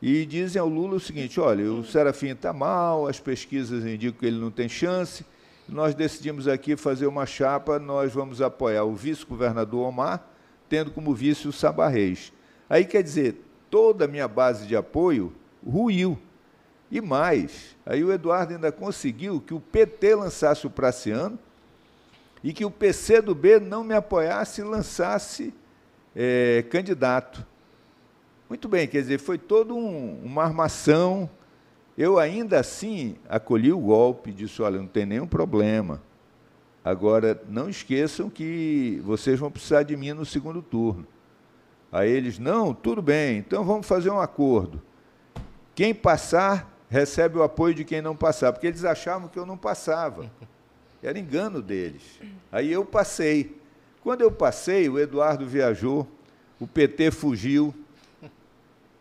e 0.00 0.24
dizem 0.24 0.60
ao 0.60 0.68
Lula 0.68 0.96
o 0.96 1.00
seguinte: 1.00 1.40
olha, 1.40 1.64
o 1.64 1.84
Serafim 1.84 2.28
está 2.28 2.52
mal, 2.52 3.08
as 3.08 3.18
pesquisas 3.18 3.84
indicam 3.84 4.20
que 4.20 4.26
ele 4.26 4.38
não 4.38 4.50
tem 4.52 4.68
chance. 4.68 5.24
Nós 5.68 5.94
decidimos 5.94 6.46
aqui 6.46 6.76
fazer 6.76 7.06
uma 7.06 7.26
chapa, 7.26 7.78
nós 7.78 8.12
vamos 8.12 8.40
apoiar 8.40 8.84
o 8.84 8.94
vice-governador 8.94 9.88
Omar, 9.88 10.24
tendo 10.68 10.92
como 10.92 11.14
vice 11.14 11.48
o 11.48 11.52
Sabá 11.52 11.88
Reis. 11.88 12.32
Aí 12.70 12.84
quer 12.84 13.02
dizer, 13.02 13.42
toda 13.68 14.04
a 14.04 14.08
minha 14.08 14.28
base 14.28 14.66
de 14.66 14.76
apoio 14.76 15.32
ruiu. 15.66 16.18
E 16.88 17.00
mais, 17.00 17.76
aí 17.84 18.04
o 18.04 18.12
Eduardo 18.12 18.54
ainda 18.54 18.70
conseguiu 18.70 19.40
que 19.40 19.52
o 19.52 19.60
PT 19.60 20.14
lançasse 20.14 20.66
o 20.68 20.70
Praciano 20.70 21.36
e 22.44 22.52
que 22.52 22.64
o 22.64 22.70
PCdoB 22.70 23.58
não 23.58 23.82
me 23.82 23.94
apoiasse 23.94 24.60
e 24.60 24.64
lançasse 24.64 25.52
é, 26.14 26.64
candidato. 26.70 27.44
Muito 28.48 28.68
bem, 28.68 28.86
quer 28.86 29.00
dizer, 29.00 29.18
foi 29.18 29.36
toda 29.36 29.74
um, 29.74 30.20
uma 30.22 30.44
armação. 30.44 31.28
Eu 31.96 32.18
ainda 32.18 32.60
assim 32.60 33.16
acolhi 33.28 33.72
o 33.72 33.78
golpe, 33.78 34.32
disse, 34.32 34.60
olha, 34.60 34.78
não 34.78 34.86
tem 34.86 35.06
nenhum 35.06 35.26
problema. 35.26 36.02
Agora, 36.84 37.40
não 37.48 37.68
esqueçam 37.68 38.28
que 38.28 39.00
vocês 39.04 39.38
vão 39.38 39.50
precisar 39.50 39.82
de 39.82 39.96
mim 39.96 40.12
no 40.12 40.24
segundo 40.24 40.62
turno. 40.62 41.06
Aí 41.90 42.10
eles, 42.10 42.38
não, 42.38 42.74
tudo 42.74 43.00
bem, 43.00 43.38
então 43.38 43.64
vamos 43.64 43.86
fazer 43.86 44.10
um 44.10 44.20
acordo. 44.20 44.80
Quem 45.74 45.94
passar 45.94 46.72
recebe 46.88 47.38
o 47.38 47.42
apoio 47.42 47.74
de 47.74 47.84
quem 47.84 48.02
não 48.02 48.14
passar, 48.14 48.52
porque 48.52 48.66
eles 48.66 48.84
achavam 48.84 49.28
que 49.28 49.38
eu 49.38 49.46
não 49.46 49.56
passava. 49.56 50.30
Era 51.02 51.18
engano 51.18 51.62
deles. 51.62 52.20
Aí 52.52 52.72
eu 52.72 52.84
passei. 52.84 53.60
Quando 54.02 54.20
eu 54.20 54.30
passei, 54.30 54.88
o 54.88 54.98
Eduardo 54.98 55.46
viajou, 55.46 56.06
o 56.60 56.66
PT 56.66 57.10
fugiu, 57.10 57.74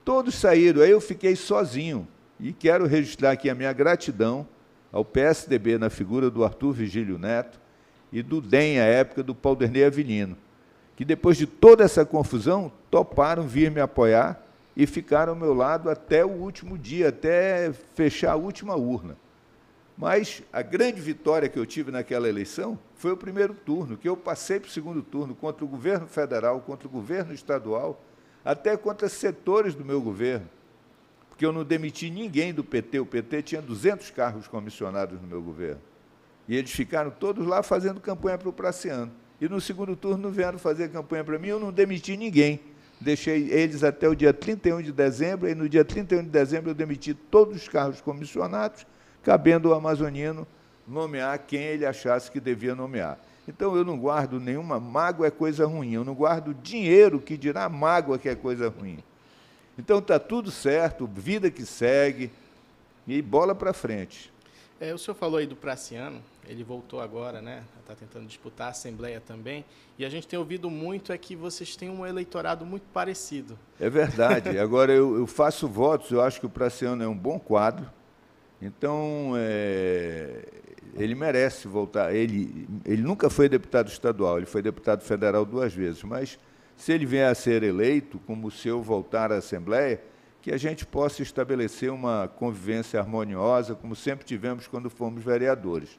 Todos 0.06 0.36
saíram, 0.36 0.84
aí 0.84 0.92
eu 0.92 1.02
fiquei 1.02 1.36
sozinho. 1.36 2.08
E 2.40 2.52
quero 2.52 2.86
registrar 2.86 3.32
aqui 3.32 3.50
a 3.50 3.56
minha 3.56 3.72
gratidão 3.72 4.48
ao 4.92 5.06
PSDB 5.06 5.78
na 5.78 5.90
figura 5.90 6.30
do 6.30 6.44
Arthur 6.44 6.74
Vigílio 6.74 7.18
Neto 7.18 7.60
e 8.12 8.22
do 8.22 8.42
DEM, 8.42 8.80
à 8.80 8.84
época, 8.84 9.24
do 9.24 9.34
Paulderney 9.34 9.84
Avilino, 9.84 10.38
que 10.96 11.04
depois 11.04 11.38
de 11.38 11.46
toda 11.46 11.84
essa 11.84 12.06
confusão, 12.06 12.72
toparam 12.90 13.44
vir 13.44 13.72
me 13.72 13.82
apoiar 13.82 14.42
e 14.76 14.86
ficaram 14.86 15.34
ao 15.34 15.40
meu 15.40 15.54
lado 15.54 15.90
até 15.90 16.26
o 16.26 16.30
último 16.30 16.78
dia, 16.78 17.10
até 17.10 17.72
fechar 17.94 18.34
a 18.34 18.36
última 18.36 18.76
urna. 18.76 19.18
Mas 19.98 20.44
a 20.52 20.62
grande 20.62 21.00
vitória 21.00 21.48
que 21.48 21.58
eu 21.58 21.66
tive 21.66 21.90
naquela 21.90 22.28
eleição 22.28 22.78
foi 22.96 23.12
o 23.12 23.18
primeiro 23.18 23.54
turno, 23.54 23.96
que 23.96 24.10
eu 24.10 24.18
passei 24.18 24.60
para 24.60 24.68
o 24.68 24.72
segundo 24.72 25.02
turno 25.02 25.34
contra 25.34 25.64
o 25.64 25.68
governo 25.68 26.06
federal, 26.06 26.60
contra 26.60 26.88
o 26.88 26.92
governo 26.92 27.34
estadual, 27.34 28.04
até 28.44 28.76
contra 28.76 29.08
setores 29.08 29.74
do 29.74 29.86
meu 29.86 30.02
governo, 30.02 30.48
porque 31.36 31.46
eu 31.46 31.52
não 31.52 31.66
demiti 31.66 32.10
ninguém 32.10 32.54
do 32.54 32.64
PT. 32.64 32.98
O 33.02 33.06
PT 33.06 33.42
tinha 33.44 33.62
200 33.62 34.10
carros 34.12 34.48
comissionados 34.48 35.22
no 35.22 35.28
meu 35.28 35.42
governo. 35.42 35.82
E 36.48 36.56
eles 36.56 36.72
ficaram 36.72 37.12
todos 37.12 37.46
lá 37.46 37.62
fazendo 37.62 38.00
campanha 38.00 38.38
para 38.38 38.48
o 38.48 38.54
Praciano. 38.54 39.12
E 39.42 39.50
no 39.50 39.60
segundo 39.60 39.98
turno 39.98 40.32
vieram 40.32 40.58
fazer 40.58 40.90
campanha 40.90 41.26
para 41.26 41.38
mim, 41.38 41.50
eu 41.50 41.60
não 41.60 41.74
demiti 41.74 42.16
ninguém. 42.16 42.62
Deixei 43.02 43.52
eles 43.52 43.84
até 43.84 44.08
o 44.08 44.16
dia 44.16 44.34
31 44.34 44.82
de 44.82 44.94
dezembro, 44.94 45.50
e 45.50 45.54
no 45.54 45.68
dia 45.68 45.84
31 45.84 46.24
de 46.24 46.30
dezembro 46.30 46.70
eu 46.70 46.74
demiti 46.74 47.14
todos 47.14 47.58
os 47.58 47.68
carros 47.68 48.00
comissionados, 48.00 48.88
cabendo 49.22 49.74
ao 49.74 49.78
amazonino 49.78 50.48
nomear 50.88 51.38
quem 51.40 51.60
ele 51.60 51.86
achasse 51.86 52.32
que 52.32 52.40
devia 52.40 52.74
nomear. 52.74 53.20
Então 53.46 53.76
eu 53.76 53.84
não 53.84 54.00
guardo 54.00 54.40
nenhuma. 54.40 54.80
Mágoa 54.80 55.28
é 55.28 55.32
coisa 55.32 55.66
ruim. 55.66 55.92
Eu 55.92 56.06
não 56.06 56.16
guardo 56.16 56.54
dinheiro 56.54 57.20
que 57.20 57.36
dirá 57.36 57.68
mágoa 57.68 58.18
que 58.18 58.30
é 58.30 58.36
coisa 58.36 58.70
ruim. 58.70 59.04
Então 59.78 60.00
está 60.00 60.20
tudo 60.20 60.52
certo, 60.52 61.06
vida 61.08 61.52
que 61.52 61.66
segue 61.66 62.32
e 63.08 63.22
bola 63.22 63.54
para 63.54 63.74
frente. 63.74 64.34
É, 64.80 64.94
o 64.94 64.98
senhor 64.98 65.16
falou 65.16 65.38
aí 65.38 65.46
do 65.46 65.56
Praciano, 65.56 66.22
ele 66.48 66.64
voltou 66.64 67.00
agora, 67.00 67.42
né? 67.42 67.64
Está 67.80 67.96
tentando 67.96 68.26
disputar 68.26 68.68
a 68.68 68.70
Assembleia 68.72 69.22
também. 69.26 69.64
E 69.98 70.06
a 70.06 70.10
gente 70.10 70.28
tem 70.28 70.38
ouvido 70.38 70.70
muito 70.70 71.14
é 71.14 71.18
que 71.18 71.36
vocês 71.36 71.76
têm 71.76 71.90
um 71.90 72.06
eleitorado 72.06 72.66
muito 72.66 72.84
parecido. 72.94 73.58
É 73.80 73.90
verdade. 73.90 74.50
Agora 74.60 74.92
eu, 74.92 75.18
eu 75.18 75.28
faço 75.28 75.68
votos, 75.68 76.12
eu 76.12 76.22
acho 76.22 76.40
que 76.40 76.46
o 76.46 76.50
Praciano 76.50 77.04
é 77.04 77.08
um 77.08 77.18
bom 77.18 77.40
quadro. 77.40 77.90
Então, 78.62 79.34
é, 79.38 80.44
ele 80.96 81.16
merece 81.16 81.68
voltar. 81.68 82.14
Ele, 82.14 82.68
ele 82.86 83.02
nunca 83.02 83.30
foi 83.30 83.48
deputado 83.48 83.88
estadual, 83.88 84.38
ele 84.38 84.46
foi 84.46 84.62
deputado 84.62 85.02
federal 85.02 85.46
duas 85.46 85.74
vezes, 85.74 86.04
mas 86.04 86.38
se 86.78 86.92
ele 86.92 87.06
vier 87.06 87.30
a 87.30 87.36
ser 87.36 87.64
eleito, 87.64 88.20
como 88.20 88.52
se 88.52 88.68
eu 88.68 88.82
voltar 88.82 89.32
à 89.32 89.38
Assembleia, 89.38 90.02
que 90.42 90.52
a 90.52 90.58
gente 90.58 90.86
possa 90.86 91.24
estabelecer 91.24 91.92
uma 91.92 92.28
convivência 92.28 93.00
harmoniosa, 93.00 93.74
como 93.74 93.96
sempre 93.96 94.26
tivemos 94.26 94.68
quando 94.68 94.90
fomos 94.90 95.24
vereadores. 95.24 95.98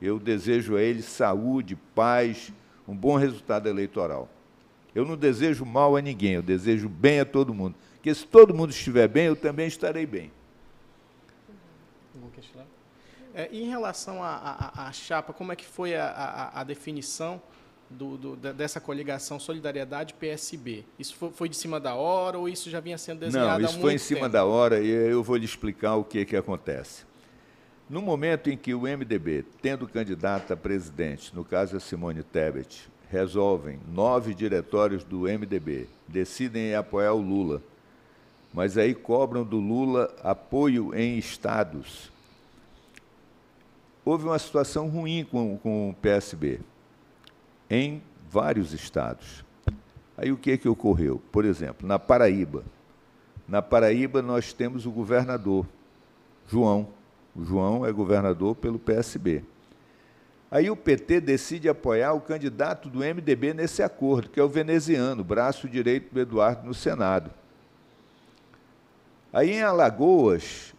Eu 0.00 0.18
desejo 0.18 0.76
a 0.76 0.82
ele 0.82 1.02
saúde, 1.02 1.76
paz, 1.94 2.52
um 2.86 2.94
bom 2.94 3.16
resultado 3.16 3.68
eleitoral. 3.68 4.28
Eu 4.94 5.04
não 5.04 5.16
desejo 5.16 5.64
mal 5.64 5.96
a 5.96 6.02
ninguém, 6.02 6.32
eu 6.32 6.42
desejo 6.42 6.88
bem 6.88 7.20
a 7.20 7.24
todo 7.24 7.54
mundo. 7.54 7.74
Porque 7.94 8.14
se 8.14 8.26
todo 8.26 8.54
mundo 8.54 8.70
estiver 8.70 9.08
bem, 9.08 9.26
eu 9.26 9.36
também 9.36 9.66
estarei 9.66 10.06
bem. 10.06 10.30
É, 13.34 13.48
em 13.52 13.68
relação 13.68 14.22
à 14.22 14.90
chapa, 14.92 15.32
como 15.32 15.52
é 15.52 15.56
que 15.56 15.66
foi 15.66 15.94
a, 15.94 16.06
a, 16.06 16.60
a 16.60 16.64
definição 16.64 17.40
do, 17.90 18.16
do, 18.16 18.36
dessa 18.36 18.80
coligação 18.80 19.38
Solidariedade-PSB? 19.38 20.84
Isso 20.98 21.14
foi, 21.16 21.30
foi, 21.30 21.48
de 21.48 21.56
cima 21.56 21.78
da 21.78 21.94
hora 21.94 22.38
ou 22.38 22.48
isso 22.48 22.70
já 22.70 22.80
vinha 22.80 22.98
sendo 22.98 23.20
desenhado 23.20 23.62
Não, 23.62 23.70
isso 23.70 23.80
foi 23.80 23.94
em 23.94 23.98
cima 23.98 24.20
tempo? 24.22 24.32
da 24.32 24.44
hora 24.44 24.80
e 24.80 24.88
eu 24.88 25.22
vou 25.22 25.36
lhe 25.36 25.44
explicar 25.44 25.96
o 25.96 26.04
que, 26.04 26.24
que 26.24 26.36
acontece. 26.36 27.04
No 27.88 28.02
momento 28.02 28.50
em 28.50 28.56
que 28.56 28.74
o 28.74 28.82
MDB, 28.82 29.44
tendo 29.62 29.86
candidato 29.86 30.52
a 30.52 30.56
presidente, 30.56 31.34
no 31.34 31.44
caso 31.44 31.76
a 31.76 31.80
Simone 31.80 32.22
Tebet, 32.22 32.88
resolvem, 33.08 33.78
nove 33.88 34.34
diretórios 34.34 35.04
do 35.04 35.20
MDB 35.22 35.88
decidem 36.08 36.74
apoiar 36.74 37.12
o 37.12 37.20
Lula, 37.20 37.62
mas 38.52 38.76
aí 38.76 38.94
cobram 38.94 39.44
do 39.44 39.58
Lula 39.58 40.14
apoio 40.22 40.94
em 40.94 41.18
estados 41.18 42.10
houve 44.06 44.24
uma 44.24 44.38
situação 44.38 44.88
ruim 44.88 45.26
com, 45.28 45.58
com 45.58 45.90
o 45.90 45.94
PSB 45.94 46.60
em 47.70 48.02
vários 48.30 48.72
estados. 48.72 49.44
Aí 50.16 50.32
o 50.32 50.36
que, 50.36 50.52
é 50.52 50.56
que 50.56 50.68
ocorreu? 50.68 51.20
Por 51.30 51.44
exemplo, 51.44 51.86
na 51.86 51.98
Paraíba. 51.98 52.64
Na 53.46 53.60
Paraíba 53.62 54.22
nós 54.22 54.52
temos 54.52 54.86
o 54.86 54.90
governador, 54.90 55.66
João. 56.48 56.88
O 57.34 57.44
João 57.44 57.84
é 57.84 57.92
governador 57.92 58.56
pelo 58.56 58.78
PSB. 58.78 59.44
Aí 60.50 60.70
o 60.70 60.76
PT 60.76 61.20
decide 61.20 61.68
apoiar 61.68 62.12
o 62.12 62.20
candidato 62.20 62.88
do 62.88 63.00
MDB 63.00 63.52
nesse 63.52 63.82
acordo, 63.82 64.30
que 64.30 64.40
é 64.40 64.42
o 64.42 64.48
veneziano, 64.48 65.22
braço 65.22 65.68
direito 65.68 66.14
do 66.14 66.20
Eduardo 66.20 66.66
no 66.66 66.72
Senado. 66.72 67.30
Aí 69.32 69.50
em 69.50 69.62
Alagoas, 69.62 70.72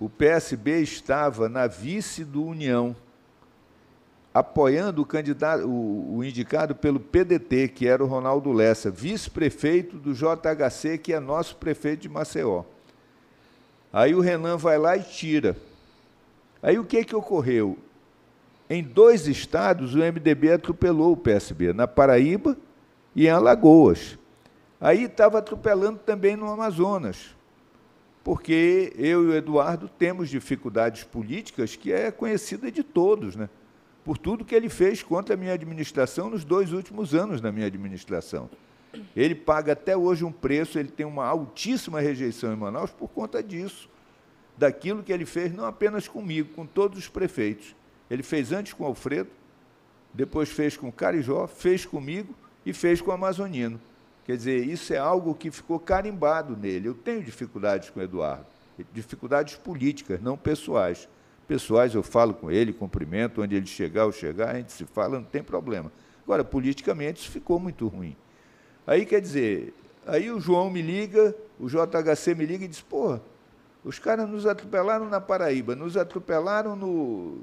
o 0.00 0.08
PSB 0.08 0.80
estava 0.80 1.48
na 1.48 1.66
vice 1.66 2.24
do 2.24 2.44
União, 2.44 2.96
apoiando 4.34 5.00
o 5.00 5.06
candidato, 5.06 5.64
o, 5.64 6.16
o, 6.16 6.24
indicado 6.24 6.74
pelo 6.74 6.98
PDT, 6.98 7.68
que 7.68 7.86
era 7.86 8.02
o 8.02 8.06
Ronaldo 8.06 8.52
Lessa, 8.52 8.90
vice-prefeito 8.90 9.96
do 9.96 10.12
JHC, 10.12 10.98
que 10.98 11.12
é 11.12 11.20
nosso 11.20 11.56
prefeito 11.56 12.00
de 12.00 12.08
Maceió. 12.08 12.64
Aí 13.92 14.12
o 14.12 14.20
Renan 14.20 14.56
vai 14.56 14.76
lá 14.76 14.96
e 14.96 15.02
tira. 15.04 15.56
Aí 16.60 16.78
o 16.78 16.84
que, 16.84 17.04
que 17.04 17.14
ocorreu? 17.14 17.78
Em 18.68 18.82
dois 18.82 19.28
estados, 19.28 19.94
o 19.94 19.98
MDB 19.98 20.52
atropelou 20.52 21.12
o 21.12 21.16
PSB, 21.16 21.72
na 21.72 21.86
Paraíba 21.86 22.56
e 23.14 23.26
em 23.26 23.30
Alagoas. 23.30 24.18
Aí 24.80 25.04
estava 25.04 25.38
atropelando 25.38 26.00
também 26.00 26.34
no 26.34 26.50
Amazonas 26.50 27.34
porque 28.24 28.90
eu 28.96 29.22
e 29.22 29.26
o 29.26 29.34
Eduardo 29.34 29.86
temos 29.86 30.30
dificuldades 30.30 31.04
políticas 31.04 31.76
que 31.76 31.92
é 31.92 32.10
conhecida 32.10 32.72
de 32.72 32.82
todos, 32.82 33.36
né? 33.36 33.50
Por 34.04 34.18
tudo 34.18 34.44
que 34.44 34.54
ele 34.54 34.68
fez 34.68 35.02
contra 35.02 35.34
a 35.34 35.36
minha 35.36 35.54
administração 35.54 36.28
nos 36.28 36.44
dois 36.44 36.72
últimos 36.72 37.14
anos 37.14 37.40
da 37.40 37.50
minha 37.50 37.66
administração. 37.66 38.50
Ele 39.16 39.34
paga 39.34 39.72
até 39.72 39.96
hoje 39.96 40.24
um 40.24 40.30
preço, 40.30 40.78
ele 40.78 40.90
tem 40.90 41.06
uma 41.06 41.24
altíssima 41.24 42.00
rejeição 42.00 42.52
em 42.52 42.56
Manaus 42.56 42.90
por 42.90 43.08
conta 43.08 43.42
disso, 43.42 43.88
daquilo 44.56 45.02
que 45.02 45.12
ele 45.12 45.24
fez 45.26 45.52
não 45.52 45.64
apenas 45.64 46.06
comigo, 46.06 46.52
com 46.54 46.66
todos 46.66 46.98
os 46.98 47.08
prefeitos. 47.08 47.74
Ele 48.08 48.22
fez 48.22 48.52
antes 48.52 48.72
com 48.72 48.84
Alfredo, 48.84 49.30
depois 50.12 50.48
fez 50.50 50.76
com 50.76 50.92
Carijó, 50.92 51.46
fez 51.46 51.84
comigo 51.84 52.34
e 52.64 52.72
fez 52.72 53.00
com 53.00 53.10
o 53.10 53.14
Amazonino. 53.14 53.80
Quer 54.24 54.36
dizer, 54.36 54.64
isso 54.66 54.94
é 54.94 54.98
algo 54.98 55.34
que 55.34 55.50
ficou 55.50 55.80
carimbado 55.80 56.56
nele. 56.56 56.88
Eu 56.88 56.94
tenho 56.94 57.22
dificuldades 57.22 57.90
com 57.90 58.00
o 58.00 58.02
Eduardo, 58.02 58.46
dificuldades 58.92 59.56
políticas, 59.56 60.20
não 60.20 60.36
pessoais. 60.36 61.08
Pessoais 61.46 61.94
eu 61.94 62.02
falo 62.02 62.34
com 62.34 62.50
ele, 62.50 62.72
cumprimento, 62.72 63.42
onde 63.42 63.54
ele 63.54 63.66
chegar 63.66 64.06
ou 64.06 64.12
chegar, 64.12 64.50
a 64.50 64.54
gente 64.54 64.72
se 64.72 64.84
fala, 64.84 65.18
não 65.18 65.26
tem 65.26 65.42
problema. 65.42 65.92
Agora, 66.22 66.42
politicamente, 66.42 67.20
isso 67.20 67.30
ficou 67.30 67.60
muito 67.60 67.86
ruim. 67.86 68.16
Aí, 68.86 69.04
quer 69.04 69.20
dizer, 69.20 69.74
Aí 70.06 70.30
o 70.30 70.38
João 70.38 70.70
me 70.70 70.82
liga, 70.82 71.34
o 71.58 71.66
JHC 71.66 72.34
me 72.34 72.44
liga 72.44 72.64
e 72.64 72.68
diz, 72.68 72.80
porra, 72.80 73.22
os 73.82 73.98
caras 73.98 74.28
nos 74.28 74.46
atropelaram 74.46 75.08
na 75.08 75.20
Paraíba, 75.20 75.74
nos 75.74 75.96
atropelaram 75.96 76.76
no, 76.76 77.38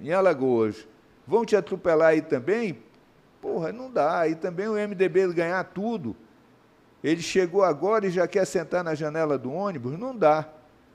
em 0.00 0.12
Alagoas. 0.12 0.86
Vão 1.26 1.44
te 1.44 1.54
atropelar 1.54 2.08
aí 2.08 2.20
também? 2.20 2.82
Porra, 3.40 3.72
não 3.72 3.90
dá. 3.90 4.20
Aí 4.20 4.34
também 4.34 4.68
o 4.68 4.74
MDB 4.74 5.32
ganhar 5.32 5.62
tudo. 5.64 6.16
Ele 7.02 7.22
chegou 7.22 7.62
agora 7.62 8.06
e 8.06 8.10
já 8.10 8.26
quer 8.26 8.44
sentar 8.44 8.82
na 8.82 8.94
janela 8.94 9.38
do 9.38 9.52
ônibus? 9.52 9.98
Não 9.98 10.16
dá. 10.16 10.48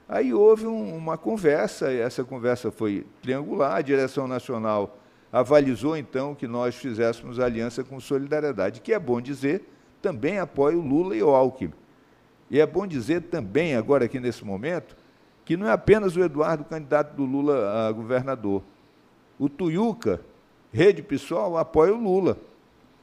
Aí 0.08 0.32
houve 0.32 0.66
um, 0.66 0.96
uma 0.96 1.18
conversa, 1.18 1.92
e 1.92 1.98
essa 1.98 2.24
conversa 2.24 2.70
foi 2.70 3.04
triangular, 3.20 3.76
a 3.76 3.82
direção 3.82 4.26
nacional 4.26 4.98
avalizou 5.30 5.96
então 5.96 6.34
que 6.34 6.46
nós 6.46 6.74
fizéssemos 6.74 7.38
aliança 7.38 7.84
com 7.84 8.00
solidariedade, 8.00 8.80
que 8.80 8.94
é 8.94 8.98
bom 8.98 9.20
dizer, 9.20 9.62
também 10.00 10.38
apoia 10.38 10.78
o 10.78 10.80
Lula 10.80 11.14
e 11.14 11.22
o 11.22 11.28
Alckmin. 11.28 11.74
E 12.50 12.58
é 12.58 12.66
bom 12.66 12.86
dizer 12.86 13.22
também, 13.22 13.76
agora 13.76 14.06
aqui 14.06 14.18
nesse 14.18 14.44
momento, 14.44 14.96
que 15.44 15.56
não 15.56 15.68
é 15.68 15.72
apenas 15.72 16.16
o 16.16 16.22
Eduardo 16.22 16.64
candidato 16.64 17.14
do 17.14 17.24
Lula 17.24 17.88
a 17.88 17.92
governador. 17.92 18.62
O 19.38 19.48
Tuiuca, 19.48 20.20
Rede 20.72 21.02
Pessoal, 21.02 21.58
apoia 21.58 21.94
o 21.94 22.00
Lula. 22.00 22.38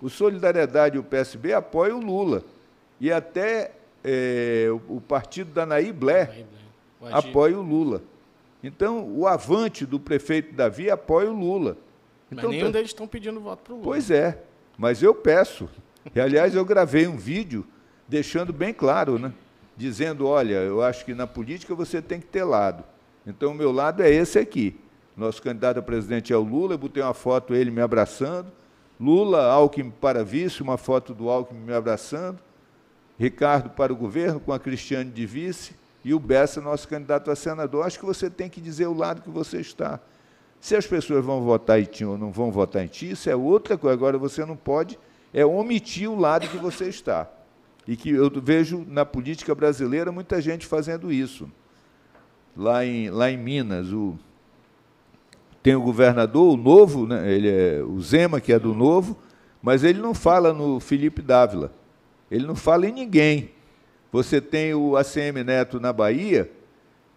O 0.01 0.09
Solidariedade 0.09 0.95
e 0.95 0.99
o 0.99 1.03
PSB 1.03 1.53
apoiam 1.53 1.99
o 1.99 2.03
Lula. 2.03 2.43
E 2.99 3.11
até 3.11 3.71
é, 4.03 4.67
o, 4.87 5.01
partido 5.01 5.51
da 5.51 5.65
Naí 5.65 5.91
Blé 7.09 7.17
apoia 7.17 7.57
o 7.57 7.61
Lula. 7.61 8.01
Então, 8.63 9.07
o 9.07 9.27
avante 9.27 9.85
do 9.85 9.99
prefeito 9.99 10.53
Davi 10.53 10.89
apoia 10.89 11.29
o 11.29 11.33
Lula. 11.33 11.77
Então, 12.31 12.49
mas 12.49 12.57
nenhum 12.57 12.67
tá... 12.67 12.71
deles 12.73 12.89
estão 12.89 13.07
pedindo 13.07 13.39
voto 13.39 13.63
para 13.63 13.73
o 13.73 13.77
Lula. 13.77 13.87
Pois 13.87 14.09
é, 14.09 14.43
mas 14.77 15.03
eu 15.03 15.13
peço. 15.13 15.69
E, 16.13 16.19
aliás, 16.19 16.55
eu 16.55 16.65
gravei 16.65 17.07
um 17.07 17.17
vídeo 17.17 17.65
deixando 18.07 18.51
bem 18.51 18.73
claro, 18.73 19.19
né? 19.19 19.33
dizendo, 19.77 20.25
olha, 20.25 20.55
eu 20.55 20.81
acho 20.81 21.03
que 21.05 21.13
na 21.13 21.27
política 21.27 21.75
você 21.75 22.01
tem 22.01 22.19
que 22.19 22.27
ter 22.27 22.43
lado. 22.43 22.83
Então, 23.27 23.51
o 23.51 23.55
meu 23.55 23.71
lado 23.71 24.01
é 24.01 24.09
esse 24.09 24.39
aqui. 24.39 24.79
Nosso 25.15 25.41
candidato 25.41 25.77
a 25.79 25.81
presidente 25.81 26.33
é 26.33 26.37
o 26.37 26.43
Lula, 26.43 26.73
eu 26.73 26.77
botei 26.77 27.01
uma 27.01 27.13
foto 27.13 27.53
ele 27.53 27.71
me 27.71 27.81
abraçando. 27.81 28.51
Lula, 28.99 29.45
Alckmin 29.45 29.89
para 29.89 30.23
vice, 30.23 30.61
uma 30.61 30.77
foto 30.77 31.13
do 31.13 31.29
Alckmin 31.29 31.59
me 31.59 31.73
abraçando. 31.73 32.39
Ricardo 33.17 33.69
para 33.69 33.91
o 33.91 33.95
governo, 33.95 34.39
com 34.39 34.51
a 34.51 34.59
Cristiane 34.59 35.09
de 35.09 35.25
vice. 35.25 35.75
E 36.05 36.13
o 36.13 36.19
Bessa, 36.19 36.61
nosso 36.61 36.87
candidato 36.87 37.31
a 37.31 37.35
senador. 37.35 37.83
Acho 37.83 37.99
que 37.99 38.05
você 38.05 38.29
tem 38.29 38.47
que 38.47 38.61
dizer 38.61 38.85
o 38.85 38.93
lado 38.93 39.23
que 39.23 39.29
você 39.31 39.59
está. 39.59 39.99
Se 40.61 40.75
as 40.75 40.85
pessoas 40.85 41.25
vão 41.25 41.41
votar 41.41 41.81
em 41.81 41.85
ti 41.85 42.05
ou 42.05 42.15
não 42.15 42.31
vão 42.31 42.51
votar 42.51 42.85
em 42.85 42.87
ti, 42.87 43.09
isso 43.09 43.27
é 43.27 43.35
outra 43.35 43.75
coisa. 43.75 43.95
Agora, 43.95 44.15
você 44.15 44.45
não 44.45 44.55
pode 44.55 44.99
é 45.33 45.43
omitir 45.43 46.07
o 46.07 46.15
lado 46.15 46.47
que 46.47 46.57
você 46.57 46.89
está. 46.89 47.27
E 47.87 47.97
que 47.97 48.11
eu 48.11 48.29
vejo 48.39 48.85
na 48.87 49.03
política 49.03 49.55
brasileira 49.55 50.11
muita 50.11 50.39
gente 50.39 50.67
fazendo 50.67 51.11
isso. 51.11 51.49
Lá 52.55 52.85
em, 52.85 53.09
lá 53.09 53.31
em 53.31 53.37
Minas, 53.37 53.91
o, 53.91 54.15
tem 55.63 55.73
o 55.73 55.81
governador, 55.81 56.53
o 56.53 56.55
novo, 56.55 57.07
né, 57.07 57.33
ele 57.33 57.49
é 57.49 57.83
o 57.83 57.99
Zema, 57.99 58.39
que 58.39 58.53
é 58.53 58.59
do 58.59 58.75
novo, 58.75 59.17
mas 59.59 59.83
ele 59.83 59.99
não 59.99 60.13
fala 60.13 60.53
no 60.53 60.79
Felipe 60.79 61.23
Dávila. 61.23 61.71
Ele 62.29 62.45
não 62.45 62.55
fala 62.55 62.87
em 62.87 62.91
ninguém. 62.91 63.54
Você 64.15 64.39
tem 64.39 64.73
o 64.73 64.95
ACM 64.95 65.43
Neto 65.43 65.77
na 65.77 65.91
Bahia, 65.91 66.49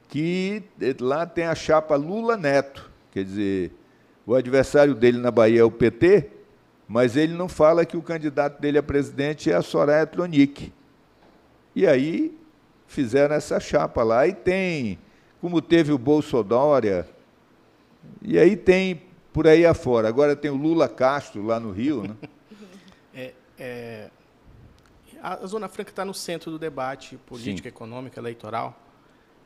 que 0.09 0.65
lá 0.99 1.25
tem 1.25 1.45
a 1.45 1.55
chapa 1.55 1.95
Lula 1.95 2.37
Neto. 2.37 2.91
Quer 3.13 3.23
dizer, 3.23 3.73
o 4.27 4.35
adversário 4.35 4.97
dele 4.97 5.17
na 5.17 5.31
Bahia 5.31 5.61
é 5.61 5.65
o 5.65 5.71
PT, 5.71 6.29
mas 6.89 7.17
ele 7.17 7.35
não 7.35 7.49
fala 7.49 7.87
que 7.87 7.97
o 7.97 8.03
candidato 8.03 8.61
dele 8.61 8.79
a 8.79 8.83
presidente 8.83 9.49
é 9.49 9.55
a 9.55 9.63
Soraya 9.63 10.09
Tronic. 10.09 10.73
E 11.73 11.87
aí 11.87 12.37
fizeram 12.89 13.37
essa 13.37 13.61
chapa 13.61 14.03
lá. 14.03 14.27
E 14.27 14.33
tem, 14.33 14.99
como 15.41 15.63
teve 15.63 15.93
o 15.93 15.99
Bolsonaro, 15.99 17.05
e 18.21 18.37
aí 18.37 18.57
tem 18.57 19.03
por 19.33 19.47
aí 19.47 19.65
afora. 19.65 20.09
Agora 20.09 20.35
tem 20.35 20.51
o 20.51 20.57
Lula 20.57 20.89
Castro 20.89 21.47
lá 21.47 21.61
no 21.61 21.71
Rio. 21.71 22.03
Né? 22.03 22.17
é, 23.15 23.33
é, 23.57 24.11
a 25.23 25.47
Zona 25.47 25.69
Franca 25.69 25.91
está 25.91 26.05
no 26.05 26.15
centro 26.15 26.51
do 26.51 26.59
debate 26.59 27.17
político, 27.27 27.69
econômico, 27.69 28.19
eleitoral 28.19 28.79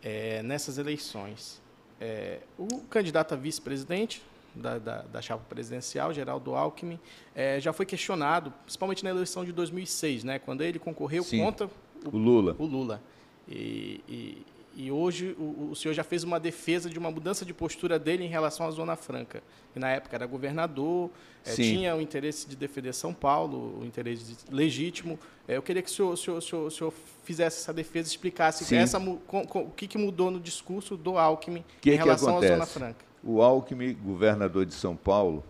é, 0.02 0.42
nessas 0.42 0.78
eleições. 0.78 1.61
É, 2.00 2.40
o 2.58 2.80
candidato 2.90 3.32
a 3.32 3.37
vice-presidente 3.37 4.22
da, 4.54 4.78
da, 4.78 5.02
da, 5.02 5.22
chapa 5.22 5.44
presidencial, 5.48 6.12
Geraldo 6.12 6.54
Alckmin, 6.54 6.98
é, 7.35 7.61
já 7.61 7.72
foi 7.72 7.87
questionado, 7.87 8.52
principalmente 8.64 9.04
na 9.04 9.11
eleição 9.11 9.44
de 9.44 9.52
2006, 9.52 10.24
né, 10.24 10.38
quando 10.38 10.62
ele 10.62 10.78
concorreu 10.78 11.22
Sim, 11.22 11.40
contra 11.40 11.66
o, 11.66 11.70
o, 12.12 12.18
Lula. 12.18 12.56
O 12.58 12.66
Lula. 12.66 13.02
E, 13.48 14.00
e, 14.08 14.46
e 14.74 14.90
hoje 14.90 15.37
o, 15.38 15.70
o, 15.70 15.76
senhor 15.76 15.92
já 15.92 16.02
fez 16.02 16.24
uma 16.24 16.40
defesa 16.40 16.88
de 16.88 16.98
uma 16.98 17.11
mudança 17.11 17.44
de 17.44 17.52
postura 17.52 17.98
dele 17.98 18.24
em 18.24 18.28
relação 18.28 18.66
à 18.66 18.70
Zona 18.70 18.96
Franca. 18.96 19.42
E 19.76 19.78
na 19.78 19.90
época 19.90 20.16
era 20.16 20.26
governador, 20.26 21.11
é, 21.44 21.54
tinha 21.54 21.94
o 21.94 22.00
interesse 22.00 22.48
de 22.48 22.56
defender 22.56 22.92
São 22.92 23.12
Paulo, 23.12 23.80
o 23.80 23.85
interesse 23.85 24.37
legítimo. 24.50 25.18
É, 25.46 25.56
eu 25.56 25.62
queria 25.62 25.82
que 25.82 25.90
o 25.90 25.92
senhor, 25.92 26.12
o 26.12 26.16
senhor, 26.16 26.40
senhor, 26.40 26.66
o 26.66 26.70
senhor 26.70 26.94
fizesse 27.24 27.61
essa 27.61 27.72
defesa, 27.72 28.08
explicasse 28.08 28.74
essa, 28.74 28.98
com, 28.98 29.46
com, 29.46 29.61
o 29.61 29.70
que, 29.70 29.87
que, 29.87 29.98
mudou 29.98 30.30
no 30.30 30.40
discurso 30.40 30.96
do 30.96 31.18
Alckmin 31.18 31.64
que 31.80 31.92
em 31.92 31.96
relação 31.96 32.38
à 32.38 32.40
Zona 32.40 32.66
Franca. 32.66 33.04
O 33.22 33.42
Alckmin, 33.42 33.94
governador 33.94 34.64
de 34.64 34.74
São 34.74 34.96
Paulo, 34.96 35.44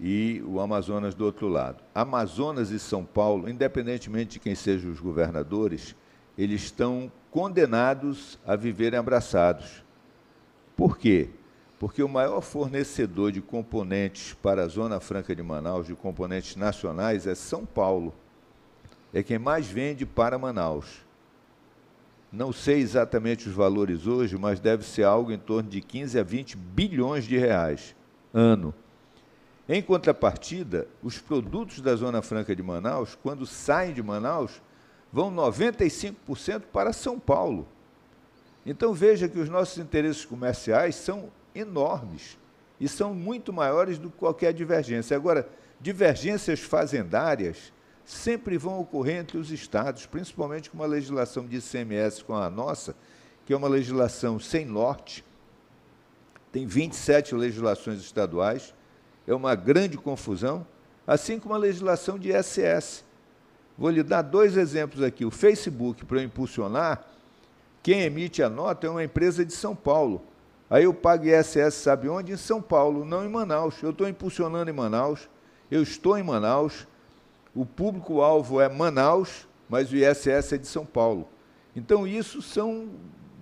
e 0.00 0.42
o 0.46 0.60
Amazonas 0.60 1.14
do 1.14 1.24
outro 1.24 1.48
lado. 1.48 1.82
Amazonas 1.94 2.70
e 2.70 2.78
São 2.78 3.04
Paulo, 3.04 3.48
independentemente 3.48 4.32
de 4.32 4.40
quem 4.40 4.54
sejam 4.54 4.90
os 4.90 4.98
governadores, 4.98 5.94
eles 6.36 6.62
estão 6.62 7.10
condenados 7.32 8.38
a 8.46 8.54
viverem 8.54 8.98
abraçados. 8.98 9.82
Por 10.76 10.98
quê? 10.98 11.30
Porque 11.78 12.02
o 12.02 12.08
maior 12.08 12.42
fornecedor 12.42 13.32
de 13.32 13.40
componentes 13.40 14.34
para 14.34 14.62
a 14.62 14.68
Zona 14.68 15.00
Franca 15.00 15.34
de 15.34 15.42
Manaus, 15.42 15.86
de 15.86 15.94
componentes 15.94 16.54
nacionais, 16.54 17.26
é 17.26 17.34
São 17.34 17.66
Paulo. 17.66 18.14
É 19.12 19.22
quem 19.22 19.38
mais 19.38 19.66
vende 19.66 20.06
para 20.06 20.38
Manaus. 20.38 21.04
Não 22.30 22.52
sei 22.52 22.80
exatamente 22.80 23.48
os 23.48 23.54
valores 23.54 24.06
hoje, 24.06 24.38
mas 24.38 24.60
deve 24.60 24.84
ser 24.84 25.04
algo 25.04 25.32
em 25.32 25.38
torno 25.38 25.68
de 25.68 25.80
15 25.80 26.18
a 26.18 26.22
20 26.22 26.56
bilhões 26.56 27.24
de 27.24 27.36
reais 27.36 27.96
ano. 28.32 28.74
Em 29.68 29.82
contrapartida, 29.82 30.86
os 31.02 31.18
produtos 31.18 31.80
da 31.80 31.94
Zona 31.94 32.20
Franca 32.20 32.54
de 32.54 32.62
Manaus, 32.62 33.16
quando 33.22 33.46
saem 33.46 33.94
de 33.94 34.02
Manaus, 34.02 34.60
vão 35.12 35.30
95% 35.30 36.62
para 36.72 36.92
São 36.92 37.20
Paulo. 37.20 37.68
Então 38.64 38.94
veja 38.94 39.28
que 39.28 39.38
os 39.38 39.48
nossos 39.48 39.76
interesses 39.78 40.24
comerciais 40.24 40.94
são 40.94 41.30
enormes 41.54 42.38
e 42.80 42.88
são 42.88 43.12
muito 43.14 43.52
maiores 43.52 43.98
do 43.98 44.08
que 44.08 44.16
qualquer 44.16 44.52
divergência. 44.52 45.16
Agora, 45.16 45.48
divergências 45.80 46.60
fazendárias 46.60 47.72
sempre 48.04 48.56
vão 48.56 48.80
ocorrer 48.80 49.16
entre 49.16 49.36
os 49.36 49.50
estados, 49.50 50.06
principalmente 50.06 50.70
com 50.70 50.78
uma 50.78 50.86
legislação 50.86 51.46
de 51.46 51.58
ICMS 51.58 52.24
com 52.24 52.34
a 52.34 52.48
nossa, 52.48 52.96
que 53.44 53.52
é 53.52 53.56
uma 53.56 53.68
legislação 53.68 54.38
sem 54.38 54.64
norte. 54.64 55.24
Tem 56.50 56.66
27 56.66 57.34
legislações 57.34 58.00
estaduais, 58.00 58.74
é 59.26 59.34
uma 59.34 59.54
grande 59.54 59.96
confusão, 59.96 60.66
assim 61.06 61.38
como 61.38 61.54
a 61.54 61.58
legislação 61.58 62.18
de 62.18 62.30
ISS 62.30 63.04
Vou 63.76 63.90
lhe 63.90 64.02
dar 64.02 64.22
dois 64.22 64.56
exemplos 64.56 65.02
aqui. 65.02 65.24
O 65.24 65.30
Facebook, 65.30 66.04
para 66.04 66.18
eu 66.18 66.24
impulsionar, 66.24 67.04
quem 67.82 68.02
emite 68.02 68.42
a 68.42 68.48
nota 68.48 68.86
é 68.86 68.90
uma 68.90 69.02
empresa 69.02 69.44
de 69.44 69.52
São 69.52 69.74
Paulo. 69.74 70.22
Aí 70.70 70.84
eu 70.84 70.94
pago 70.94 71.26
ISS, 71.26 71.74
sabe 71.74 72.08
onde? 72.08 72.32
Em 72.32 72.36
São 72.36 72.62
Paulo, 72.62 73.04
não 73.04 73.24
em 73.24 73.28
Manaus. 73.28 73.82
Eu 73.82 73.90
estou 73.90 74.08
impulsionando 74.08 74.70
em 74.70 74.74
Manaus, 74.74 75.28
eu 75.70 75.82
estou 75.82 76.16
em 76.16 76.22
Manaus, 76.22 76.86
o 77.54 77.66
público-alvo 77.66 78.60
é 78.60 78.68
Manaus, 78.68 79.46
mas 79.68 79.92
o 79.92 79.96
ISS 79.96 80.52
é 80.52 80.58
de 80.58 80.66
São 80.66 80.86
Paulo. 80.86 81.28
Então, 81.74 82.06
isso 82.06 82.40
são 82.40 82.90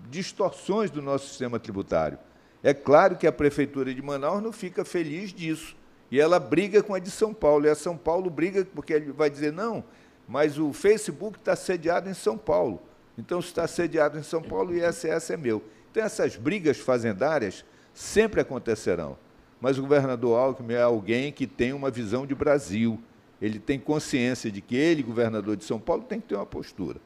distorções 0.08 0.90
do 0.90 1.00
nosso 1.00 1.28
sistema 1.28 1.58
tributário. 1.58 2.18
É 2.62 2.74
claro 2.74 3.16
que 3.16 3.26
a 3.26 3.32
Prefeitura 3.32 3.94
de 3.94 4.02
Manaus 4.02 4.42
não 4.42 4.52
fica 4.52 4.84
feliz 4.84 5.32
disso. 5.32 5.76
E 6.10 6.20
ela 6.20 6.38
briga 6.38 6.82
com 6.82 6.94
a 6.94 6.98
de 6.98 7.10
São 7.10 7.32
Paulo. 7.32 7.66
E 7.66 7.68
a 7.68 7.74
São 7.74 7.96
Paulo 7.96 8.28
briga 8.28 8.66
porque 8.74 8.92
ele 8.92 9.12
vai 9.12 9.30
dizer: 9.30 9.52
não, 9.52 9.84
mas 10.30 10.60
o 10.60 10.72
Facebook 10.72 11.38
está 11.38 11.56
sediado 11.56 12.08
em 12.08 12.14
São 12.14 12.38
Paulo. 12.38 12.80
Então, 13.18 13.42
se 13.42 13.48
está 13.48 13.66
sediado 13.66 14.16
em 14.16 14.22
São 14.22 14.40
Paulo, 14.40 14.70
o 14.70 14.76
ISS 14.76 15.30
é 15.30 15.36
meu. 15.36 15.60
Então, 15.90 16.04
essas 16.04 16.36
brigas 16.36 16.78
fazendárias 16.78 17.64
sempre 17.92 18.40
acontecerão. 18.40 19.18
Mas 19.60 19.76
o 19.76 19.82
governador 19.82 20.38
Alckmin 20.38 20.74
é 20.74 20.82
alguém 20.82 21.32
que 21.32 21.48
tem 21.48 21.72
uma 21.72 21.90
visão 21.90 22.24
de 22.24 22.32
Brasil. 22.32 23.02
Ele 23.42 23.58
tem 23.58 23.76
consciência 23.76 24.52
de 24.52 24.60
que 24.60 24.76
ele, 24.76 25.02
governador 25.02 25.56
de 25.56 25.64
São 25.64 25.80
Paulo, 25.80 26.04
tem 26.04 26.20
que 26.20 26.28
ter 26.28 26.36
uma 26.36 26.46
postura 26.46 27.00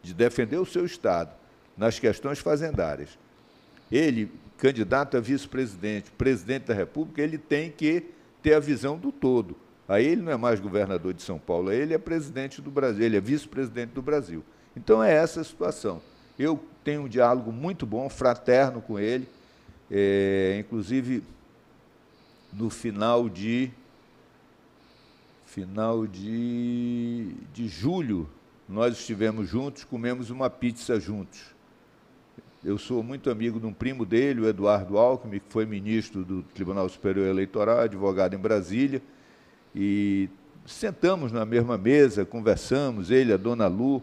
de 0.00 0.14
defender 0.14 0.58
o 0.58 0.64
seu 0.64 0.86
Estado 0.86 1.32
nas 1.76 1.98
questões 1.98 2.38
fazendárias. 2.38 3.18
Ele, 3.90 4.30
candidato 4.56 5.16
a 5.16 5.20
vice-presidente, 5.20 6.12
presidente 6.12 6.66
da 6.66 6.74
República, 6.74 7.20
ele 7.20 7.38
tem 7.38 7.72
que 7.72 8.04
ter 8.40 8.54
a 8.54 8.60
visão 8.60 8.96
do 8.96 9.10
todo. 9.10 9.56
Aí 9.90 10.06
ele 10.06 10.22
não 10.22 10.30
é 10.30 10.36
mais 10.36 10.60
governador 10.60 11.12
de 11.12 11.20
São 11.20 11.36
Paulo, 11.36 11.72
ele 11.72 11.92
é 11.92 11.98
presidente 11.98 12.62
do 12.62 12.70
Brasil, 12.70 13.04
ele 13.04 13.16
é 13.16 13.20
vice-presidente 13.20 13.90
do 13.90 14.00
Brasil. 14.00 14.44
Então 14.76 15.02
é 15.02 15.12
essa 15.12 15.40
a 15.40 15.44
situação. 15.44 16.00
Eu 16.38 16.62
tenho 16.84 17.02
um 17.02 17.08
diálogo 17.08 17.50
muito 17.50 17.84
bom, 17.84 18.08
fraterno 18.08 18.80
com 18.80 19.00
ele, 19.00 19.28
é, 19.90 20.58
inclusive 20.60 21.24
no 22.52 22.70
final 22.70 23.28
de 23.28 23.72
final 25.44 26.06
de, 26.06 27.34
de 27.52 27.66
julho, 27.66 28.30
nós 28.68 28.96
estivemos 28.96 29.48
juntos, 29.48 29.82
comemos 29.82 30.30
uma 30.30 30.48
pizza 30.48 31.00
juntos. 31.00 31.52
Eu 32.62 32.78
sou 32.78 33.02
muito 33.02 33.28
amigo 33.28 33.58
de 33.58 33.66
um 33.66 33.72
primo 33.72 34.06
dele, 34.06 34.42
o 34.42 34.48
Eduardo 34.48 34.96
Alckmin, 34.96 35.40
que 35.40 35.52
foi 35.52 35.66
ministro 35.66 36.24
do 36.24 36.44
Tribunal 36.44 36.88
Superior 36.88 37.26
Eleitoral, 37.26 37.80
advogado 37.80 38.34
em 38.34 38.38
Brasília, 38.38 39.02
e 39.74 40.28
sentamos 40.66 41.32
na 41.32 41.44
mesma 41.44 41.76
mesa, 41.76 42.24
conversamos, 42.24 43.10
ele, 43.10 43.32
a 43.32 43.36
dona 43.36 43.66
Lu, 43.66 44.02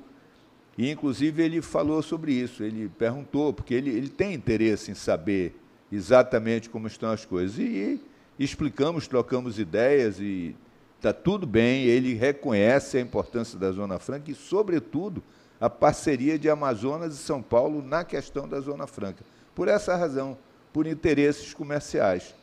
e 0.77 0.91
inclusive 0.91 1.41
ele 1.41 1.61
falou 1.61 2.01
sobre 2.01 2.33
isso, 2.33 2.63
ele 2.63 2.89
perguntou, 2.97 3.51
porque 3.51 3.73
ele, 3.73 3.89
ele 3.89 4.09
tem 4.09 4.33
interesse 4.33 4.91
em 4.91 4.93
saber 4.93 5.55
exatamente 5.91 6.69
como 6.69 6.87
estão 6.87 7.09
as 7.09 7.25
coisas. 7.25 7.57
E, 7.57 7.99
e 8.37 8.43
explicamos, 8.43 9.07
trocamos 9.07 9.57
ideias 9.57 10.19
e 10.19 10.55
está 10.97 11.11
tudo 11.11 11.47
bem, 11.47 11.83
ele 11.83 12.13
reconhece 12.13 12.97
a 12.97 13.01
importância 13.01 13.57
da 13.57 13.71
Zona 13.71 13.97
Franca 13.97 14.29
e, 14.29 14.35
sobretudo, 14.35 15.23
a 15.59 15.69
parceria 15.69 16.37
de 16.37 16.49
Amazonas 16.49 17.15
e 17.15 17.17
São 17.17 17.41
Paulo 17.41 17.81
na 17.81 18.03
questão 18.03 18.47
da 18.47 18.59
Zona 18.59 18.85
Franca. 18.85 19.23
Por 19.55 19.67
essa 19.67 19.95
razão, 19.95 20.37
por 20.71 20.85
interesses 20.85 21.53
comerciais. 21.53 22.35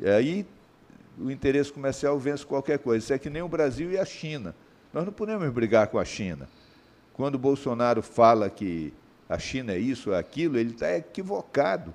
E 0.00 0.08
aí 0.08 0.46
o 1.20 1.30
interesse 1.30 1.72
comercial 1.72 2.18
vence 2.18 2.44
qualquer 2.44 2.78
coisa. 2.78 3.04
Isso 3.04 3.12
é 3.12 3.18
que 3.18 3.30
nem 3.30 3.42
o 3.42 3.48
Brasil 3.48 3.90
e 3.90 3.98
a 3.98 4.04
China. 4.04 4.54
Nós 4.92 5.04
não 5.04 5.12
podemos 5.12 5.48
brigar 5.52 5.88
com 5.88 5.98
a 5.98 6.04
China. 6.04 6.48
Quando 7.12 7.38
Bolsonaro 7.38 8.02
fala 8.02 8.48
que 8.48 8.92
a 9.28 9.38
China 9.38 9.72
é 9.72 9.78
isso, 9.78 10.12
é 10.12 10.18
aquilo, 10.18 10.56
ele 10.56 10.70
está 10.70 10.96
equivocado. 10.96 11.92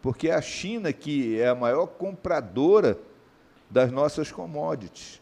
Porque 0.00 0.28
é 0.28 0.34
a 0.34 0.42
China 0.42 0.92
que 0.92 1.40
é 1.40 1.48
a 1.48 1.54
maior 1.54 1.86
compradora 1.86 2.98
das 3.70 3.90
nossas 3.90 4.30
commodities. 4.30 5.20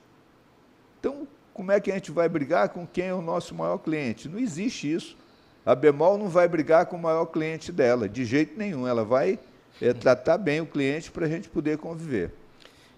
Então, 0.99 1.29
como 1.55 1.71
é 1.71 1.81
que 1.81 1.91
a 1.91 1.95
gente 1.95 2.11
vai 2.11 2.29
brigar 2.29 2.71
com 2.71 2.87
quem 2.87 3.07
é 3.07 3.15
o 3.15 3.23
nosso 3.23 3.55
maior 3.55 3.79
cliente? 3.79 4.29
Não 4.29 4.39
existe 4.39 4.93
isso. 4.93 5.17
A 5.65 5.75
Bemol 5.75 6.19
não 6.19 6.29
vai 6.29 6.49
brigar 6.49 6.87
com 6.87 6.97
o 6.97 7.01
maior 7.01 7.27
cliente 7.27 7.71
dela, 7.71 8.09
de 8.09 8.25
jeito 8.25 8.59
nenhum. 8.59 8.89
Ela 8.89 9.05
vai 9.05 9.39
é, 9.81 9.93
tratar 9.93 10.39
bem 10.39 10.61
o 10.61 10.67
cliente 10.67 11.11
para 11.11 11.27
a 11.27 11.29
gente 11.29 11.49
poder 11.49 11.79
conviver. 11.79 12.33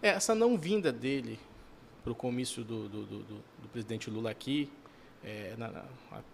É, 0.02 0.08
essa 0.08 0.34
não 0.34 0.58
vinda 0.58 0.92
dele 0.92 1.38
para 2.02 2.12
o 2.12 2.14
comício 2.14 2.64
do, 2.64 2.88
do, 2.88 3.02
do, 3.04 3.18
do, 3.20 3.68
presidente 3.72 4.10
Lula 4.10 4.30
aqui, 4.30 4.68
é, 5.24 5.54
na, 5.56 5.68
na, 5.68 5.82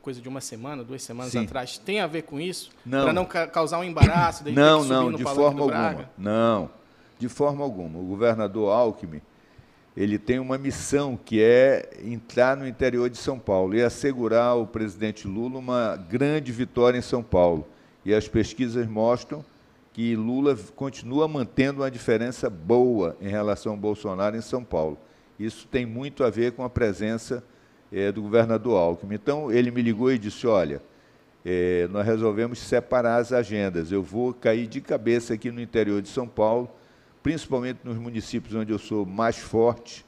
coisa 0.00 0.20
de 0.20 0.28
uma 0.28 0.40
semana, 0.40 0.82
duas 0.82 1.02
semanas 1.02 1.32
Sim. 1.32 1.44
atrás, 1.44 1.76
tem 1.76 2.00
a 2.00 2.06
ver 2.06 2.22
com 2.22 2.40
isso? 2.40 2.70
Para 2.88 3.12
não 3.12 3.26
ca 3.26 3.46
causar 3.46 3.78
um 3.78 3.84
embaraço? 3.84 4.42
não, 4.50 4.82
não, 4.82 5.12
de 5.12 5.22
forma 5.22 5.60
alguma. 5.60 6.10
Não, 6.16 6.70
de 7.18 7.28
forma 7.28 7.62
alguma. 7.62 7.98
O 7.98 8.04
governador 8.04 8.72
Alckmin, 8.72 9.20
ele 9.94 10.18
tem 10.18 10.38
uma 10.38 10.56
missão 10.56 11.18
que 11.22 11.42
é 11.42 11.90
entrar 12.02 12.56
no 12.56 12.66
interior 12.66 13.10
de 13.10 13.18
São 13.18 13.38
Paulo 13.38 13.74
e 13.74 13.82
assegurar 13.82 14.52
ao 14.52 14.66
presidente 14.66 15.28
Lula 15.28 15.58
uma 15.58 15.96
grande 15.96 16.50
vitória 16.50 16.96
em 16.96 17.02
São 17.02 17.22
Paulo. 17.22 17.68
E 18.04 18.14
as 18.14 18.26
pesquisas 18.26 18.86
mostram 18.86 19.44
que 19.98 20.14
Lula 20.14 20.56
continua 20.76 21.26
mantendo 21.26 21.80
uma 21.80 21.90
diferença 21.90 22.48
boa 22.48 23.16
em 23.20 23.26
relação 23.26 23.72
ao 23.72 23.78
Bolsonaro 23.78 24.36
em 24.36 24.40
São 24.40 24.62
Paulo. 24.62 24.96
Isso 25.36 25.66
tem 25.66 25.84
muito 25.84 26.22
a 26.22 26.30
ver 26.30 26.52
com 26.52 26.62
a 26.62 26.70
presença 26.70 27.42
é, 27.90 28.12
do 28.12 28.22
governador 28.22 28.78
Alckmin. 28.78 29.16
Então, 29.16 29.50
ele 29.50 29.72
me 29.72 29.82
ligou 29.82 30.12
e 30.12 30.16
disse: 30.16 30.46
Olha, 30.46 30.80
é, 31.44 31.88
nós 31.90 32.06
resolvemos 32.06 32.60
separar 32.60 33.16
as 33.16 33.32
agendas. 33.32 33.90
Eu 33.90 34.00
vou 34.00 34.32
cair 34.32 34.68
de 34.68 34.80
cabeça 34.80 35.34
aqui 35.34 35.50
no 35.50 35.60
interior 35.60 36.00
de 36.00 36.08
São 36.08 36.28
Paulo, 36.28 36.70
principalmente 37.20 37.80
nos 37.82 37.96
municípios 37.96 38.54
onde 38.54 38.70
eu 38.70 38.78
sou 38.78 39.04
mais 39.04 39.38
forte, 39.38 40.06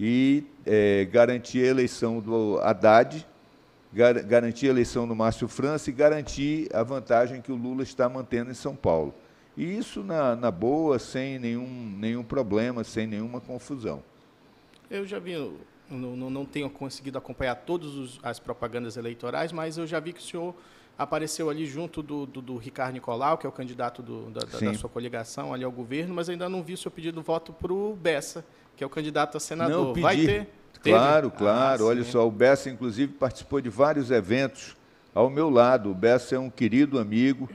e 0.00 0.42
é, 0.66 1.04
garantir 1.04 1.62
a 1.62 1.68
eleição 1.68 2.18
do 2.18 2.58
Haddad, 2.58 3.24
gar 3.92 4.14
garantir 4.22 4.66
a 4.66 4.70
eleição 4.70 5.06
do 5.06 5.14
Márcio 5.14 5.46
França 5.48 5.90
e 5.90 5.92
garantir 5.92 6.68
a 6.74 6.82
vantagem 6.82 7.40
que 7.40 7.52
o 7.52 7.56
Lula 7.56 7.82
está 7.82 8.08
mantendo 8.08 8.50
em 8.50 8.54
São 8.54 8.74
Paulo. 8.74 9.14
E 9.56 9.64
isso 9.76 10.02
na, 10.02 10.34
na 10.34 10.50
boa, 10.50 10.98
sem 10.98 11.38
nenhum, 11.38 11.94
nenhum 11.98 12.24
problema, 12.24 12.82
sem 12.84 13.06
nenhuma 13.06 13.40
confusão. 13.40 14.02
Eu 14.90 15.06
já 15.06 15.18
vi 15.18 15.34
não, 15.90 16.16
não, 16.16 16.30
não 16.30 16.44
tenho 16.44 16.70
conseguido 16.70 17.18
acompanhar 17.18 17.54
todas 17.54 18.18
as 18.22 18.38
propagandas 18.38 18.96
eleitorais, 18.96 19.52
mas 19.52 19.76
eu 19.76 19.86
já 19.86 20.00
vi 20.00 20.12
que 20.12 20.20
o 20.20 20.22
senhor 20.22 20.54
apareceu 20.96 21.50
ali 21.50 21.66
junto 21.66 22.02
do, 22.02 22.26
do, 22.26 22.40
do 22.40 22.56
Ricardo 22.56 22.94
Nicolau, 22.94 23.36
que 23.36 23.46
é 23.46 23.48
o 23.48 23.52
candidato 23.52 24.02
do, 24.02 24.30
da, 24.30 24.40
da, 24.40 24.74
sua 24.74 24.88
coligação 24.88 25.52
ali 25.52 25.64
ao 25.64 25.72
governo, 25.72 26.14
mas 26.14 26.28
ainda 26.28 26.48
não 26.48 26.62
vi 26.62 26.74
o 26.74 26.78
seu 26.78 26.90
pedido 26.90 27.20
de 27.20 27.26
voto 27.26 27.52
para 27.52 27.72
o 27.72 27.94
Bessa, 27.94 28.44
que 28.76 28.84
é 28.84 28.86
o 28.86 28.90
candidato 28.90 29.36
a 29.36 29.40
senador. 29.40 29.86
Não, 29.86 29.92
pedi. 29.92 30.02
Vai 30.02 30.16
ter? 30.16 30.48
Claro, 30.82 31.30
Teve? 31.30 31.38
claro. 31.38 31.84
Ah, 31.84 31.88
Olha 31.88 32.04
só, 32.04 32.26
o 32.26 32.30
Bessa, 32.30 32.70
inclusive, 32.70 33.12
participou 33.12 33.60
de 33.60 33.68
vários 33.68 34.10
eventos 34.10 34.76
ao 35.14 35.30
meu 35.30 35.48
lado. 35.48 35.90
O 35.90 35.94
Bessa 35.94 36.34
é 36.36 36.38
um 36.38 36.50
querido 36.50 36.98
amigo 36.98 37.48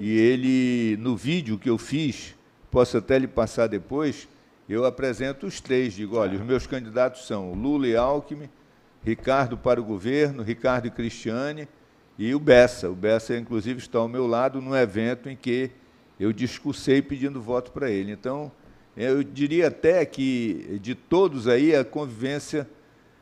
e 0.00 0.10
ele, 0.18 0.96
no 1.00 1.16
vídeo 1.16 1.58
que 1.58 1.68
eu 1.68 1.78
fiz, 1.78 2.34
posso 2.70 2.96
até 2.96 3.18
lhe 3.18 3.26
passar 3.28 3.66
depois, 3.66 4.28
eu 4.68 4.84
apresento 4.86 5.46
os 5.46 5.60
três, 5.60 5.92
digo, 5.92 6.16
olha, 6.16 6.38
os 6.38 6.44
meus 6.44 6.66
candidatos 6.66 7.26
são 7.26 7.52
Lula 7.52 7.86
e 7.86 7.96
Alckmin, 7.96 8.48
Ricardo 9.04 9.58
para 9.58 9.80
o 9.80 9.84
governo, 9.84 10.42
Ricardo 10.42 10.86
e 10.86 10.90
Cristiane 10.90 11.68
e 12.18 12.34
o 12.34 12.38
Bessa. 12.38 12.88
O 12.88 12.94
Bessa, 12.94 13.36
inclusive, 13.36 13.80
está 13.80 13.98
ao 13.98 14.08
meu 14.08 14.26
lado 14.26 14.60
num 14.62 14.74
evento 14.74 15.28
em 15.28 15.36
que 15.36 15.70
eu 16.18 16.32
discursei 16.32 17.02
pedindo 17.02 17.42
voto 17.42 17.72
para 17.72 17.90
ele. 17.90 18.12
Então, 18.12 18.50
eu 18.96 19.22
diria 19.22 19.68
até 19.68 20.04
que, 20.04 20.78
de 20.82 20.94
todos 20.94 21.48
aí, 21.48 21.74
a 21.74 21.84
convivência 21.84 22.68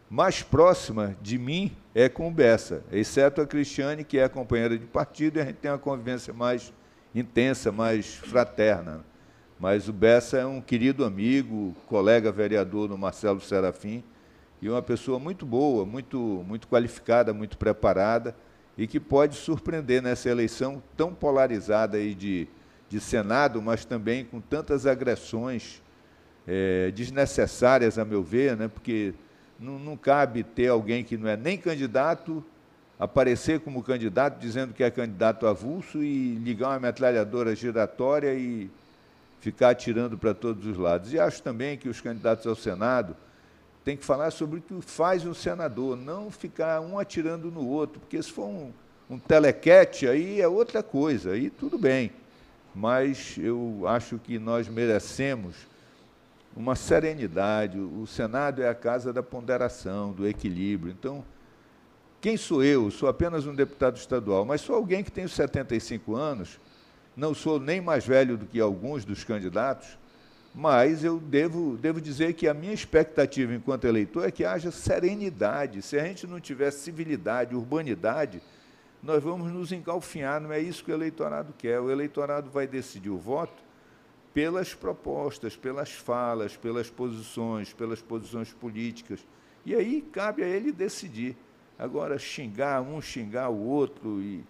mais 0.09 0.43
próxima 0.43 1.17
de 1.23 1.39
mim 1.39 1.73
é 1.95 2.09
com 2.09 2.29
o 2.29 2.31
Bessa, 2.31 2.83
exceto 2.91 3.41
a 3.41 3.47
Cristiane, 3.47 4.03
que 4.03 4.19
é 4.19 4.29
companheira 4.29 4.77
de 4.77 4.87
partido, 4.87 5.39
e 5.39 5.43
a 5.43 5.45
gente 5.45 5.57
tem 5.57 5.71
uma 5.71 5.79
convivência 5.79 6.33
mais 6.33 6.73
intensa, 7.15 7.71
mais 7.71 8.17
fraterna. 8.17 9.05
Mas 9.59 9.89
o 9.89 9.93
Bessa 9.93 10.39
é 10.39 10.47
um 10.47 10.61
querido 10.61 11.05
amigo, 11.05 11.77
colega 11.87 12.33
vereador 12.33 12.89
do 12.89 12.99
Marcelo 12.99 13.41
Serafim, 13.41 14.03
e 14.61 14.69
uma 14.69 14.83
pessoa 14.83 15.19
muito 15.19 15.47
boa, 15.47 15.87
muito, 15.87 16.19
muito 16.47 16.67
qualificada, 16.67 17.33
muito 17.33 17.57
preparada, 17.57 18.35
e 18.77 18.87
que 18.87 18.99
pode 18.99 19.37
surpreender 19.37 20.03
nessa 20.03 20.29
eleição 20.29 20.83
tão 20.97 21.15
polarizada 21.15 21.97
aí 21.97 22.15
de, 22.15 22.49
de 22.91 22.99
Senado, 22.99 23.63
mas 23.63 23.85
também 23.85 24.25
com 24.25 24.41
tantas 24.41 24.85
agressões 24.85 25.81
é, 26.47 26.91
desnecessárias, 26.91 27.97
a 27.99 28.05
meu 28.05 28.21
ver, 28.21 28.57
né, 28.57 28.67
porque 28.67 29.15
não, 29.59 29.79
não 29.79 29.97
cabe 29.97 30.43
ter 30.43 30.67
alguém 30.67 31.05
que 31.05 31.17
não 31.17 31.29
é 31.29 31.37
nem 31.37 31.57
candidato 31.57 32.45
aparecer 32.99 33.61
como 33.61 33.83
candidato 33.83 34.39
dizendo 34.41 34.75
que 34.75 34.83
é 34.83 34.91
candidato 34.91 35.47
avulso 35.47 36.03
e 36.03 36.35
ligar 36.35 36.71
uma 36.71 36.81
metralhadora 36.81 37.55
giratória 37.55 38.35
e 38.35 38.69
ficar 39.41 39.71
atirando 39.71 40.19
para 40.19 40.35
todos 40.35 40.67
os 40.67 40.77
lados. 40.77 41.13
E 41.13 41.19
acho 41.19 41.43
também 41.43 41.79
que 41.79 41.89
os 41.89 42.01
candidatos 42.01 42.45
ao 42.47 42.57
Senado 42.57 43.17
têm 43.85 43.97
que 43.97 44.05
falar 44.05 44.33
sobre 44.33 44.59
o 44.59 44.63
que 44.63 44.83
faz 44.83 45.25
um 45.25 45.33
senador, 45.33 45.97
não 45.97 46.31
ficar 46.31 46.81
um 46.81 46.99
atirando 46.99 47.51
no 47.53 47.67
outro, 47.67 48.01
porque 48.01 48.21
se 48.21 48.31
for 48.31 48.47
um, 48.47 48.73
um 49.09 49.19
telequete, 49.19 50.09
aí 50.09 50.41
é 50.41 50.49
outra 50.49 50.83
coisa, 50.83 51.31
aí 51.31 51.49
tudo 51.49 51.79
bem. 51.79 52.11
Mas 52.75 53.37
eu 53.39 53.83
acho 53.87 54.19
que 54.19 54.39
nós 54.39 54.69
merecemos 54.69 55.57
uma 56.57 56.75
serenidade. 56.77 57.79
O 57.79 58.07
Senado 58.07 58.63
é 58.63 58.69
a 58.69 58.75
casa 58.75 59.13
da 59.13 59.23
ponderação, 59.23 60.13
do 60.13 60.27
equilíbrio. 60.27 60.93
Então, 60.93 61.25
quem 62.21 62.37
sou 62.37 62.63
eu? 62.63 62.91
Sou 62.91 63.09
apenas 63.09 63.47
um 63.47 63.55
deputado 63.55 63.97
estadual, 63.97 64.45
mas 64.45 64.61
sou 64.61 64.77
alguém 64.77 65.03
que 65.03 65.11
tem 65.11 65.27
75 65.27 66.15
anos 66.15 66.59
não 67.17 67.35
sou 67.35 67.61
nem 67.61 67.81
mais 67.81 68.07
velho 68.07 68.37
do 68.37 68.47
que 68.47 68.61
alguns 68.61 69.05
dos 69.05 69.25
candidatos, 69.25 69.99
mas 70.55 71.05
eu 71.05 71.19
devo, 71.19 71.77
devo 71.77 72.01
dizer 72.01 72.33
que 72.33 72.49
a 72.49 72.55
minha 72.55 72.73
expectativa 72.73 73.55
enquanto 73.55 73.87
eleitor 73.87 74.27
é 74.27 74.31
que 74.31 74.45
haja 74.45 74.71
serenidade. 74.71 75.83
Se 75.83 75.99
a 75.99 76.05
gente 76.05 76.27
não 76.27 76.41
tiver 76.41 76.71
civilidade, 76.71 77.55
urbanidade, 77.55 78.43
nós 79.03 79.23
vamos 79.23 79.51
nos 79.51 79.73
engalfinhar, 79.73 80.41
não 80.41 80.53
é 80.53 80.61
isso 80.61 80.85
que 80.85 80.91
o 80.91 80.95
eleitorado 80.95 81.55
quer. 81.57 81.81
O 81.81 81.91
eleitorado 81.91 82.51
vai 82.51 82.67
decidir 82.67 83.11
o 83.11 83.19
voto 83.19 83.63
pelas 84.35 84.75
propostas, 84.75 85.57
pelas 85.57 85.91
falas, 85.91 86.57
pelas 86.57 86.91
posições, 86.91 87.73
pelas 87.73 88.01
posições 88.03 88.53
políticas. 88.53 89.27
E 89.65 89.75
aí 89.75 90.03
cabe 90.03 90.43
a 90.43 90.49
ele 90.49 90.71
decidir. 90.71 91.37
Agora, 91.79 92.19
xingar 92.19 92.83
um, 92.83 93.01
xingar 93.01 93.49
o 93.49 93.59
outro 93.59 94.21
e 94.21 94.45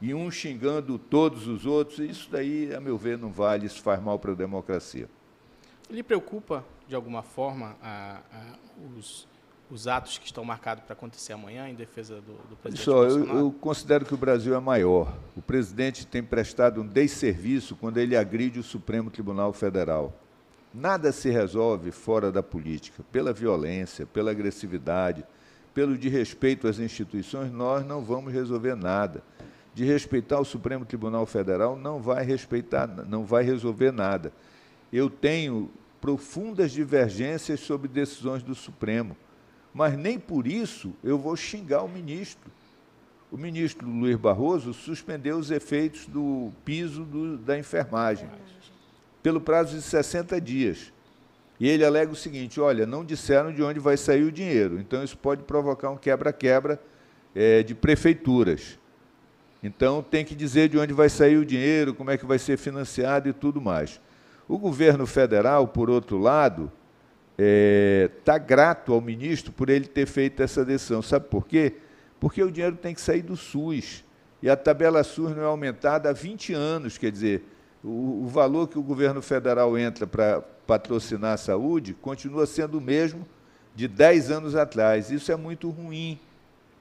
e 0.00 0.12
um 0.12 0.30
xingando 0.30 0.98
todos 0.98 1.46
os 1.46 1.64
outros, 1.64 1.98
isso 1.98 2.28
daí, 2.30 2.74
a 2.74 2.80
meu 2.80 2.98
ver, 2.98 3.18
não 3.18 3.30
vale, 3.30 3.66
isso 3.66 3.82
faz 3.82 4.02
mal 4.02 4.18
para 4.18 4.32
a 4.32 4.34
democracia. 4.34 5.08
Lhe 5.88 6.02
preocupa 6.02 6.64
de 6.86 6.94
alguma 6.94 7.22
forma, 7.22 7.76
a, 7.82 8.20
a, 8.32 8.58
os, 8.96 9.26
os 9.70 9.88
atos 9.88 10.18
que 10.18 10.26
estão 10.26 10.44
marcados 10.44 10.84
para 10.84 10.92
acontecer 10.92 11.32
amanhã 11.32 11.68
em 11.68 11.74
defesa 11.74 12.16
do, 12.16 12.34
do 12.48 12.56
presidente 12.56 12.84
Só, 12.84 13.02
Bolsonaro? 13.02 13.38
Eu, 13.38 13.44
eu 13.46 13.52
considero 13.52 14.04
que 14.04 14.14
o 14.14 14.16
Brasil 14.16 14.54
é 14.54 14.60
maior. 14.60 15.16
O 15.36 15.42
presidente 15.42 16.06
tem 16.06 16.22
prestado 16.22 16.80
um 16.80 16.86
desserviço 16.86 17.74
quando 17.76 17.98
ele 17.98 18.16
agride 18.16 18.60
o 18.60 18.62
Supremo 18.62 19.10
Tribunal 19.10 19.52
Federal. 19.52 20.14
Nada 20.72 21.10
se 21.10 21.30
resolve 21.30 21.90
fora 21.90 22.30
da 22.30 22.42
política, 22.42 23.02
pela 23.10 23.32
violência, 23.32 24.06
pela 24.06 24.30
agressividade, 24.30 25.24
pelo 25.72 25.96
desrespeito 25.96 26.68
às 26.68 26.78
instituições, 26.78 27.52
nós 27.52 27.84
não 27.84 28.02
vamos 28.02 28.32
resolver 28.32 28.74
nada. 28.74 29.22
De 29.74 29.84
respeitar 29.84 30.40
o 30.40 30.44
Supremo 30.44 30.86
Tribunal 30.86 31.26
Federal 31.26 31.76
não 31.76 32.00
vai 32.00 32.24
respeitar, 32.24 32.86
não 32.86 33.24
vai 33.24 33.42
resolver 33.44 33.90
nada. 33.90 34.32
Eu 34.90 35.10
tenho 35.10 35.70
profundas 36.00 36.72
divergências 36.72 37.60
sobre 37.60 37.88
decisões 37.88 38.42
do 38.42 38.54
Supremo, 38.54 39.16
mas 39.76 39.94
nem 39.94 40.18
por 40.18 40.46
isso 40.46 40.94
eu 41.04 41.18
vou 41.18 41.36
xingar 41.36 41.82
o 41.82 41.88
ministro. 41.88 42.50
O 43.30 43.36
ministro 43.36 43.86
Luiz 43.86 44.16
Barroso 44.16 44.72
suspendeu 44.72 45.36
os 45.36 45.50
efeitos 45.50 46.06
do 46.06 46.50
piso 46.64 47.04
do, 47.04 47.36
da 47.36 47.58
enfermagem 47.58 48.26
pelo 49.22 49.38
prazo 49.38 49.76
de 49.76 49.82
60 49.82 50.40
dias. 50.40 50.90
E 51.60 51.68
ele 51.68 51.84
alega 51.84 52.10
o 52.10 52.16
seguinte: 52.16 52.58
olha, 52.58 52.86
não 52.86 53.04
disseram 53.04 53.52
de 53.52 53.62
onde 53.62 53.78
vai 53.78 53.98
sair 53.98 54.22
o 54.22 54.32
dinheiro, 54.32 54.80
então 54.80 55.04
isso 55.04 55.18
pode 55.18 55.42
provocar 55.42 55.90
um 55.90 55.96
quebra-quebra 55.98 56.80
é, 57.34 57.62
de 57.62 57.74
prefeituras. 57.74 58.78
Então 59.62 60.02
tem 60.02 60.24
que 60.24 60.34
dizer 60.34 60.70
de 60.70 60.78
onde 60.78 60.94
vai 60.94 61.10
sair 61.10 61.36
o 61.36 61.44
dinheiro, 61.44 61.92
como 61.92 62.10
é 62.10 62.16
que 62.16 62.24
vai 62.24 62.38
ser 62.38 62.56
financiado 62.56 63.28
e 63.28 63.32
tudo 63.34 63.60
mais. 63.60 64.00
O 64.48 64.56
governo 64.56 65.06
federal, 65.06 65.68
por 65.68 65.90
outro 65.90 66.16
lado, 66.16 66.72
está 67.38 68.34
é, 68.34 68.38
grato 68.38 68.92
ao 68.92 69.00
ministro 69.00 69.52
por 69.52 69.68
ele 69.68 69.86
ter 69.86 70.06
feito 70.06 70.42
essa 70.42 70.64
decisão. 70.64 71.02
Sabe 71.02 71.26
por 71.28 71.46
quê? 71.46 71.74
Porque 72.18 72.42
o 72.42 72.50
dinheiro 72.50 72.76
tem 72.76 72.94
que 72.94 73.00
sair 73.00 73.22
do 73.22 73.36
SUS. 73.36 74.04
E 74.42 74.48
a 74.48 74.56
tabela 74.56 75.02
SUS 75.02 75.34
não 75.34 75.42
é 75.42 75.46
aumentada 75.46 76.10
há 76.10 76.12
20 76.12 76.52
anos, 76.54 76.98
quer 76.98 77.10
dizer, 77.10 77.44
o, 77.82 78.24
o 78.24 78.26
valor 78.26 78.68
que 78.68 78.78
o 78.78 78.82
governo 78.82 79.22
federal 79.22 79.76
entra 79.78 80.06
para 80.06 80.40
patrocinar 80.66 81.34
a 81.34 81.36
saúde 81.36 81.94
continua 81.94 82.46
sendo 82.46 82.78
o 82.78 82.80
mesmo 82.80 83.26
de 83.74 83.88
10 83.88 84.30
anos 84.30 84.56
atrás. 84.56 85.10
Isso 85.10 85.30
é 85.30 85.36
muito 85.36 85.70
ruim. 85.70 86.18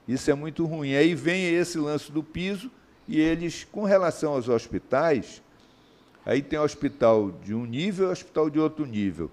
Isso 0.08 0.30
é 0.30 0.34
muito 0.34 0.66
ruim. 0.66 0.95
Aí 0.95 1.16
vem 1.16 1.53
esse 1.56 1.78
lance 1.78 2.12
do 2.12 2.24
piso 2.24 2.70
e 3.08 3.20
eles, 3.20 3.66
com 3.72 3.84
relação 3.84 4.34
aos 4.34 4.49
hospitais, 4.49 5.41
Aí 6.26 6.41
tem 6.41 6.58
hospital 6.58 7.32
de 7.43 7.53
um 7.53 7.66
nível 7.66 8.08
e 8.08 8.12
hospital 8.12 8.49
de 8.49 8.60
outro 8.60 8.86
nível. 8.86 9.30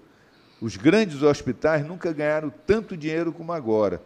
Os 0.63 0.77
grandes 0.77 1.21
hospitais 1.21 1.85
nunca 1.85 2.13
ganharam 2.13 2.49
tanto 2.65 2.95
dinheiro 2.95 3.33
como 3.33 3.51
agora. 3.51 4.01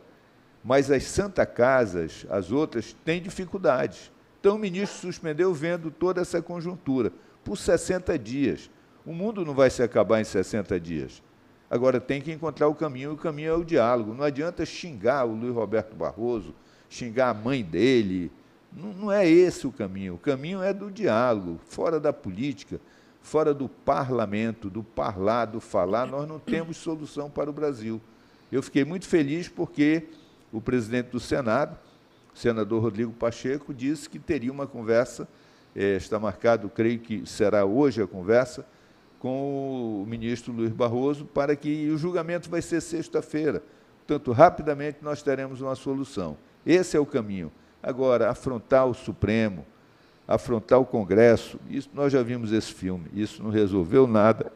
Mas 0.64 0.90
as 0.90 1.04
Santa 1.04 1.46
Casas, 1.46 2.26
as 2.32 2.52
outras, 2.52 2.96
têm 3.06 3.22
dificuldades. 3.22 4.12
Então 4.40 4.56
o 4.56 4.60
ministro 4.60 5.02
suspendeu 5.02 5.54
vendo 5.54 5.92
toda 5.92 6.20
essa 6.20 6.42
conjuntura 6.42 7.14
por 7.44 7.60
60 7.60 8.18
dias. 8.18 8.72
O 9.06 9.14
mundo 9.14 9.46
não 9.46 9.54
vai 9.54 9.70
se 9.70 9.84
acabar 9.84 10.20
em 10.20 10.24
60 10.24 10.80
dias. 10.80 11.22
Agora 11.70 12.02
tem 12.02 12.20
que 12.20 12.32
encontrar 12.32 12.68
o 12.68 12.74
caminho, 12.74 13.12
e 13.12 13.14
o 13.14 13.18
caminho 13.18 13.52
é 13.52 13.56
o 13.56 13.64
diálogo. 13.64 14.16
Não 14.16 14.24
adianta 14.24 14.66
xingar 14.66 15.26
o 15.26 15.36
Luiz 15.36 15.54
Roberto 15.54 15.96
Barroso, 15.96 16.56
xingar 16.90 17.30
a 17.30 17.34
mãe 17.36 17.64
dele, 17.64 18.32
não, 18.74 18.94
não 18.94 19.12
é 19.12 19.30
esse 19.30 19.68
o 19.68 19.72
caminho. 19.72 20.16
O 20.16 20.20
caminho 20.20 20.64
é 20.64 20.74
do 20.74 20.90
diálogo, 20.90 21.60
fora 21.68 22.00
da 22.00 22.12
política, 22.12 22.82
fora 23.28 23.54
do 23.54 23.68
parlamento, 23.68 24.70
do 24.70 24.82
parlar, 24.82 25.48
do 25.48 25.60
falar, 25.60 26.08
nós 26.08 26.26
não 26.26 26.40
temos 26.40 26.78
solução 26.78 27.30
para 27.30 27.50
o 27.50 27.54
Brasil. 27.54 28.00
Eu 28.50 28.64
fiquei 28.64 28.86
muito 28.86 29.06
feliz 29.06 29.50
porque 29.50 30.08
o 30.50 30.62
presidente 30.62 31.10
do 31.10 31.20
Senado, 31.20 31.78
o 32.34 32.38
senador 32.38 32.82
Rodrigo 32.82 33.12
Pacheco, 33.12 33.74
disse 33.74 34.10
que 34.10 34.18
teria 34.18 34.50
uma 34.50 34.66
conversa, 34.66 35.28
é, 35.76 35.98
está 35.98 36.18
marcado, 36.18 36.70
creio 36.70 37.00
que 37.00 37.26
será 37.26 37.66
hoje 37.66 38.02
a 38.02 38.08
conversa, 38.08 38.66
com 39.20 40.04
o 40.04 40.06
ministro 40.08 40.54
Luiz 40.54 40.72
Barroso, 40.72 41.26
para 41.26 41.54
que 41.54 41.90
o 41.90 41.98
julgamento 41.98 42.50
vai 42.50 42.62
ser 42.62 42.80
sexta-feira. 42.80 43.62
Portanto, 43.98 44.32
rapidamente 44.32 45.00
nós 45.02 45.22
teremos 45.22 45.60
uma 45.60 45.76
solução. 45.76 46.38
Esse 46.66 46.96
é 46.96 47.00
o 47.00 47.06
caminho. 47.06 47.52
Agora, 47.84 48.30
afrontar 48.30 48.88
o 48.88 48.94
Supremo, 48.94 49.66
afrontar 50.28 50.80
o 50.80 50.86
Congresso, 50.86 51.60
isso 51.70 51.90
nós 51.94 52.12
já 52.12 52.22
vimos 52.22 52.52
esse 52.52 52.74
filme, 52.74 53.06
isso 53.14 53.42
não 53.42 53.50
resolveu 53.50 54.06
nada, 54.06 54.52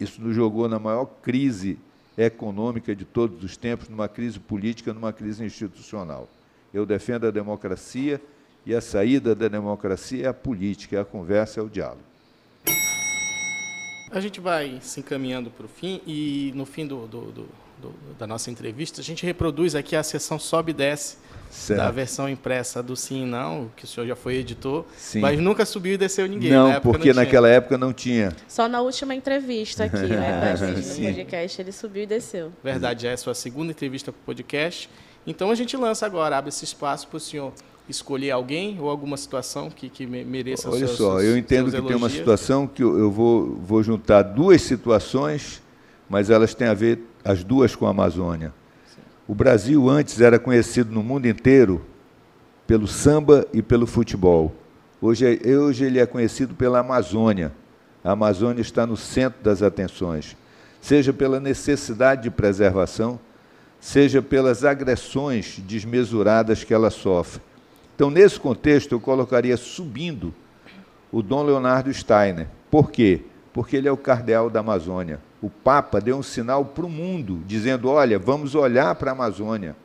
isso 0.00 0.20
nos 0.20 0.34
jogou 0.34 0.68
na 0.68 0.78
maior 0.78 1.06
crise 1.22 1.78
econômica 2.18 2.94
de 2.94 3.04
todos 3.04 3.42
os 3.42 3.56
tempos, 3.56 3.88
numa 3.88 4.08
crise 4.08 4.40
política, 4.40 4.92
numa 4.92 5.12
crise 5.12 5.44
institucional. 5.44 6.28
Eu 6.72 6.84
defendo 6.84 7.26
a 7.26 7.30
democracia 7.30 8.20
e 8.66 8.74
a 8.74 8.80
saída 8.80 9.34
da 9.34 9.46
democracia 9.46 10.26
é 10.26 10.28
a 10.28 10.34
política, 10.34 10.96
é 10.96 11.00
a 11.00 11.04
conversa, 11.04 11.60
é 11.60 11.62
o 11.62 11.68
diálogo. 11.68 12.02
A 14.10 14.20
gente 14.20 14.40
vai 14.40 14.78
se 14.80 15.00
encaminhando 15.00 15.50
para 15.50 15.66
o 15.66 15.68
fim 15.68 16.00
e 16.06 16.52
no 16.54 16.64
fim 16.64 16.86
do, 16.86 17.06
do, 17.06 17.32
do, 17.32 17.48
da 18.18 18.26
nossa 18.26 18.50
entrevista 18.50 19.00
a 19.00 19.04
gente 19.04 19.24
reproduz 19.26 19.74
aqui 19.74 19.94
a 19.96 20.02
sessão 20.02 20.38
sobe 20.38 20.70
e 20.70 20.74
desce 20.74 21.16
Certo. 21.50 21.78
da 21.78 21.90
versão 21.90 22.28
impressa 22.28 22.82
do 22.82 22.96
Sim 22.96 23.26
Não, 23.26 23.70
que 23.76 23.84
o 23.84 23.86
senhor 23.86 24.06
já 24.06 24.16
foi 24.16 24.34
editor, 24.34 24.84
Sim. 24.96 25.20
mas 25.20 25.38
nunca 25.38 25.64
subiu 25.64 25.94
e 25.94 25.96
desceu 25.96 26.26
ninguém. 26.26 26.50
Não, 26.50 26.68
na 26.68 26.80
porque 26.80 27.10
não 27.12 27.22
naquela 27.22 27.48
época 27.48 27.78
não 27.78 27.92
tinha. 27.92 28.34
Só 28.48 28.68
na 28.68 28.80
última 28.80 29.14
entrevista 29.14 29.84
aqui, 29.84 29.96
né, 29.96 30.56
no 30.58 31.04
podcast, 31.04 31.62
ele 31.62 31.70
subiu 31.70 32.02
e 32.02 32.06
desceu. 32.06 32.52
Verdade, 32.62 33.04
já 33.04 33.10
é 33.10 33.12
a 33.12 33.16
sua 33.16 33.34
segunda 33.34 33.70
entrevista 33.70 34.10
para 34.10 34.18
o 34.18 34.24
podcast. 34.24 34.90
Então 35.24 35.50
a 35.50 35.54
gente 35.54 35.76
lança 35.76 36.04
agora, 36.04 36.36
abre 36.36 36.48
esse 36.48 36.64
espaço 36.64 37.06
para 37.06 37.16
o 37.18 37.20
senhor 37.20 37.52
escolher 37.88 38.30
alguém 38.30 38.78
ou 38.80 38.88
alguma 38.88 39.16
situação 39.16 39.70
que, 39.70 39.88
que 39.88 40.06
mereça 40.06 40.68
Olha 40.68 40.86
seus, 40.86 40.96
só, 40.96 41.20
eu 41.20 41.36
entendo 41.36 41.70
que 41.70 41.82
tem 41.82 41.96
uma 41.96 42.08
situação 42.08 42.66
que 42.66 42.82
eu, 42.82 42.98
eu 42.98 43.10
vou, 43.10 43.56
vou 43.56 43.82
juntar 43.82 44.22
duas 44.22 44.62
situações, 44.62 45.62
mas 46.08 46.30
elas 46.30 46.54
têm 46.54 46.66
a 46.66 46.74
ver 46.74 46.98
as 47.24 47.42
duas 47.42 47.74
com 47.74 47.86
a 47.86 47.90
Amazônia. 47.90 48.52
O 49.26 49.34
Brasil 49.34 49.88
antes 49.88 50.20
era 50.20 50.38
conhecido 50.38 50.92
no 50.92 51.02
mundo 51.02 51.26
inteiro 51.26 51.84
pelo 52.66 52.86
samba 52.86 53.46
e 53.52 53.62
pelo 53.62 53.86
futebol. 53.86 54.54
Hoje, 55.00 55.40
hoje 55.44 55.84
ele 55.84 55.98
é 55.98 56.06
conhecido 56.06 56.54
pela 56.54 56.80
Amazônia. 56.80 57.52
A 58.02 58.12
Amazônia 58.12 58.60
está 58.60 58.86
no 58.86 58.96
centro 58.96 59.42
das 59.42 59.62
atenções, 59.62 60.36
seja 60.80 61.12
pela 61.12 61.40
necessidade 61.40 62.24
de 62.24 62.30
preservação, 62.30 63.18
seja 63.80 64.20
pelas 64.20 64.64
agressões 64.64 65.58
desmesuradas 65.66 66.64
que 66.64 66.74
ela 66.74 66.90
sofre. 66.90 67.40
Então, 67.94 68.10
nesse 68.10 68.38
contexto, 68.38 68.92
eu 68.92 69.00
colocaria 69.00 69.56
subindo 69.56 70.34
o 71.12 71.22
Dom 71.22 71.44
Leonardo 71.44 71.92
Steiner. 71.92 72.48
Por 72.70 72.90
quê? 72.90 73.22
Porque 73.54 73.76
ele 73.76 73.88
é 73.88 73.92
o 73.92 73.96
cardeal 73.96 74.50
da 74.50 74.60
Amazônia 74.60 75.18
o 75.44 75.50
Papa 75.50 76.00
deu 76.00 76.16
um 76.16 76.22
sinal 76.22 76.64
para 76.64 76.86
o 76.86 76.88
mundo, 76.88 77.42
dizendo: 77.46 77.90
olha, 77.90 78.18
vamos 78.18 78.54
olhar 78.54 78.94
para 78.94 79.10
a 79.10 79.12
Amazônia. 79.12 79.76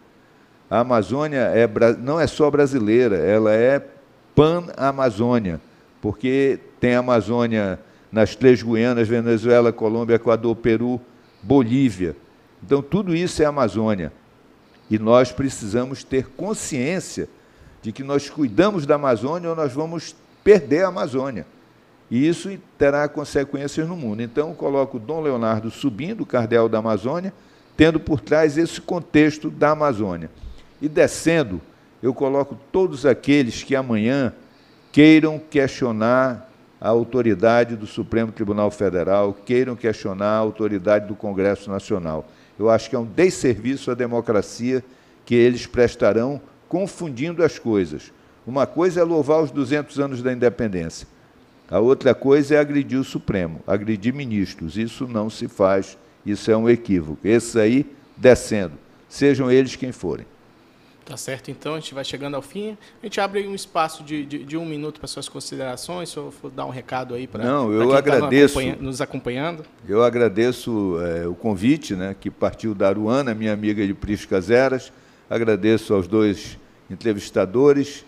A 0.70 0.80
Amazônia 0.80 1.52
é, 1.54 1.68
não 1.98 2.18
é 2.18 2.26
só 2.26 2.50
brasileira, 2.50 3.18
ela 3.18 3.54
é 3.54 3.86
pan-Amazônia, 4.34 5.60
porque 6.02 6.60
tem 6.80 6.96
a 6.96 7.00
Amazônia 7.00 7.78
nas 8.10 8.38
três 8.38 8.64
Guianas, 8.64 9.06
Venezuela, 9.06 9.74
Colômbia, 9.74 10.16
Equador, 10.16 10.56
Peru, 10.56 11.02
Bolívia. 11.44 12.16
Então, 12.64 12.82
tudo 12.82 13.14
isso 13.14 13.44
é 13.44 13.46
Amazônia. 13.46 14.14
E 14.90 14.98
nós 14.98 15.34
precisamos 15.34 16.06
ter 16.06 16.28
consciência 16.38 17.28
de 17.82 17.92
que 17.92 18.04
nós 18.04 18.30
cuidamos 18.30 18.86
da 18.86 18.96
Amazônia 18.96 19.50
ou 19.50 19.56
nós 19.58 19.74
vamos 19.74 20.16
perder 20.42 20.86
a 20.86 20.88
Amazônia. 20.88 21.46
E 22.10 22.28
isso 22.28 22.50
terá 22.78 23.08
consequências 23.08 23.88
no 23.88 23.96
mundo. 23.96 24.22
Então, 24.22 24.54
coloco 24.54 24.98
Dom 24.98 25.22
Leonardo 25.22 25.70
subindo, 25.70 26.22
o 26.22 26.26
cardeal 26.26 26.68
da 26.68 26.80
Amazônia, 26.80 27.34
tendo 27.78 28.00
por 28.00 28.20
trás 28.20 28.58
esse 28.58 28.82
contexto 28.82 29.50
da 29.50 29.72
Amazônia. 29.72 30.30
E 30.82 30.90
descendo, 30.90 31.62
eu 32.02 32.14
coloco 32.14 32.58
todos 32.72 33.06
aqueles 33.06 33.64
que 33.64 33.76
amanhã 33.76 34.34
queiram 34.92 35.40
questionar 35.40 36.50
a 36.82 36.90
autoridade 36.90 37.76
do 37.76 37.86
Supremo 37.86 38.32
Tribunal 38.32 38.72
Federal, 38.72 39.34
queiram 39.34 39.76
questionar 39.76 40.32
a 40.32 40.38
autoridade 40.38 41.08
do 41.08 41.16
Congresso 41.16 41.70
Nacional. 41.70 42.26
Eu 42.58 42.70
acho 42.70 42.90
que 42.90 42.96
é 42.96 43.00
um 43.00 43.06
desserviço 43.06 43.92
à 43.92 43.94
democracia 43.94 44.84
que 45.26 45.36
eles 45.36 45.68
prestarão 45.68 46.42
confundindo 46.68 47.44
as 47.44 47.60
coisas. 47.60 48.12
Uma 48.48 48.66
coisa 48.66 49.02
é 49.02 49.04
louvar 49.04 49.42
os 49.42 49.52
200 49.52 50.00
anos 50.00 50.24
da 50.24 50.34
independência. 50.34 51.08
A 51.70 51.80
outra 51.80 52.16
coisa 52.16 52.56
é 52.56 52.60
agredir 52.60 53.00
o 53.00 53.04
Supremo, 53.04 53.62
agredir 53.68 54.14
ministros. 54.14 54.78
Isso 54.78 55.08
não 55.08 55.30
se 55.30 55.48
faz, 55.48 55.98
isso 56.26 56.50
é 56.50 56.58
um 56.58 56.68
equívoco. 56.68 57.28
Esses 57.28 57.56
aí, 57.56 57.86
descendo, 58.18 58.74
sejam 59.08 59.52
eles 59.52 59.76
quem 59.76 59.92
forem. 59.92 60.26
Tá 61.10 61.18
certo, 61.18 61.50
então 61.50 61.74
a 61.74 61.80
gente 61.80 61.92
vai 61.94 62.04
chegando 62.04 62.36
ao 62.36 62.42
fim. 62.42 62.78
A 63.02 63.06
gente 63.06 63.20
abre 63.20 63.48
um 63.48 63.56
espaço 63.56 64.04
de, 64.04 64.24
de, 64.24 64.44
de 64.46 64.56
um 64.56 64.64
minuto 64.64 65.00
para 65.00 65.08
suas 65.08 65.28
considerações, 65.28 66.10
se 66.10 66.18
eu 66.18 66.30
for 66.30 66.52
dar 66.52 66.66
um 66.66 66.70
recado 66.70 67.16
aí 67.16 67.26
para 67.26 67.44
Não, 67.44 67.72
eu 67.72 67.94
agradeço. 67.94 68.60
Acompanha, 68.60 68.78
nos 68.80 69.02
acompanhando. 69.02 69.66
Eu 69.88 70.04
agradeço 70.04 71.00
é, 71.02 71.28
o 71.28 71.34
convite, 71.34 71.96
né, 71.96 72.16
que 72.20 72.30
partiu 72.30 72.76
da 72.76 72.90
Aruana, 72.90 73.34
minha 73.34 73.52
amiga 73.52 73.86
de 73.86 73.94
Priscas 73.96 74.52
Eras. 74.52 74.94
Agradeço 75.28 75.96
aos 75.96 76.08
dois 76.08 76.60
entrevistadores. 76.92 78.06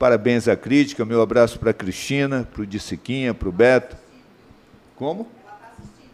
Parabéns 0.00 0.48
à 0.48 0.56
crítica. 0.56 1.04
Meu 1.04 1.20
abraço 1.20 1.58
para 1.58 1.72
a 1.72 1.74
Cristina, 1.74 2.48
para 2.50 2.62
o 2.62 2.66
Dissiquinha, 2.66 3.34
para 3.34 3.50
o 3.50 3.52
Beto. 3.52 3.98
Como? 4.96 5.28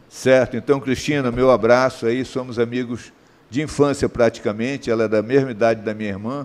Certo, 0.09 0.57
então, 0.57 0.81
Cristina, 0.81 1.31
meu 1.31 1.53
abraço 1.53 2.05
aí. 2.05 2.25
Somos 2.25 2.59
amigos 2.59 3.13
de 3.49 3.63
infância 3.63 4.09
praticamente, 4.09 4.91
ela 4.91 5.05
é 5.05 5.09
da 5.09 5.23
mesma 5.23 5.53
idade 5.53 5.83
da 5.83 5.95
minha 5.95 6.09
irmã, 6.09 6.45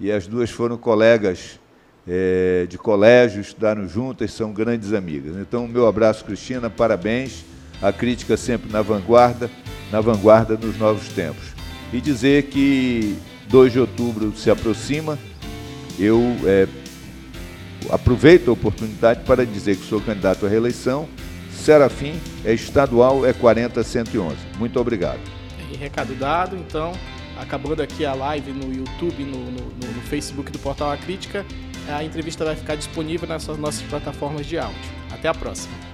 e 0.00 0.10
as 0.10 0.26
duas 0.26 0.50
foram 0.50 0.76
colegas 0.76 1.60
é, 2.08 2.66
de 2.68 2.76
colégio, 2.76 3.40
estudaram 3.40 3.86
juntas, 3.86 4.32
são 4.32 4.52
grandes 4.52 4.92
amigas. 4.92 5.36
Então, 5.36 5.68
meu 5.68 5.86
abraço, 5.86 6.24
Cristina, 6.24 6.68
parabéns. 6.68 7.44
A 7.80 7.92
crítica 7.92 8.36
sempre 8.36 8.72
na 8.72 8.82
vanguarda, 8.82 9.48
na 9.92 10.00
vanguarda 10.00 10.56
dos 10.56 10.76
novos 10.76 11.06
tempos. 11.10 11.54
E 11.92 12.00
dizer 12.00 12.46
que 12.46 13.16
2 13.48 13.72
de 13.72 13.78
outubro 13.78 14.36
se 14.36 14.50
aproxima, 14.50 15.16
eu 15.98 16.20
é, 16.44 16.66
aproveito 17.90 18.48
a 18.48 18.52
oportunidade 18.52 19.24
para 19.24 19.44
dizer 19.44 19.76
que 19.76 19.86
sou 19.86 20.00
candidato 20.00 20.46
à 20.46 20.48
reeleição. 20.48 21.08
Serafim 21.52 22.14
é 22.44 22.52
estadual, 22.52 23.24
é 23.24 23.32
40111. 23.32 24.36
Muito 24.58 24.78
obrigado 24.80 25.20
recado 25.84 26.14
dado, 26.14 26.56
então, 26.56 26.92
acabando 27.38 27.82
aqui 27.82 28.04
a 28.04 28.14
live 28.14 28.52
no 28.52 28.72
YouTube, 28.72 29.22
no, 29.24 29.50
no, 29.50 29.70
no 29.70 30.02
Facebook 30.02 30.50
do 30.50 30.58
Portal 30.58 30.90
A 30.90 30.96
Crítica, 30.96 31.44
a 31.88 32.02
entrevista 32.02 32.44
vai 32.44 32.56
ficar 32.56 32.74
disponível 32.74 33.28
nas 33.28 33.46
nossas 33.46 33.82
plataformas 33.82 34.46
de 34.46 34.58
áudio. 34.58 34.80
Até 35.12 35.28
a 35.28 35.34
próxima. 35.34 35.93